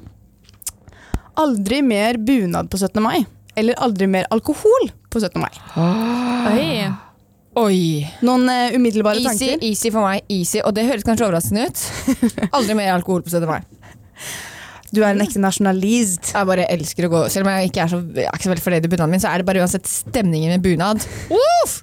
Aldri 1.39 1.83
mer 1.85 2.17
bunad 2.17 2.71
på 2.73 2.81
17. 2.81 2.97
mai. 3.05 3.21
Eller 3.59 3.77
aldri 3.85 4.07
mer 4.09 4.25
alkohol 4.33 4.89
på 5.13 5.21
17. 5.21 5.37
mai. 5.41 5.53
Oi. 5.77 6.89
Oi. 7.57 8.05
Noen 8.21 8.45
uh, 8.45 8.75
umiddelbare 8.77 9.17
Easy, 9.23 9.47
tanker? 9.49 9.65
easy 9.65 9.89
for 9.93 10.05
meg. 10.05 10.21
Easy. 10.29 10.61
Og 10.61 10.75
det 10.77 10.85
høres 10.85 11.05
kanskje 11.07 11.25
overraskende 11.25 11.65
ut. 11.69 11.81
Aldri 12.55 12.77
mer 12.77 12.93
alkohol 12.93 13.23
på 13.25 13.33
17. 13.33 13.49
mai. 13.49 13.63
Du 14.93 15.01
er 15.03 15.11
en 15.13 15.21
ekte 15.21 15.41
nasjonalist. 15.41 16.31
Jeg 16.33 16.49
bare 16.49 16.65
elsker 16.73 17.05
å 17.05 17.11
gå 17.13 17.19
Selv 17.29 17.45
om 17.45 17.51
jeg 17.53 17.69
ikke 17.69 17.83
er 17.83 17.91
så, 17.91 17.99
jeg 18.01 18.25
er 18.25 18.37
ikke 18.37 18.47
så 18.47 18.53
veldig 18.53 18.65
fornøyd 18.65 18.87
i 18.87 18.91
bunaden 18.93 19.13
min, 19.13 19.21
så 19.21 19.29
er 19.31 19.41
det 19.41 19.49
bare 19.49 19.61
uansett 19.61 19.89
stemningen 19.89 20.55
med 20.55 20.65
bunad. 20.65 21.05
Uff! 21.29 21.75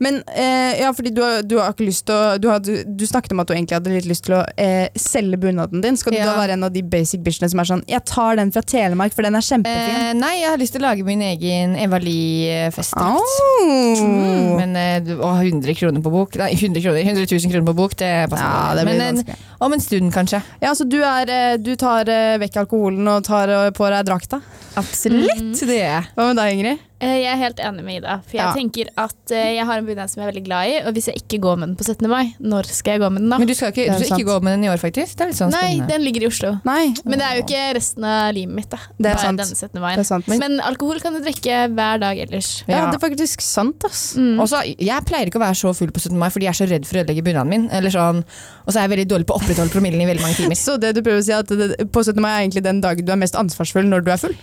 Men 0.00 0.22
eh, 0.32 0.80
ja, 0.80 0.90
fordi 0.96 1.10
du 1.12 1.20
du 1.44 1.58
har 1.60 1.74
ikke 1.74 1.84
lyst 1.86 2.06
til 2.08 2.14
å 2.16 2.38
du, 2.40 2.48
har, 2.48 2.60
du, 2.64 2.72
du 2.84 3.04
snakket 3.06 3.34
om 3.34 3.40
at 3.42 3.48
du 3.50 3.54
egentlig 3.54 3.76
hadde 3.76 3.92
litt 3.92 4.06
lyst 4.08 4.24
til 4.26 4.38
å 4.38 4.42
eh, 4.56 4.88
selge 4.96 5.36
bunaden 5.42 5.82
din. 5.84 5.96
Skal 6.00 6.14
du 6.14 6.18
Ja. 6.18 6.30
da 6.30 6.38
være 6.40 6.56
en 6.56 6.64
av 6.64 6.72
de 6.72 6.82
basic 6.82 7.20
bitchene 7.26 7.50
som 7.52 7.60
er 7.60 7.68
sånn 7.68 7.82
Jeg 7.90 8.04
tar 8.08 8.36
den 8.40 8.50
fra 8.54 8.62
Telemark, 8.64 9.12
for 9.14 9.22
den 9.28 9.36
er 9.36 9.44
kjempefin. 9.44 9.96
Eh, 10.00 10.12
nei, 10.16 10.32
jeg 10.40 10.48
har 10.50 10.58
lyst 10.62 10.72
til 10.76 10.82
å 10.82 10.88
lage 10.88 11.04
min 11.04 11.20
egen 11.22 11.76
Eva 11.76 12.00
Lie-festdrakt. 12.00 13.20
Oh. 13.60 14.56
Men 14.56 14.74
eh, 14.76 15.00
du- 15.04 15.16
å, 15.20 15.30
100 15.36 15.74
kroner 15.78 16.00
på 16.04 16.10
bok 16.12 16.36
Nei, 16.40 16.52
100 16.56 16.80
kroner, 16.84 17.04
100 17.04 17.26
000 17.28 17.52
kroner 17.52 17.66
på 17.72 17.76
bok, 17.76 17.96
det 18.00 18.12
passer 18.32 18.44
Ja, 18.44 18.74
det 18.78 18.84
blir 18.88 18.98
Men 18.98 19.20
en, 19.20 19.36
om 19.60 19.72
en 19.76 19.80
stund, 19.84 20.12
kanskje. 20.14 20.40
Ja, 20.62 20.72
så 20.74 20.84
du, 20.88 20.98
er, 21.04 21.28
eh, 21.30 21.56
du 21.60 21.74
tar 21.80 22.08
eh, 22.08 22.38
vekk 22.42 22.56
alkoholen 22.64 23.08
og 23.12 23.24
tar 23.28 23.48
eh, 23.52 23.70
på 23.76 23.88
deg 23.92 24.06
drakta. 24.08 24.40
Absolutt. 24.80 25.60
Det 25.60 25.76
er 25.76 25.84
jeg. 25.84 26.06
Hva 26.16 26.30
med 26.30 26.40
deg, 26.40 26.56
Ingrid? 26.56 26.86
Eh, 27.00 27.22
Jeg 27.24 27.32
er 27.32 27.38
helt 27.40 27.60
enig 27.64 27.82
med 27.84 27.94
Ida. 28.02 28.18
For 28.28 28.36
jeg 28.36 28.44
Ja. 28.44 28.52
tenker 28.52 28.88
at 28.98 29.30
eh, 29.32 29.54
jeg 29.56 29.64
har 29.64 29.78
en 29.78 29.86
bunad 29.86 30.10
som 30.10 30.20
jeg 30.20 30.28
er 30.28 30.32
veldig 30.32 30.44
glad 30.44 30.68
i, 30.68 30.74
og 30.84 30.92
hvis 30.94 31.06
jeg 31.08 31.16
ikke 31.22 31.38
går 31.40 31.56
med 31.58 31.68
den 31.70 31.76
på 31.76 31.84
17. 31.88 32.08
mai, 32.10 32.34
når 32.40 32.64
skal 32.68 32.92
jeg 32.92 33.00
gå 33.00 33.08
med 33.10 33.22
den 33.22 33.30
da? 33.30 33.38
Men 33.38 33.48
du 33.48 33.54
skal 33.54 33.72
ikke, 33.72 33.86
du 33.98 34.04
skal 34.04 34.18
ikke 34.20 34.28
gå 34.28 34.42
med 34.44 34.52
den 34.52 34.64
i 34.64 34.68
år, 34.68 34.76
faktisk? 34.82 35.16
Det 35.16 35.20
er 35.24 35.30
litt 35.30 35.38
sånn 35.40 35.50
Nei, 35.50 35.60
spennende. 35.80 35.88
den 35.88 36.00
ligger 36.04 36.22
i 36.22 36.26
Oslo. 36.28 36.50
Nei. 36.68 36.92
Men 37.08 37.18
det 37.18 37.24
er 37.24 37.34
jo 37.38 37.42
ikke 37.46 37.62
resten 37.78 38.04
av 38.04 38.34
livet 38.36 38.54
mitt. 38.54 38.68
da 38.70 38.76
Det 39.00 39.06
er 39.14 39.16
sant. 39.16 39.38
denne 39.40 39.56
17. 39.56 39.80
Det 39.80 39.98
er 39.98 40.02
sant. 40.10 40.28
Men, 40.28 40.60
alkohol 40.60 41.00
kan 41.00 41.12
du 41.16 41.20
drikke 41.24 41.72
hver 41.72 42.00
dag 42.00 42.18
ellers. 42.18 42.64
ja, 42.68 42.76
Ja. 42.84 42.90
det 42.90 43.02
er 43.02 43.08
faktisk 43.08 43.40
sant, 43.40 43.82
ass. 43.84 44.14
Mm. 44.16 44.36
Også, 44.38 44.60
jeg 44.78 45.04
pleier 45.06 45.24
ikke 45.26 45.40
å 45.40 45.46
være 45.48 45.56
så 45.56 45.74
full 45.74 45.88
på 45.90 46.00
17. 46.00 46.18
mai, 46.18 46.28
fordi 46.28 46.44
jeg 46.44 46.52
er 46.52 46.66
så 46.66 46.68
redd 46.70 46.84
for 46.86 46.96
å 46.96 47.04
ødelegge 47.04 47.24
bunaden 47.24 47.48
min. 47.48 47.70
Eller 47.70 47.88
sånn, 47.90 48.24
og 48.66 48.74
så 48.74 48.76
er 48.84 48.88
jeg 48.88 48.98
veldig 48.98 49.08
dårlig 49.08 49.26
på 49.26 49.34
å 49.36 49.40
opprettholde 49.40 49.72
promillen 49.72 50.02
i 50.02 50.06
veldig 50.12 50.20
mange 50.20 50.36
timer. 50.36 50.54
Så 50.70 50.78
det 50.78 50.94
du 50.94 51.00
prøver 51.02 51.18
å 51.20 51.24
si 51.24 51.32
er 51.32 51.38
at 51.40 51.46
det, 51.48 51.90
på 51.92 52.04
17. 52.04 52.20
mai 52.20 52.30
er 52.44 52.46
egentlig 52.46 52.62
den 52.62 52.80
dagen 52.82 53.04
du 53.06 53.10
er 53.12 53.16
mest 53.16 53.34
ansvarsfull 53.34 53.88
når 53.88 54.04
du 54.04 54.10
er 54.12 54.16
full? 54.18 54.36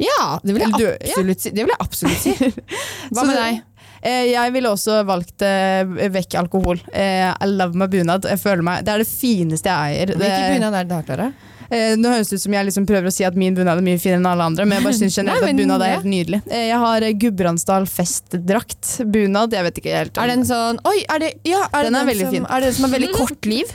Ja, 0.00 0.38
det 0.42 0.54
vil 0.56 0.64
jeg 0.64 0.78
du- 0.78 0.86
absolutt 1.10 1.44
si. 1.44 1.50
Det 1.52 1.66
vil 1.66 1.74
jeg 1.74 1.82
absolutt 1.84 2.22
si. 2.24 2.32
Hva 3.14 3.26
med 3.28 3.36
deg? 3.36 3.60
Eh, 4.00 4.30
jeg 4.30 4.52
ville 4.54 4.70
også 4.72 5.02
valgt 5.04 5.42
eh, 5.44 5.84
vekk 6.14 6.38
alkohol. 6.40 6.80
Eh, 6.88 7.28
I 7.28 7.48
love 7.50 7.76
my 7.76 7.84
bunad. 7.92 8.24
Jeg 8.24 8.40
føler 8.40 8.64
meg, 8.64 8.84
det 8.86 8.94
er 8.94 9.02
det 9.04 9.08
fineste 9.10 9.68
jeg 9.68 9.98
eier. 10.00 10.14
Hvilken 10.16 10.54
bunad 10.56 10.76
er 10.78 10.84
det 10.86 10.88
du 10.92 10.96
har, 10.96 11.08
Klara? 11.08 11.30
nå 11.70 12.10
høres 12.10 12.26
det 12.26 12.34
ut 12.40 12.42
som 12.42 12.54
jeg 12.56 12.66
liksom 12.66 12.82
prøver 12.82 13.06
å 13.06 13.12
si 13.14 13.22
at 13.22 13.36
min 13.38 13.54
bunad 13.54 13.78
er 13.78 13.84
mye 13.86 13.98
finere 14.02 14.18
enn 14.18 14.24
alle 14.26 14.42
andre, 14.50 14.64
men 14.66 14.80
jeg 14.80 14.86
bare 14.88 14.96
syns 14.98 15.14
generelt 15.20 15.38
Nei, 15.44 15.50
at 15.52 15.54
men, 15.54 15.60
bunad 15.62 15.84
er 15.86 15.92
helt 15.92 16.08
nydelig. 16.10 16.40
Jeg 16.50 16.78
har 16.82 17.06
Gudbrandsdal 17.22 17.86
festdrakt. 17.86 18.88
Bunad, 19.06 19.54
jeg 19.54 19.68
vet 19.68 19.78
ikke 19.78 19.92
helt 19.94 20.18
om 20.18 20.24
Er 20.24 20.32
den 20.32 20.42
sånn 20.48 20.80
Oi, 20.90 20.96
er 21.06 21.22
det, 21.22 21.28
ja, 21.46 21.60
er 21.68 21.86
Den 21.86 21.94
den 21.94 22.00
er 22.00 22.08
veldig 22.10 22.26
som, 22.26 22.34
fin. 22.34 22.48
Er 22.50 22.64
det 22.64 22.72
den 22.72 22.76
som 22.80 22.88
har 22.88 22.94
veldig 22.96 23.12
kort 23.20 23.46
liv? 23.52 23.70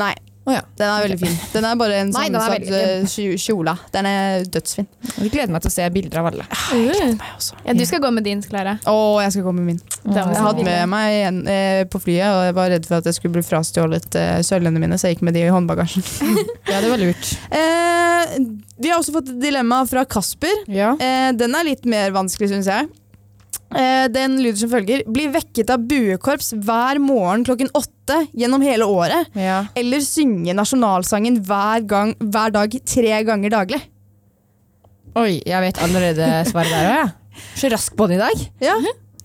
Nei. 0.00 0.14
Å 0.44 0.52
ja. 0.52 0.60
Den 0.76 0.90
er 0.92 1.04
veldig 1.06 1.16
fin. 1.22 1.36
Den 1.54 1.64
er 1.64 1.76
bare 1.80 2.00
en 2.02 2.10
Nei, 2.12 2.26
den 2.28 2.34
sammensatt 2.36 2.66
veldig 2.66 2.80
eh, 2.80 3.04
kjo- 3.08 3.36
kjole. 3.40 3.72
Den 3.94 4.08
er 4.10 4.42
dødsfin. 4.52 4.86
Jeg 5.16 5.30
gleder 5.32 5.52
meg 5.54 5.62
til 5.64 5.70
å 5.70 5.72
se 5.72 5.86
bilder 5.94 6.20
av 6.20 6.26
alle. 6.28 6.44
Ja, 7.64 7.72
du 7.78 7.84
skal 7.88 8.02
gå 8.04 8.10
med 8.12 8.26
din, 8.28 8.42
Klara. 8.44 8.74
Å, 8.84 8.96
jeg 9.24 9.32
skal 9.36 9.46
gå 9.46 9.54
med 9.56 9.64
min. 9.70 9.78
Jeg 10.04 10.42
hadde 10.44 10.66
med 10.66 10.90
meg 10.92 11.16
en 11.30 11.38
eh, 11.48 11.84
på 11.88 12.00
flyet, 12.04 12.28
og 12.28 12.42
jeg 12.50 12.56
var 12.58 12.68
redd 12.74 12.88
for 12.90 12.98
at 13.00 13.08
jeg 13.08 13.16
skulle 13.16 13.38
bli 13.38 13.44
frastjålet 13.46 14.18
eh, 14.20 14.42
sølvene 14.44 14.82
mine, 14.82 14.98
så 15.00 15.08
jeg 15.08 15.16
gikk 15.16 15.24
med 15.30 15.38
de 15.38 15.46
i 15.46 15.52
håndbagasjen. 15.54 16.04
Ja, 16.74 16.80
det 16.82 16.88
var 16.90 16.98
lurt. 17.00 17.28
Eh, 17.54 18.36
vi 18.82 18.90
har 18.90 18.98
også 18.98 19.12
fått 19.14 19.28
et 19.30 19.40
dilemma 19.40 19.82
fra 19.88 20.04
Kasper. 20.08 20.64
Ja. 20.72 20.92
Eh, 21.00 21.30
den 21.38 21.54
er 21.56 21.64
litt 21.68 21.84
mer 21.88 22.12
vanskelig, 22.16 22.50
syns 22.52 22.68
jeg. 22.68 22.88
Eh, 23.74 24.06
den 24.14 24.36
lyder 24.42 24.60
som 24.60 24.70
følger. 24.70 25.02
Bli 25.10 25.26
vekket 25.34 25.72
av 25.74 25.82
buekorps 25.88 26.52
hver 26.54 27.00
morgen 27.02 27.44
klokken 27.46 27.72
åtte 27.74 28.20
gjennom 28.36 28.62
hele 28.62 28.86
året. 28.86 29.30
ja. 29.34 29.64
Eller 29.74 30.04
synge 30.04 30.54
nasjonalsangen 30.54 31.40
hver, 31.44 31.84
gang, 31.90 32.14
hver 32.20 32.54
dag 32.54 32.76
tre 32.86 33.22
ganger 33.26 33.50
daglig. 33.50 33.80
Oi, 35.14 35.42
jeg 35.46 35.62
vet 35.62 35.78
allerede 35.82 36.28
svaret 36.50 36.74
der 36.74 36.88
òg, 36.90 36.96
jeg. 36.98 37.12
Så 37.58 37.70
rask 37.70 37.94
på 37.98 38.06
den 38.10 38.18
i 38.18 38.22
dag. 38.22 38.46
Ja. 38.62 38.74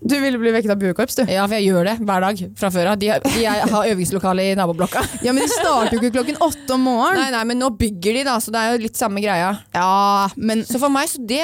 Du 0.00 0.14
ville 0.20 0.38
bli 0.40 0.50
vekket 0.54 0.70
av 0.72 0.78
buekorps, 0.80 1.16
du. 1.18 1.22
Ja, 1.28 1.42
for 1.44 1.54
jeg 1.58 1.66
gjør 1.68 1.84
det 1.90 1.94
hver 2.08 2.22
dag 2.24 2.38
fra 2.56 2.70
før 2.72 2.88
av. 2.94 2.98
De, 3.00 3.10
de 3.24 3.42
er- 3.44 3.66
har 3.68 3.88
øvingslokale 3.92 4.46
i 4.50 4.54
naboblokka. 4.56 5.02
Ja, 5.26 5.34
Men 5.36 5.44
de 5.44 5.50
starter 5.52 5.96
jo 5.96 6.00
ikke 6.00 6.14
klokken 6.14 6.38
åtte 6.40 6.72
om 6.74 6.86
morgenen. 6.88 7.20
Nei, 7.20 7.30
nei, 7.34 7.42
men 7.50 7.58
nå 7.60 7.68
bygger 7.76 8.16
de, 8.16 8.22
da, 8.24 8.38
så 8.40 8.52
det 8.54 8.60
er 8.62 8.72
jo 8.72 8.80
litt 8.86 8.96
samme 8.96 9.20
greia. 9.20 9.50
Ja, 9.76 10.28
men 10.40 10.62
Så 10.64 10.80
for 10.80 10.88
meg, 10.92 11.10
så 11.12 11.20
det 11.28 11.40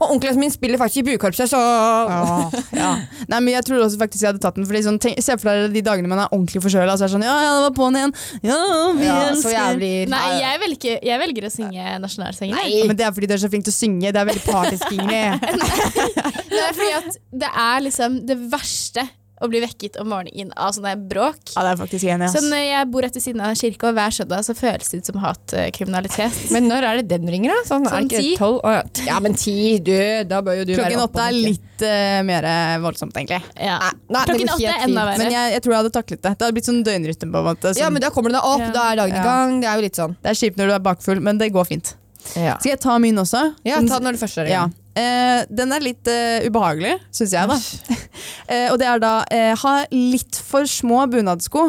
Og 0.00 0.06
onkelen 0.14 0.40
min 0.40 0.50
spiller 0.54 0.80
faktisk 0.80 1.02
i 1.02 1.04
buekorpset, 1.10 1.50
så 1.52 1.60
ja, 1.60 2.48
ja. 2.78 2.92
Nei, 3.28 3.40
men 3.44 3.52
jeg 3.54 3.66
tror 3.68 3.84
også 3.84 4.00
faktisk 4.00 4.24
jeg 4.24 4.32
hadde 4.32 4.42
tatt 4.42 4.56
den. 4.56 4.66
Fordi 4.68 4.82
sånn, 4.86 4.98
tenk, 5.02 5.20
Se 5.22 5.36
for 5.38 5.50
dere 5.52 5.68
de 5.74 5.82
dagene 5.84 6.08
man 6.10 6.22
er 6.24 6.32
ordentlig 6.32 6.62
forkjøla. 6.64 6.96
Så 6.96 7.04
er 7.06 7.12
det 7.12 7.16
sånn, 7.18 7.26
ja, 7.28 7.36
ja, 7.44 7.52
det 7.58 7.66
var 7.68 7.76
på'n 7.76 7.98
igjen. 8.00 8.14
Ja, 8.48 8.58
vi 8.96 9.06
ja, 9.06 9.18
elsker. 9.28 9.42
Så 9.44 9.52
jævlig 9.54 9.92
Nei, 10.12 10.24
jeg 10.40 10.62
velger, 10.64 10.98
jeg 11.12 11.22
velger 11.26 11.48
å 11.48 11.52
synge 11.52 11.98
nasjonalsangen. 12.06 12.56
Nei. 12.56 12.66
Ja, 12.80 12.88
Men 12.88 12.98
det 12.98 13.06
er 13.10 13.14
fordi 13.16 13.28
du 13.30 13.36
er 13.36 13.42
så 13.44 13.52
flink 13.52 13.68
til 13.68 13.74
å 13.74 13.78
synge. 13.78 14.12
Det 14.16 14.22
er 14.24 14.28
veldig 14.32 14.44
partisk, 14.48 14.88
Ingrid. 14.96 15.46
Det 16.52 16.60
er 16.60 16.74
fordi 16.76 16.90
at 16.98 17.14
det 17.42 17.48
er 17.48 17.81
liksom 17.88 18.22
det 18.26 18.38
verste 18.52 19.08
å 19.42 19.48
bli 19.50 19.58
vekket 19.58 19.96
om 19.98 20.06
morgenen 20.06 20.52
av 20.54 20.70
sånne 20.70 20.92
bråk. 21.10 21.40
Ja, 21.56 21.64
det 21.66 21.70
er 21.72 21.78
faktisk 21.80 22.04
enig, 22.06 22.28
Så 22.30 22.38
ass. 22.38 22.44
når 22.46 22.60
jeg 22.62 22.86
bor 22.92 23.02
rett 23.02 23.16
ved 23.18 23.22
siden 23.24 23.40
av 23.42 23.56
kirka, 23.58 23.88
og 23.90 23.96
hver 23.96 24.12
søndag 24.14 24.44
så 24.46 24.54
føles 24.54 24.90
det 24.92 25.00
ut 25.02 25.08
som 25.10 25.18
hatkriminalitet. 25.18 26.36
Men 26.54 26.68
når 26.70 26.86
er 26.86 27.00
det 27.00 27.08
den 27.10 27.26
ringer, 27.32 27.50
da? 27.50 27.64
Sånn, 27.66 27.88
er 27.88 27.90
Sånn 27.96 28.06
det 28.06 28.20
ikke 28.20 28.22
ti. 28.22 28.36
tolv? 28.38 28.60
Å, 28.62 28.74
ja. 28.76 28.82
Ja, 29.08 29.16
men 29.24 29.34
ti, 29.34 29.54
du. 29.82 29.96
Da 30.30 30.38
bør 30.46 30.60
jo 30.60 30.66
du 30.68 30.72
være 30.76 30.84
Klokken 30.84 31.02
oppe 31.02 31.18
åtte 31.18 31.24
er 31.26 31.38
litt 31.48 31.82
uh, 31.86 32.20
mer 32.28 32.46
voldsomt, 32.84 33.16
egentlig. 33.18 33.40
Ja. 33.58 33.80
Nei, 34.14 34.22
Klokken 34.30 34.52
åtte 34.54 34.68
er 34.76 34.84
enda 34.86 35.06
verre. 35.10 35.18
Men 35.24 35.34
jeg, 35.34 35.54
jeg 35.56 35.64
tror 35.66 35.74
jeg 35.74 35.80
hadde 35.82 35.94
taklet 35.98 36.20
det. 36.22 36.32
Det 36.38 36.46
hadde 36.46 36.56
blitt 36.60 36.68
sånn 36.70 36.84
døgnrytme. 36.86 37.30
på 37.34 37.42
en 37.42 37.48
måte. 37.50 37.72
Sånn, 37.72 37.82
Ja, 37.82 37.90
men 37.90 38.04
da 38.06 38.12
kommer 38.14 38.30
du 38.30 38.38
deg 38.38 38.46
opp, 38.46 38.62
Ja. 38.62 38.70
da 38.78 38.84
er 38.92 39.00
dagen 39.02 39.18
i 39.18 39.24
gang. 39.26 39.58
Det 39.64 39.68
er 39.72 39.74
jo 39.82 39.86
litt 39.88 39.98
sånn. 39.98 40.14
Det 40.22 40.30
er 40.36 40.38
kjipt 40.38 40.62
når 40.62 40.70
du 40.70 40.76
er 40.78 40.86
bakfull, 40.86 41.20
men 41.20 41.42
det 41.42 41.50
går 41.58 41.66
fint. 41.66 41.94
Ja, 42.38 42.54
Skal 42.62 42.76
jeg 42.76 42.80
ta 42.86 42.94
min 43.02 43.16
også? 43.18 43.42
ja 43.66 43.80
ta 43.82 43.98
den 43.98 44.06
når 44.06 44.14
du 44.14 44.22
først 44.22 44.38
er 44.38 44.46
i 44.46 44.54
Ja. 44.54 44.60
gang. 44.68 44.74
Eh, 44.98 45.44
den 45.48 45.72
er 45.72 45.84
litt 45.84 46.08
eh, 46.10 46.44
ubehagelig, 46.48 46.98
syns 47.14 47.36
jeg, 47.36 47.48
da. 47.48 47.58
Eh, 48.52 48.66
og 48.72 48.76
det 48.76 48.84
er 48.84 48.98
da 49.00 49.10
eh, 49.32 49.52
ha 49.56 49.70
litt 49.94 50.36
for 50.44 50.66
små 50.68 51.04
bunadsko. 51.08 51.62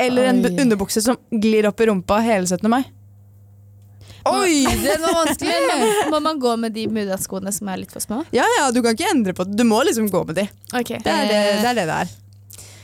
Eller 0.00 0.30
en 0.30 0.38
Oi. 0.40 0.48
en 0.48 0.60
underbukse 0.64 1.02
som 1.04 1.18
glir 1.28 1.66
opp 1.68 1.82
i 1.82 1.88
rumpa 1.90 2.20
hele 2.24 2.46
17. 2.48 2.64
mai. 2.70 2.84
Oi, 4.30 4.62
den 4.64 5.02
var 5.02 5.16
vanskelig! 5.20 5.90
Må 6.10 6.20
man 6.24 6.40
gå 6.40 6.54
med 6.62 6.72
de 6.72 6.86
bunadsskoene 6.88 7.52
som 7.52 7.68
er 7.68 7.82
litt 7.82 7.92
for 7.92 8.00
små? 8.00 8.22
Ja 8.32 8.46
ja, 8.58 8.70
du 8.72 8.80
kan 8.80 8.96
ikke 8.96 9.10
endre 9.12 9.34
på 9.36 9.44
det. 9.44 9.58
Du 9.58 9.66
må 9.68 9.82
liksom 9.84 10.08
gå 10.12 10.22
med 10.30 10.38
de. 10.40 10.46
Okay. 10.72 11.02
Det 11.04 11.12
er 11.12 11.26
det 11.28 11.40
det 11.42 11.58
er. 11.58 11.74
Det 11.74 11.88
det 11.90 11.98
er. 11.98 12.14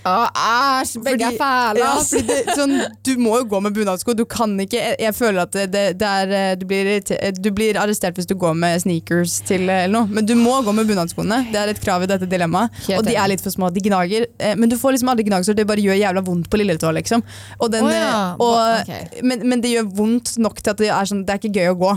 Æsj, 0.05 0.95
begge 1.05 1.27
er 1.29 1.35
fæle, 1.37 1.83
ja, 1.83 1.91
det, 2.25 2.37
sånn, 2.57 2.73
du 3.05 3.11
må 3.21 3.35
jo 3.43 3.45
gå 3.51 3.59
med 3.67 3.75
bunadsko. 3.77 4.15
Du 4.17 4.23
kan 4.25 4.55
ikke 4.63 4.81
Jeg, 4.97 5.13
føler 5.17 5.43
at 5.45 5.53
det, 5.53 5.67
det, 5.75 5.83
det 6.01 6.09
er 6.09 6.33
eh, 6.39 6.53
du 6.57 6.65
blir, 6.71 6.89
du 7.37 7.51
blir 7.53 7.77
arrestert 7.81 8.17
hvis 8.17 8.29
du 8.31 8.35
går 8.41 8.55
med 8.57 8.81
sneakers 8.81 9.39
til 9.49 9.69
eh, 9.69 9.85
eller 9.85 9.99
noe. 9.99 10.09
Men 10.17 10.25
du 10.29 10.33
må 10.41 10.57
gå 10.65 10.73
med 10.77 10.89
bunadskoene. 10.89 11.43
Det 11.53 11.61
er 11.61 11.75
et 11.75 11.83
krav 11.85 12.07
i 12.07 12.09
dette 12.11 12.29
dilemmaet. 12.31 12.73
Og 12.97 13.05
de 13.07 13.17
er 13.17 13.29
litt 13.35 13.45
for 13.45 13.53
små. 13.53 13.69
De 13.75 13.83
gnager. 13.85 14.25
eh, 14.41 14.57
Men 14.57 14.73
du 14.73 14.79
får 14.81 14.97
liksom 14.97 15.13
aldri 15.13 15.29
gnagsår. 15.29 15.59
Det 15.61 15.69
bare 15.69 15.85
gjør 15.85 16.01
jævla 16.01 16.25
vondt 16.25 16.49
på 16.53 16.63
lilletåa, 16.63 16.95
liksom. 16.97 17.25
Den, 17.71 17.85
oh, 17.85 17.93
ja, 17.93 18.13
eh, 18.33 18.41
og, 18.41 18.57
okay. 18.81 19.21
men, 19.23 19.45
men 19.53 19.61
det 19.61 19.75
gjør 19.77 19.91
vondt 20.01 20.39
nok 20.41 20.63
til 20.65 20.73
at 20.73 20.81
det 20.81 20.89
er 20.91 21.11
sånn 21.13 21.27
Det 21.29 21.37
er 21.37 21.43
ikke 21.45 21.61
gøy 21.61 21.75
å 21.75 21.81
gå. 21.85 21.93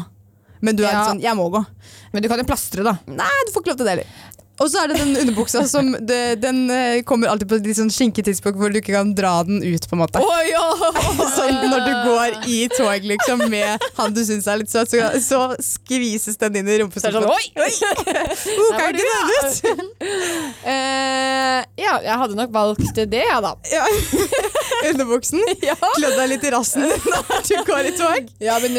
Men 0.63 0.77
du 0.79 0.83
er 0.85 0.93
Ja. 0.93 1.01
sånn 1.09 1.19
Jeg 1.23 1.35
må 1.35 1.49
gå. 1.51 1.59
Men 2.13 2.23
du 2.23 2.29
kan 2.31 2.39
jo 2.39 2.45
plastre, 2.47 2.83
da. 2.85 2.93
Nei, 3.07 3.31
du 3.47 3.51
får 3.51 3.63
ikke 3.63 3.71
lov 3.73 3.79
til 3.81 3.87
det 3.87 3.95
heller. 3.97 4.11
Og 4.63 4.71
så 4.71 4.83
er 4.83 4.91
det 4.91 4.99
den 5.01 5.17
underbuksa 5.19 5.65
som 5.67 5.91
det, 5.99 6.39
Den 6.43 6.69
eh, 6.71 7.01
kommer 7.07 7.27
alltid 7.27 7.49
på 7.51 7.59
litt 7.59 7.77
sånn 7.77 7.91
skinketidspunkt 7.91 8.59
hvor 8.59 8.71
du 8.71 8.79
ikke 8.79 8.95
kan 8.95 9.11
dra 9.17 9.35
den 9.47 9.59
ut, 9.63 9.87
på 9.89 9.97
en 9.97 10.03
måte. 10.03 10.21
Sånn 11.33 11.59
når 11.67 11.83
du 11.83 11.93
går 12.07 12.37
i 12.51 12.59
tog 12.71 13.07
liksom 13.07 13.43
med 13.51 13.83
han 13.97 14.15
du 14.15 14.21
syns 14.25 14.47
er 14.47 14.61
litt 14.61 14.71
søt, 14.71 14.91
så, 14.91 15.09
så 15.23 15.41
skvises 15.63 16.39
den 16.39 16.61
inn 16.61 16.69
i 16.71 16.79
rumpestoppen. 16.81 17.27
Oi! 17.27 17.45
Oh, 17.59 18.71
kan 18.77 18.93
ikke 18.93 19.03
den 19.03 19.19
ut? 19.33 19.61
Eh, 20.63 21.59
ja, 21.79 21.93
jeg 22.03 22.15
hadde 22.21 22.35
nok 22.37 22.51
valgt 22.53 22.95
det, 22.95 23.23
ja 23.27 23.39
da. 23.43 23.53
Ja. 23.71 23.83
Underbuksen. 24.89 25.41
Klødd 25.97 26.15
deg 26.17 26.29
litt 26.31 26.45
i 26.47 26.51
rassen 26.53 26.85
når 26.87 27.47
du 27.49 27.55
går 27.67 27.89
i 27.89 27.95
tog. 27.97 28.29
Ja, 28.43 28.59
men 28.63 28.77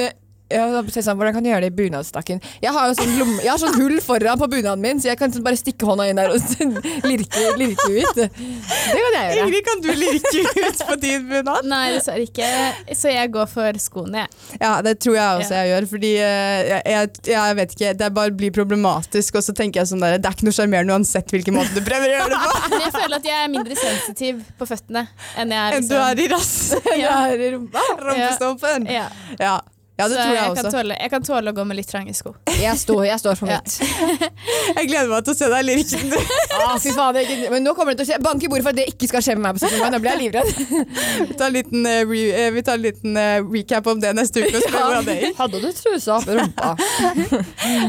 sånn, 0.55 1.19
Hvordan 1.19 1.35
kan 1.37 1.47
jeg 1.47 1.55
gjøre 1.55 1.67
det 1.67 1.71
i 1.73 1.77
bunadstakken? 1.79 2.43
Jeg 2.63 2.73
har 2.75 2.91
jo 2.91 2.97
sånn, 2.99 3.13
lomme, 3.21 3.39
jeg 3.43 3.51
har 3.53 3.61
sånn 3.63 3.77
hull 3.79 3.97
foran 4.05 4.41
på 4.41 4.49
bunaden 4.53 4.83
min, 4.85 5.01
så 5.03 5.11
jeg 5.11 5.21
kan 5.21 5.35
bare 5.45 5.59
stikke 5.59 5.89
hånda 5.89 6.07
inn 6.11 6.21
der 6.21 6.33
og 6.35 6.41
lirke, 7.11 7.45
lirke 7.61 7.89
ut. 7.91 8.21
Det 8.21 8.29
kan 8.35 9.19
jeg 9.19 9.25
gjøre. 9.29 9.45
Ingrid, 9.45 9.65
kan 9.69 9.83
du 9.85 9.91
lirke 9.99 10.45
ut 10.45 10.85
på 10.91 10.99
din 11.03 11.27
bunad? 11.31 11.69
Nei, 11.71 11.85
dessverre 11.97 12.27
ikke. 12.29 12.51
Så 12.97 13.13
jeg 13.13 13.33
går 13.35 13.51
for 13.51 13.81
skoene, 13.83 14.25
jeg. 14.25 14.61
Ja, 14.63 14.73
det 14.85 14.97
tror 15.03 15.19
jeg 15.19 15.43
også 15.43 15.59
jeg 15.59 15.73
gjør. 15.73 15.89
Fordi 15.95 16.13
eh, 16.23 16.71
jeg, 16.71 16.83
jeg, 16.95 17.13
jeg 17.35 17.59
vet 17.61 17.77
ikke, 17.77 17.93
det 18.01 18.11
bare 18.17 18.35
blir 18.39 18.55
problematisk. 18.55 19.41
Og 19.41 19.47
så 19.47 19.57
tenker 19.57 19.83
jeg 19.83 19.93
sånn 19.93 20.03
der, 20.05 20.19
Det 20.23 20.31
er 20.31 20.39
ikke 20.39 20.49
noe 20.49 20.57
sjarmerende 20.57 20.97
uansett 20.97 21.35
hvilken 21.35 21.59
måte 21.59 21.75
du 21.77 21.83
prøver 21.85 22.11
å 22.11 22.17
gjøre 22.19 22.33
det 22.33 22.41
på. 22.45 22.63
Men 22.73 22.87
jeg 22.87 22.97
føler 22.97 23.19
at 23.19 23.31
jeg 23.31 23.39
er 23.43 23.53
mindre 23.53 23.79
sensitiv 23.81 24.43
på 24.59 24.71
føttene 24.71 25.07
enn 25.41 25.55
jeg 25.55 25.63
er 25.65 25.79
Enn 25.79 25.91
du 25.91 25.97
er 25.99 26.25
i 26.25 26.31
rassen. 26.33 26.91
Ja. 27.01 27.15
i 27.35 27.53
rumpa. 27.55 27.85
Rumpestumpen. 28.01 28.91
Ja. 28.93 29.09
Ja. 29.41 29.59
Ja, 29.95 30.09
det 30.09 30.17
Så 30.17 30.23
tror 30.25 30.35
jeg 30.35 30.55
kan 30.57 30.67
også. 30.67 30.71
tåle, 30.75 30.95
jeg 31.01 31.11
kan 31.13 31.23
tåle 31.23 31.53
å 31.53 31.55
gå 31.55 31.65
med 31.71 31.77
litt 31.79 31.87
trange 31.91 32.15
sko. 32.19 32.33
Jeg 32.59 32.79
står, 32.81 33.05
jeg 33.07 33.21
står 33.23 33.37
for 33.39 33.47
Ja. 33.53 33.61
mitt. 33.63 33.79
Jeg 34.75 34.89
gleder 34.89 35.09
meg 35.13 35.25
til 35.27 35.35
å 35.35 35.37
se 35.39 35.49
deg 35.53 35.65
lirken. 35.69 36.15
Ah, 36.65 36.79
fy 36.81 36.91
faen, 36.95 37.15
det 37.15 37.23
er 37.29 37.51
men 37.53 37.63
nå 37.67 37.75
kommer 37.77 37.93
det 37.95 38.01
til 38.03 38.07
å 38.07 38.09
skje. 38.15 38.23
Bank 38.25 38.43
i 38.43 38.49
bordet 38.49 38.65
for 38.65 38.73
at 38.73 38.79
det 38.79 38.87
ikke 38.91 39.09
skal 39.11 39.23
skje 39.27 39.35
med 39.37 39.45
meg 39.45 39.59
på 39.59 39.69
17. 39.69 39.79
mai. 39.83 39.91
Nå 39.95 39.99
blir 40.03 40.11
jeg 40.15 40.21
livredd. 40.23 40.51
Vi 41.31 41.37
tar 41.39 41.47
en 41.51 41.57
liten, 41.59 41.87
uh, 41.87 42.01
re, 42.11 42.23
uh, 42.35 42.51
vi 42.55 42.63
tar 42.67 42.79
en 42.79 42.85
liten 42.87 43.19
uh, 43.19 43.51
recap 43.53 43.87
om 43.93 44.01
det 44.03 44.13
neste 44.17 44.43
uke. 44.47 44.63
Og 44.65 44.75
hvordan 44.75 45.09
det 45.11 45.17
gikk. 45.21 45.37
Hadde 45.43 45.61
du 45.63 45.69
trusa 45.79 46.17
opp 46.19 46.31
rumpa? 46.31 46.73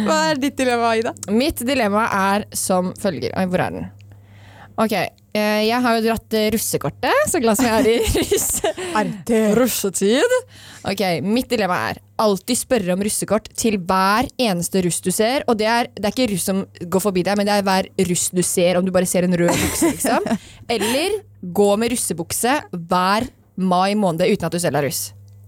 Hva 0.06 0.18
er 0.32 0.42
ditt 0.42 0.58
dilemma, 0.60 0.92
Ida? 1.00 1.14
Mitt 1.34 1.62
dilemma 1.66 2.06
er 2.34 2.46
som 2.58 2.92
følger. 3.00 3.34
Oi, 3.40 3.46
hvor 3.50 3.64
er 3.66 3.78
den? 3.80 3.88
Ok, 4.76 4.92
eh, 4.92 5.62
jeg 5.70 5.78
har 5.86 5.96
jo 5.96 6.04
dratt 6.04 6.36
eh, 6.36 6.50
russekortet, 6.52 7.30
så 7.32 7.40
glad 7.40 7.56
som 7.56 7.68
jeg 7.70 7.78
er 7.80 7.88
i 7.94 8.26
russe, 8.34 8.72
russetid. 9.56 10.36
Ok, 10.84 11.04
Mitt 11.24 11.48
dilemma 11.52 11.78
er 11.94 12.02
alltid 12.20 12.60
spørre 12.60 12.96
om 12.96 13.04
russekort 13.04 13.48
til 13.56 13.78
hver 13.80 14.28
eneste 14.36 14.84
russ 14.84 15.00
du 15.04 15.12
ser. 15.16 15.48
Og 15.48 15.56
det 15.60 15.70
er, 15.72 15.90
det 15.96 16.10
er 16.10 16.16
ikke 16.16 16.28
russ 16.34 16.50
som 16.52 16.66
går 16.92 17.06
forbi 17.08 17.24
deg, 17.24 17.40
men 17.40 17.48
det 17.48 17.56
er 17.56 17.66
hver 17.68 17.90
russ 18.12 18.28
du 18.36 18.44
ser, 18.44 18.76
om 18.80 18.84
du 18.88 18.92
bare 18.96 19.08
ser 19.08 19.28
en 19.28 19.38
rød 19.40 19.56
bukse. 19.64 19.94
liksom. 19.96 20.28
Eller 20.76 21.22
gå 21.56 21.72
med 21.80 21.96
russebukse 21.96 22.60
hver 22.76 23.30
mai 23.56 23.96
måned 23.96 24.28
uten 24.28 24.50
at 24.50 24.56
du 24.56 24.60
selv 24.60 24.82
er 24.82 24.90
russ. 24.90 25.06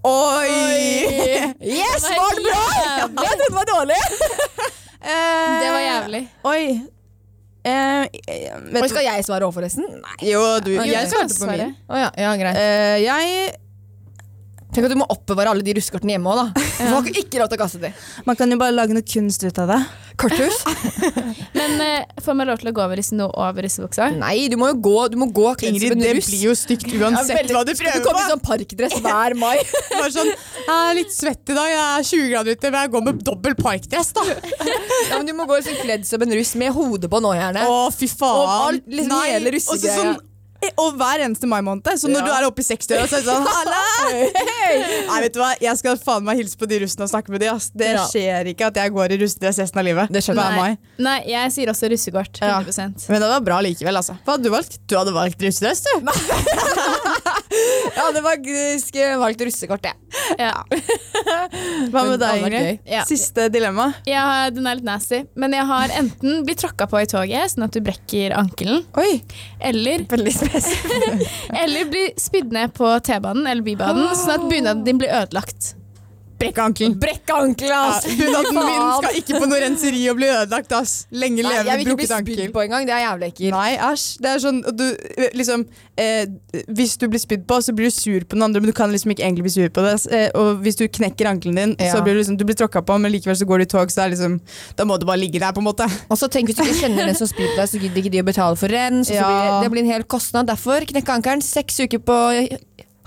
Oi! 0.07 1.51
Yes, 1.67 2.05
var 2.07 2.37
det 2.37 2.45
bra? 2.47 2.67
Trodde 3.11 3.39
det 3.43 3.55
var 3.59 3.73
dårlig! 3.75 4.03
Det 5.07 5.67
var 5.71 5.79
jævlig. 5.79 6.19
Oi. 6.43 6.63
Eh, 7.67 8.57
vet 8.71 8.89
skal 8.91 9.03
jeg 9.03 9.25
svare 9.27 9.47
òg, 9.47 9.53
forresten? 9.55 9.85
Nei. 9.99 10.17
jo, 10.31 10.41
du, 10.63 10.73
Ok. 10.79 10.87
jeg 10.87 11.09
svarte 11.11 11.35
på 11.41 11.49
min. 11.51 11.73
Å 11.91 12.03
ja, 12.05 12.11
ja, 12.23 12.35
greit. 12.39 12.59
Eh, 12.61 12.97
jeg 13.03 13.55
Tenk 14.75 14.85
at 14.85 14.91
du 14.91 14.97
må 14.99 15.05
oppbevare 15.09 15.49
alle 15.53 15.63
de 15.65 15.73
russekortene 15.77 16.13
hjemme 16.17 16.27
òg, 16.33 16.41
da. 16.41 16.65
Du 16.77 16.91
får 16.91 17.07
ikke- 17.23 17.39
lov 17.41 17.47
til 17.49 17.57
å 17.57 17.61
kaste 17.63 17.79
dem. 17.81 17.93
Man 18.27 18.35
kan 18.37 18.51
jo 18.51 18.57
bare 18.61 18.75
lage 18.75 18.93
noe 18.93 19.01
kunst 19.07 19.41
ut 19.47 19.57
av 19.63 19.71
det. 19.71 19.77
Korthus? 20.21 20.59
Men 21.57 21.81
eh, 21.81 22.05
får 22.25 22.35
man 22.37 22.49
lov 22.49 22.59
til 22.61 22.69
å 22.71 22.73
gå 22.77 22.85
med 22.89 22.99
liksom 22.99 23.17
noe 23.21 23.31
over 23.37 23.65
russebuksa? 23.65 24.09
Nei, 24.17 24.47
du 24.51 24.55
må 24.59 24.69
jo 24.71 24.77
gå, 24.87 24.95
du 25.13 25.17
må 25.21 25.27
gå 25.33 25.47
kledd 25.57 25.73
som 25.73 25.77
Ingrid, 25.79 25.95
en 25.97 26.03
det 26.05 26.13
russ. 26.19 26.29
blir 26.29 26.43
jo 26.49 26.53
stygt 26.57 26.87
uansett 26.93 27.51
hva 27.53 27.63
du 27.67 27.73
prøver 27.77 28.01
Du 28.01 28.05
kommer 28.05 28.21
i 28.21 28.27
på. 28.27 28.31
sånn 28.33 28.43
parkdress 28.47 28.95
hver 29.01 29.37
mai. 29.39 29.55
Bare 29.97 30.11
sånn, 30.13 30.31
jeg 30.33 30.77
er 30.77 30.97
litt 30.99 31.13
svett 31.15 31.53
i 31.53 31.57
dag, 31.57 31.71
jeg 31.73 31.81
er 31.87 32.07
20 32.11 32.31
grader 32.35 32.57
ute, 32.59 32.71
men 32.73 32.79
jeg 32.85 32.93
går 32.97 33.05
med 33.09 33.23
dobbel 33.31 33.57
parkdress, 33.61 34.13
da. 34.17 34.25
Ja, 34.27 35.17
men 35.17 35.29
du 35.29 35.33
må 35.37 35.47
gå 35.49 35.57
sånn 35.65 35.79
kledd 35.81 36.05
som 36.09 36.25
en 36.27 36.37
russ 36.37 36.53
med 36.59 36.73
hodebånd 36.75 37.17
på 37.17 37.23
nå, 37.23 37.33
gjerne. 37.39 37.65
Å, 37.71 37.77
fy 37.95 38.09
faen. 38.11 38.41
Og 38.41 38.55
alt, 38.67 38.89
liksom 38.91 39.21
hele 39.23 39.53
og 39.57 39.63
så 39.63 39.77
sånn, 39.81 40.17
og 40.77 40.95
hver 40.97 41.23
eneste 41.25 41.47
mai 41.49 41.61
måned. 41.65 41.85
Så 41.97 42.09
når 42.09 42.21
Ja. 42.21 42.25
du 42.25 42.31
er 42.37 42.47
oppe 42.49 42.61
i 42.61 42.67
60-åra, 42.67 43.07
så 43.07 43.17
er 43.17 43.21
det 43.21 43.29
sånn 43.29 43.45
Halla! 43.57 43.83
Nei, 45.07 45.19
vet 45.23 45.33
du 45.33 45.39
hva, 45.41 45.51
Jeg 45.61 45.77
skal 45.79 45.97
faen 46.01 46.23
meg 46.27 46.37
hilse 46.41 46.57
på 46.59 46.67
de 46.69 46.79
russene 46.83 47.05
og 47.07 47.11
snakke 47.11 47.29
med 47.33 47.41
de. 47.41 47.47
Ass. 47.53 47.69
Det 47.75 47.91
Ja. 47.93 48.05
skjer 48.09 48.49
ikke 48.53 48.67
at 48.71 48.75
jeg 48.81 48.91
går 48.93 49.11
i 49.15 49.17
russedress 49.23 49.59
resten 49.63 49.79
av 49.79 49.85
livet. 49.85 50.11
Det 50.11 50.23
skjønner 50.25 50.49
Nei. 50.51 50.57
mai. 50.57 50.77
Nei, 50.99 51.17
jeg 51.29 51.51
sier 51.55 51.67
også 51.73 51.89
russekort. 51.93 52.41
Ja. 52.41 52.59
100 52.61 53.09
Men 53.09 53.21
det 53.21 53.29
var 53.29 53.41
bra 53.41 53.61
likevel, 53.61 53.95
altså. 54.01 54.17
Hva 54.25 54.35
hadde 54.37 54.43
du 54.43 54.49
valgt? 54.53 54.79
Du 54.87 54.97
hadde 54.97 55.13
valgt 55.13 55.41
russedress, 55.41 55.81
du. 55.85 55.91
Jeg 57.97 58.03
hadde 58.03 58.21
faktisk 58.21 58.97
valgt 59.17 59.41
russekort, 59.41 59.85
jeg. 59.87 59.95
Ja. 60.37 60.51
Hva 61.91 62.03
med 62.09 62.19
deg, 62.21 62.43
Ingrid? 62.43 62.79
Ja. 62.85 63.03
Siste 63.07 63.47
dilemma. 63.53 63.87
Ja, 64.05 64.49
den 64.53 64.67
er 64.69 64.77
litt 64.77 64.85
nasty, 64.85 65.23
men 65.39 65.55
jeg 65.55 65.65
har 65.65 65.89
enten 65.97 66.43
blitt 66.45 66.59
tråkka 66.61 66.85
på 66.91 66.99
i 67.01 67.07
toget, 67.09 67.53
sånn 67.55 67.65
at 67.65 67.73
du 67.73 67.81
brekker 67.81 68.35
ankelen, 68.37 68.83
Oi. 69.01 69.21
eller, 69.59 70.05
Veldig. 70.11 70.35
Eller 71.61 71.89
bli 71.91 72.05
spydd 72.17 72.53
ned 72.55 72.73
på 72.77 72.93
T-banen 73.05 73.47
eller 73.47 73.65
Bybanen, 73.65 74.13
sånn 74.15 74.35
at 74.37 74.47
bunaden 74.49 74.85
din 74.87 75.01
blir 75.01 75.13
ødelagt. 75.13 75.73
Brekk 76.37 76.57
ankelen. 76.61 76.93
Brekke 77.01 77.33
ankelen, 77.33 77.71
Ja, 77.71 77.95
ass! 77.97 78.05
Bunaden 78.19 78.53
min 78.53 78.83
skal 79.01 79.15
ikke 79.21 79.39
på 79.41 79.47
noe 79.49 79.59
renseri 79.63 80.03
og 80.11 80.19
bli 80.19 80.27
ødelagt, 80.29 80.71
ass. 80.77 80.91
Lenge 81.11 81.41
Nei, 81.41 81.49
leve 81.55 81.65
jeg 81.71 81.79
vil 81.79 81.87
ikke 81.87 81.95
bli 81.97 82.07
brukket 82.07 82.11
spydd 82.11 82.41
ankel. 82.43 82.51
på 82.53 82.61
engang. 82.65 82.85
Det 82.85 82.93
er 82.93 83.01
jævlig 83.07 83.29
ekkelt. 83.31 83.55
Nei, 83.55 83.71
æsj. 83.87 84.03
Det 84.21 84.29
er 84.35 84.43
sånn 84.43 84.59
du 84.77 84.83
liksom 85.41 85.63
eh, 85.97 86.25
Hvis 86.77 86.93
du 87.01 87.07
blir 87.09 87.19
spydd 87.23 87.47
på, 87.49 87.57
så 87.65 87.73
blir 87.73 87.89
du 87.89 87.95
sur 87.95 88.21
på 88.29 88.37
den 88.37 88.45
andre, 88.45 88.61
men 88.61 88.69
du 88.69 88.75
kan 88.77 88.93
liksom 88.93 89.15
ikke 89.15 89.25
egentlig 89.25 89.47
bli 89.47 89.53
sur 89.55 89.69
på 89.73 89.81
det. 89.87 89.95
Eh, 90.13 90.27
og 90.37 90.61
hvis 90.61 90.77
du 90.77 90.85
knekker 90.87 91.31
ankelen 91.31 91.57
din, 91.57 91.75
Ja. 91.81 91.91
så 91.95 92.03
blir 92.05 92.13
du 92.13 92.21
liksom 92.21 92.37
Du 92.37 92.45
blir 92.45 92.55
tråkka 92.61 92.85
på, 92.85 92.99
men 93.01 93.11
likevel 93.11 93.35
så 93.41 93.45
går 93.49 93.57
du 93.57 93.67
i 93.67 93.71
tog, 93.73 93.89
så 93.89 94.05
er 94.05 94.13
liksom 94.13 94.39
Da 94.77 94.85
må 94.85 94.99
du 95.01 95.05
bare 95.09 95.17
ligge 95.23 95.39
der, 95.41 95.51
på 95.57 95.63
en 95.65 95.69
måte. 95.71 95.89
Og 96.09 96.17
så 96.21 96.29
tenk 96.29 96.47
Hvis 96.53 96.57
du 96.61 96.63
ikke 96.63 96.81
kjenner 96.85 97.09
den 97.09 97.15
som 97.17 97.27
spyr 97.27 97.49
på 97.49 97.57
deg, 97.63 97.69
så 97.73 97.81
gidder 97.81 97.97
ikke 98.03 98.13
de 98.13 98.21
å 98.21 98.29
betale 98.29 98.55
for 98.61 98.69
rens. 98.69 99.09
Ja. 99.09 99.25
det, 99.25 99.65
det 99.65 99.71
blir 99.73 99.81
en 99.87 99.91
hel 99.95 100.03
kostnad. 100.05 100.45
Derfor 100.47 100.85
knekke 100.85 101.17
ankelen. 101.17 101.41
Seks 101.41 101.79
uker 101.81 101.97
på 102.05 102.17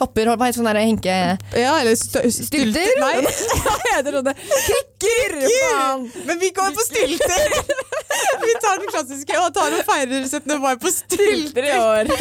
hopper, 0.01 0.30
hva 0.32 0.48
heter 0.48 0.61
sånn 0.61 0.68
der 0.70 0.80
henke... 0.82 1.16
Ja, 1.57 1.74
eller 1.80 1.96
stø 1.98 2.22
stylter. 2.32 2.90
Nei. 3.01 3.22
Hva 3.64 3.74
heter 3.84 4.18
det? 4.26 4.34
Krikker! 4.40 5.36
Faen! 5.44 6.07
Men 6.28 6.40
vi 6.40 6.51
går 6.57 6.72
på 6.76 6.86
stylter! 6.86 7.57
vi 8.46 8.55
tar 8.62 8.80
den 8.80 8.90
klassiske 8.92 9.40
og 9.40 9.53
tar 9.57 9.76
og 9.76 9.84
feirer 9.88 10.24
17. 10.24 10.57
mai 10.62 10.74
på 10.80 10.92
stylter 10.94 11.68
i 11.68 11.74
år. 11.78 12.14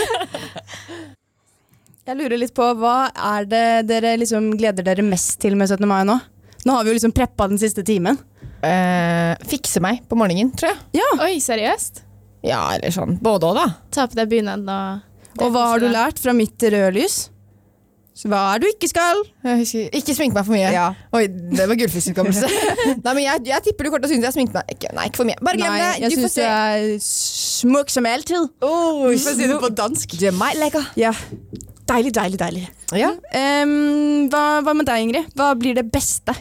Jeg 2.10 2.18
lurer 2.18 2.40
litt 2.42 2.56
på, 2.58 2.66
hva 2.82 3.12
er 3.14 3.48
det 3.50 3.66
dere 3.90 4.16
liksom 4.18 4.52
gleder 4.58 4.86
dere 4.86 5.06
mest 5.06 5.38
til 5.44 5.58
med 5.60 5.70
17. 5.70 5.86
mai 5.90 6.02
nå? 6.10 6.18
Nå 6.66 6.76
har 6.76 6.84
vi 6.84 6.92
jo 6.92 6.98
liksom 6.98 7.14
preppa 7.16 7.48
den 7.52 7.60
siste 7.62 7.84
timen. 7.86 8.18
Uh, 8.60 9.36
fikse 9.48 9.80
meg 9.84 10.02
på 10.10 10.18
morgenen, 10.20 10.52
tror 10.58 10.74
jeg. 10.74 11.04
Oi, 11.24 11.36
seriøst? 11.44 12.04
Ja, 12.46 12.64
eller 12.76 12.92
sånn. 12.96 13.18
Både 13.24 13.52
òg, 13.52 13.60
da. 13.60 13.68
Ta 13.94 14.08
på 14.10 14.18
deg 14.20 14.32
bunaden 14.32 14.68
og 14.72 15.44
Og 15.44 15.54
hva 15.54 15.68
har 15.74 15.84
du 15.84 15.88
lært 15.92 16.20
fra 16.20 16.34
mitt 16.36 16.60
røde 16.64 16.92
lys? 16.98 17.18
Så 17.20 17.39
hva 18.28 18.40
er 18.52 18.60
det 18.60 18.68
du 18.68 18.74
ikke 18.74 18.90
skal? 18.92 19.22
Husker, 19.46 19.86
ikke 19.96 20.14
sminke 20.18 20.36
meg 20.36 20.44
for 20.50 20.52
mye. 20.58 20.72
Ja. 20.76 20.88
Oi, 21.16 21.22
det 21.32 21.68
var 21.72 21.78
gullfiskutkommelse. 21.80 22.50
nei, 23.06 23.14
men 23.14 23.22
jeg, 23.24 23.46
jeg 23.48 23.64
tipper 23.70 23.88
du 23.88 23.92
kommer 23.94 24.04
til 24.04 24.10
å 24.10 24.12
synes 24.12 24.28
jeg 24.28 24.36
sminket 24.36 24.58
meg. 24.58 24.74
Ikke, 24.76 24.92
nei, 24.98 25.06
ikke 25.08 25.22
for 25.22 25.30
mye. 25.30 25.40
Bare 25.46 25.62
glem 25.62 25.78
det. 25.78 25.88
jeg 26.04 26.12
Du 26.12 26.18
får 26.18 26.26
syns 26.26 26.36
du 26.36 26.42
se. 26.42 26.50
er 26.50 26.90
smuk 27.08 27.94
som 27.96 28.10
alltid. 28.12 28.50
Oh, 28.66 29.06
Du 29.08 29.24
får 29.24 29.40
si 29.40 29.48
det 29.54 29.62
på 29.64 29.72
dansk. 29.80 30.18
Du 30.20 30.28
er 30.28 30.36
meg, 30.36 30.60
lekker. 30.60 30.92
Ja. 31.00 31.14
Deilig, 31.90 32.12
deilig, 32.20 32.42
deilig. 32.44 32.66
Ja. 33.00 33.14
Um, 33.64 34.28
hva, 34.34 34.44
hva 34.68 34.76
med 34.78 34.90
deg, 34.92 35.08
Ingrid? 35.08 35.32
Hva 35.40 35.54
blir 35.58 35.80
det 35.80 35.88
beste? 35.94 36.36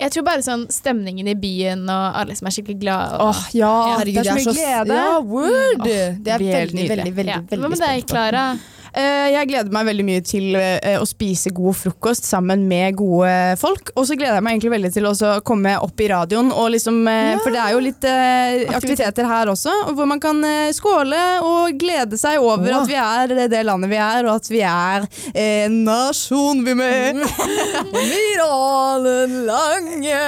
Jeg 0.00 0.14
tror 0.14 0.24
bare 0.24 0.40
sånn 0.40 0.62
stemningen 0.72 1.28
i 1.28 1.34
byen 1.36 1.82
og 1.92 2.18
alle 2.22 2.32
som 2.36 2.48
er 2.48 2.54
skikkelig 2.56 2.78
glade. 2.80 3.18
Og, 3.20 3.34
Åh, 3.36 3.40
ja, 3.52 3.72
Herregud, 4.00 4.22
det 4.24 4.32
er 4.32 4.38
så 4.40 4.52
mye 4.52 4.56
glede. 4.56 4.96
Ja, 4.96 5.16
word. 5.20 5.82
det 5.84 6.32
er 6.34 6.44
veldig, 6.44 6.86
veldig, 6.88 7.12
veldig, 7.18 7.34
ja. 7.34 7.40
veldig 7.50 7.60
Hva 7.66 7.72
med 7.74 7.82
deg. 7.84 8.06
Klara? 8.08 8.44
Eh, 8.90 9.28
jeg 9.34 9.48
gleder 9.50 9.74
meg 9.74 9.86
veldig 9.88 10.06
mye 10.06 10.22
til 10.26 10.56
eh, 10.58 10.96
å 10.98 11.06
spise 11.08 11.52
god 11.54 11.76
frokost 11.78 12.26
sammen 12.26 12.66
med 12.70 12.96
gode 12.98 13.32
folk. 13.60 13.92
Og 13.94 14.08
så 14.08 14.16
gleder 14.18 14.38
jeg 14.38 14.46
meg 14.46 14.56
egentlig 14.56 14.74
veldig 14.74 14.92
til 14.96 15.08
å 15.10 15.14
komme 15.46 15.76
opp 15.80 16.02
i 16.02 16.08
radioen. 16.10 16.50
Og 16.54 16.72
liksom, 16.74 17.02
ja. 17.06 17.38
For 17.44 17.54
det 17.54 17.62
er 17.62 17.76
jo 17.76 17.82
litt 17.84 18.08
eh, 18.08 18.66
aktiviteter 18.74 19.28
her 19.30 19.52
også, 19.52 19.74
hvor 19.94 20.08
man 20.10 20.22
kan 20.22 20.42
eh, 20.46 20.72
skåle 20.76 21.20
og 21.46 21.78
glede 21.80 22.18
seg 22.20 22.40
over 22.42 22.66
wow. 22.66 22.80
at 22.82 22.90
vi 22.90 22.98
er 23.00 23.48
det 23.52 23.62
landet 23.66 23.92
vi 23.92 24.00
er, 24.00 24.26
og 24.26 24.40
at 24.40 24.50
vi 24.50 24.62
er 24.66 25.06
en 25.44 25.80
nasjon 25.86 26.64
vi 26.66 26.76
med. 26.78 27.22
Viralen 28.10 29.36
lange. 29.48 30.18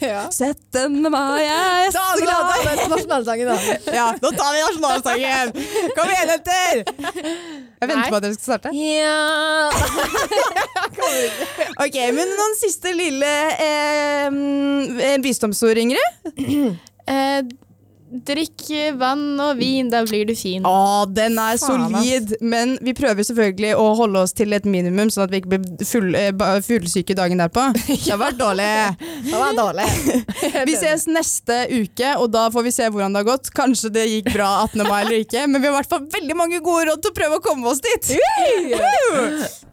Ja. 0.00 0.26
17. 0.30 1.00
mai 1.12 1.44
er 1.44 1.92
så 1.94 2.04
glad 2.20 2.46
nasjonalsangen, 2.90 3.46
da. 3.46 3.56
Ja, 3.98 4.10
nå 4.22 4.32
tar 4.36 4.52
vi 4.52 4.66
nasjonalsangen! 4.66 5.56
Kom 5.96 6.12
igjen, 6.12 6.36
jenter! 6.36 7.65
Jeg 7.80 7.88
venter 7.90 8.10
på 8.10 8.16
at 8.18 8.22
dere 8.24 8.34
skal 8.36 8.46
starte. 8.46 8.68
Ja. 8.72 9.70
Ok, 11.84 11.96
men 12.16 12.30
noen 12.38 12.54
siste 12.58 12.90
lille 12.96 13.32
eh, 13.62 14.26
mm, 14.32 15.22
visdomsord, 15.24 15.78
Ingrid? 15.82 16.08
Eh, 17.06 17.40
drikk 18.06 18.66
vann 19.00 19.40
og 19.42 19.58
vin, 19.58 19.88
da 19.90 20.02
blir 20.06 20.26
du 20.28 20.34
fin. 20.38 20.64
Å, 20.66 21.04
den 21.10 21.38
er 21.42 21.58
Faen, 21.60 21.86
solid. 21.90 22.36
Men 22.40 22.76
vi 22.84 22.94
prøver 22.96 23.26
selvfølgelig 23.26 23.72
å 23.80 23.86
holde 23.98 24.22
oss 24.26 24.34
til 24.36 24.54
et 24.56 24.66
minimum, 24.68 25.10
sånn 25.12 25.26
at 25.26 25.34
vi 25.34 25.40
ikke 25.42 25.56
blir 25.56 25.86
full, 25.88 26.14
eh, 26.18 26.32
fuglesyke 26.66 27.16
dagen 27.18 27.42
derpå. 27.42 27.68
Det 28.06 28.18
var 28.20 28.36
dårlig. 28.38 28.68
Det 29.26 29.34
var 29.40 29.56
dårlig. 29.56 29.86
Vi 30.68 30.76
ses 30.78 31.06
neste 31.10 31.56
uke, 31.72 32.12
og 32.20 32.30
da 32.34 32.46
får 32.54 32.64
vi 32.66 32.72
se 32.74 32.86
hvordan 32.88 33.14
det 33.14 33.22
har 33.22 33.28
gått. 33.28 33.50
Kanskje 33.56 33.90
det 33.92 34.04
gikk 34.08 34.30
bra 34.34 34.48
18. 34.64 34.82
mai 34.86 35.00
eller 35.02 35.24
ikke, 35.24 35.44
men 35.50 35.60
vi 35.60 35.68
har 35.68 35.74
i 35.74 35.78
hvert 35.80 35.90
fall 35.90 36.06
veldig 36.12 36.36
mange 36.38 36.60
gode 36.64 36.86
råd 36.90 37.02
til 37.04 37.12
å 37.12 37.16
prøve 37.16 37.40
å 37.40 37.44
komme 37.44 37.72
oss 37.72 37.82
dit. 37.84 38.14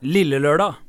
Lille 0.04 0.42
lørdag. 0.44 0.83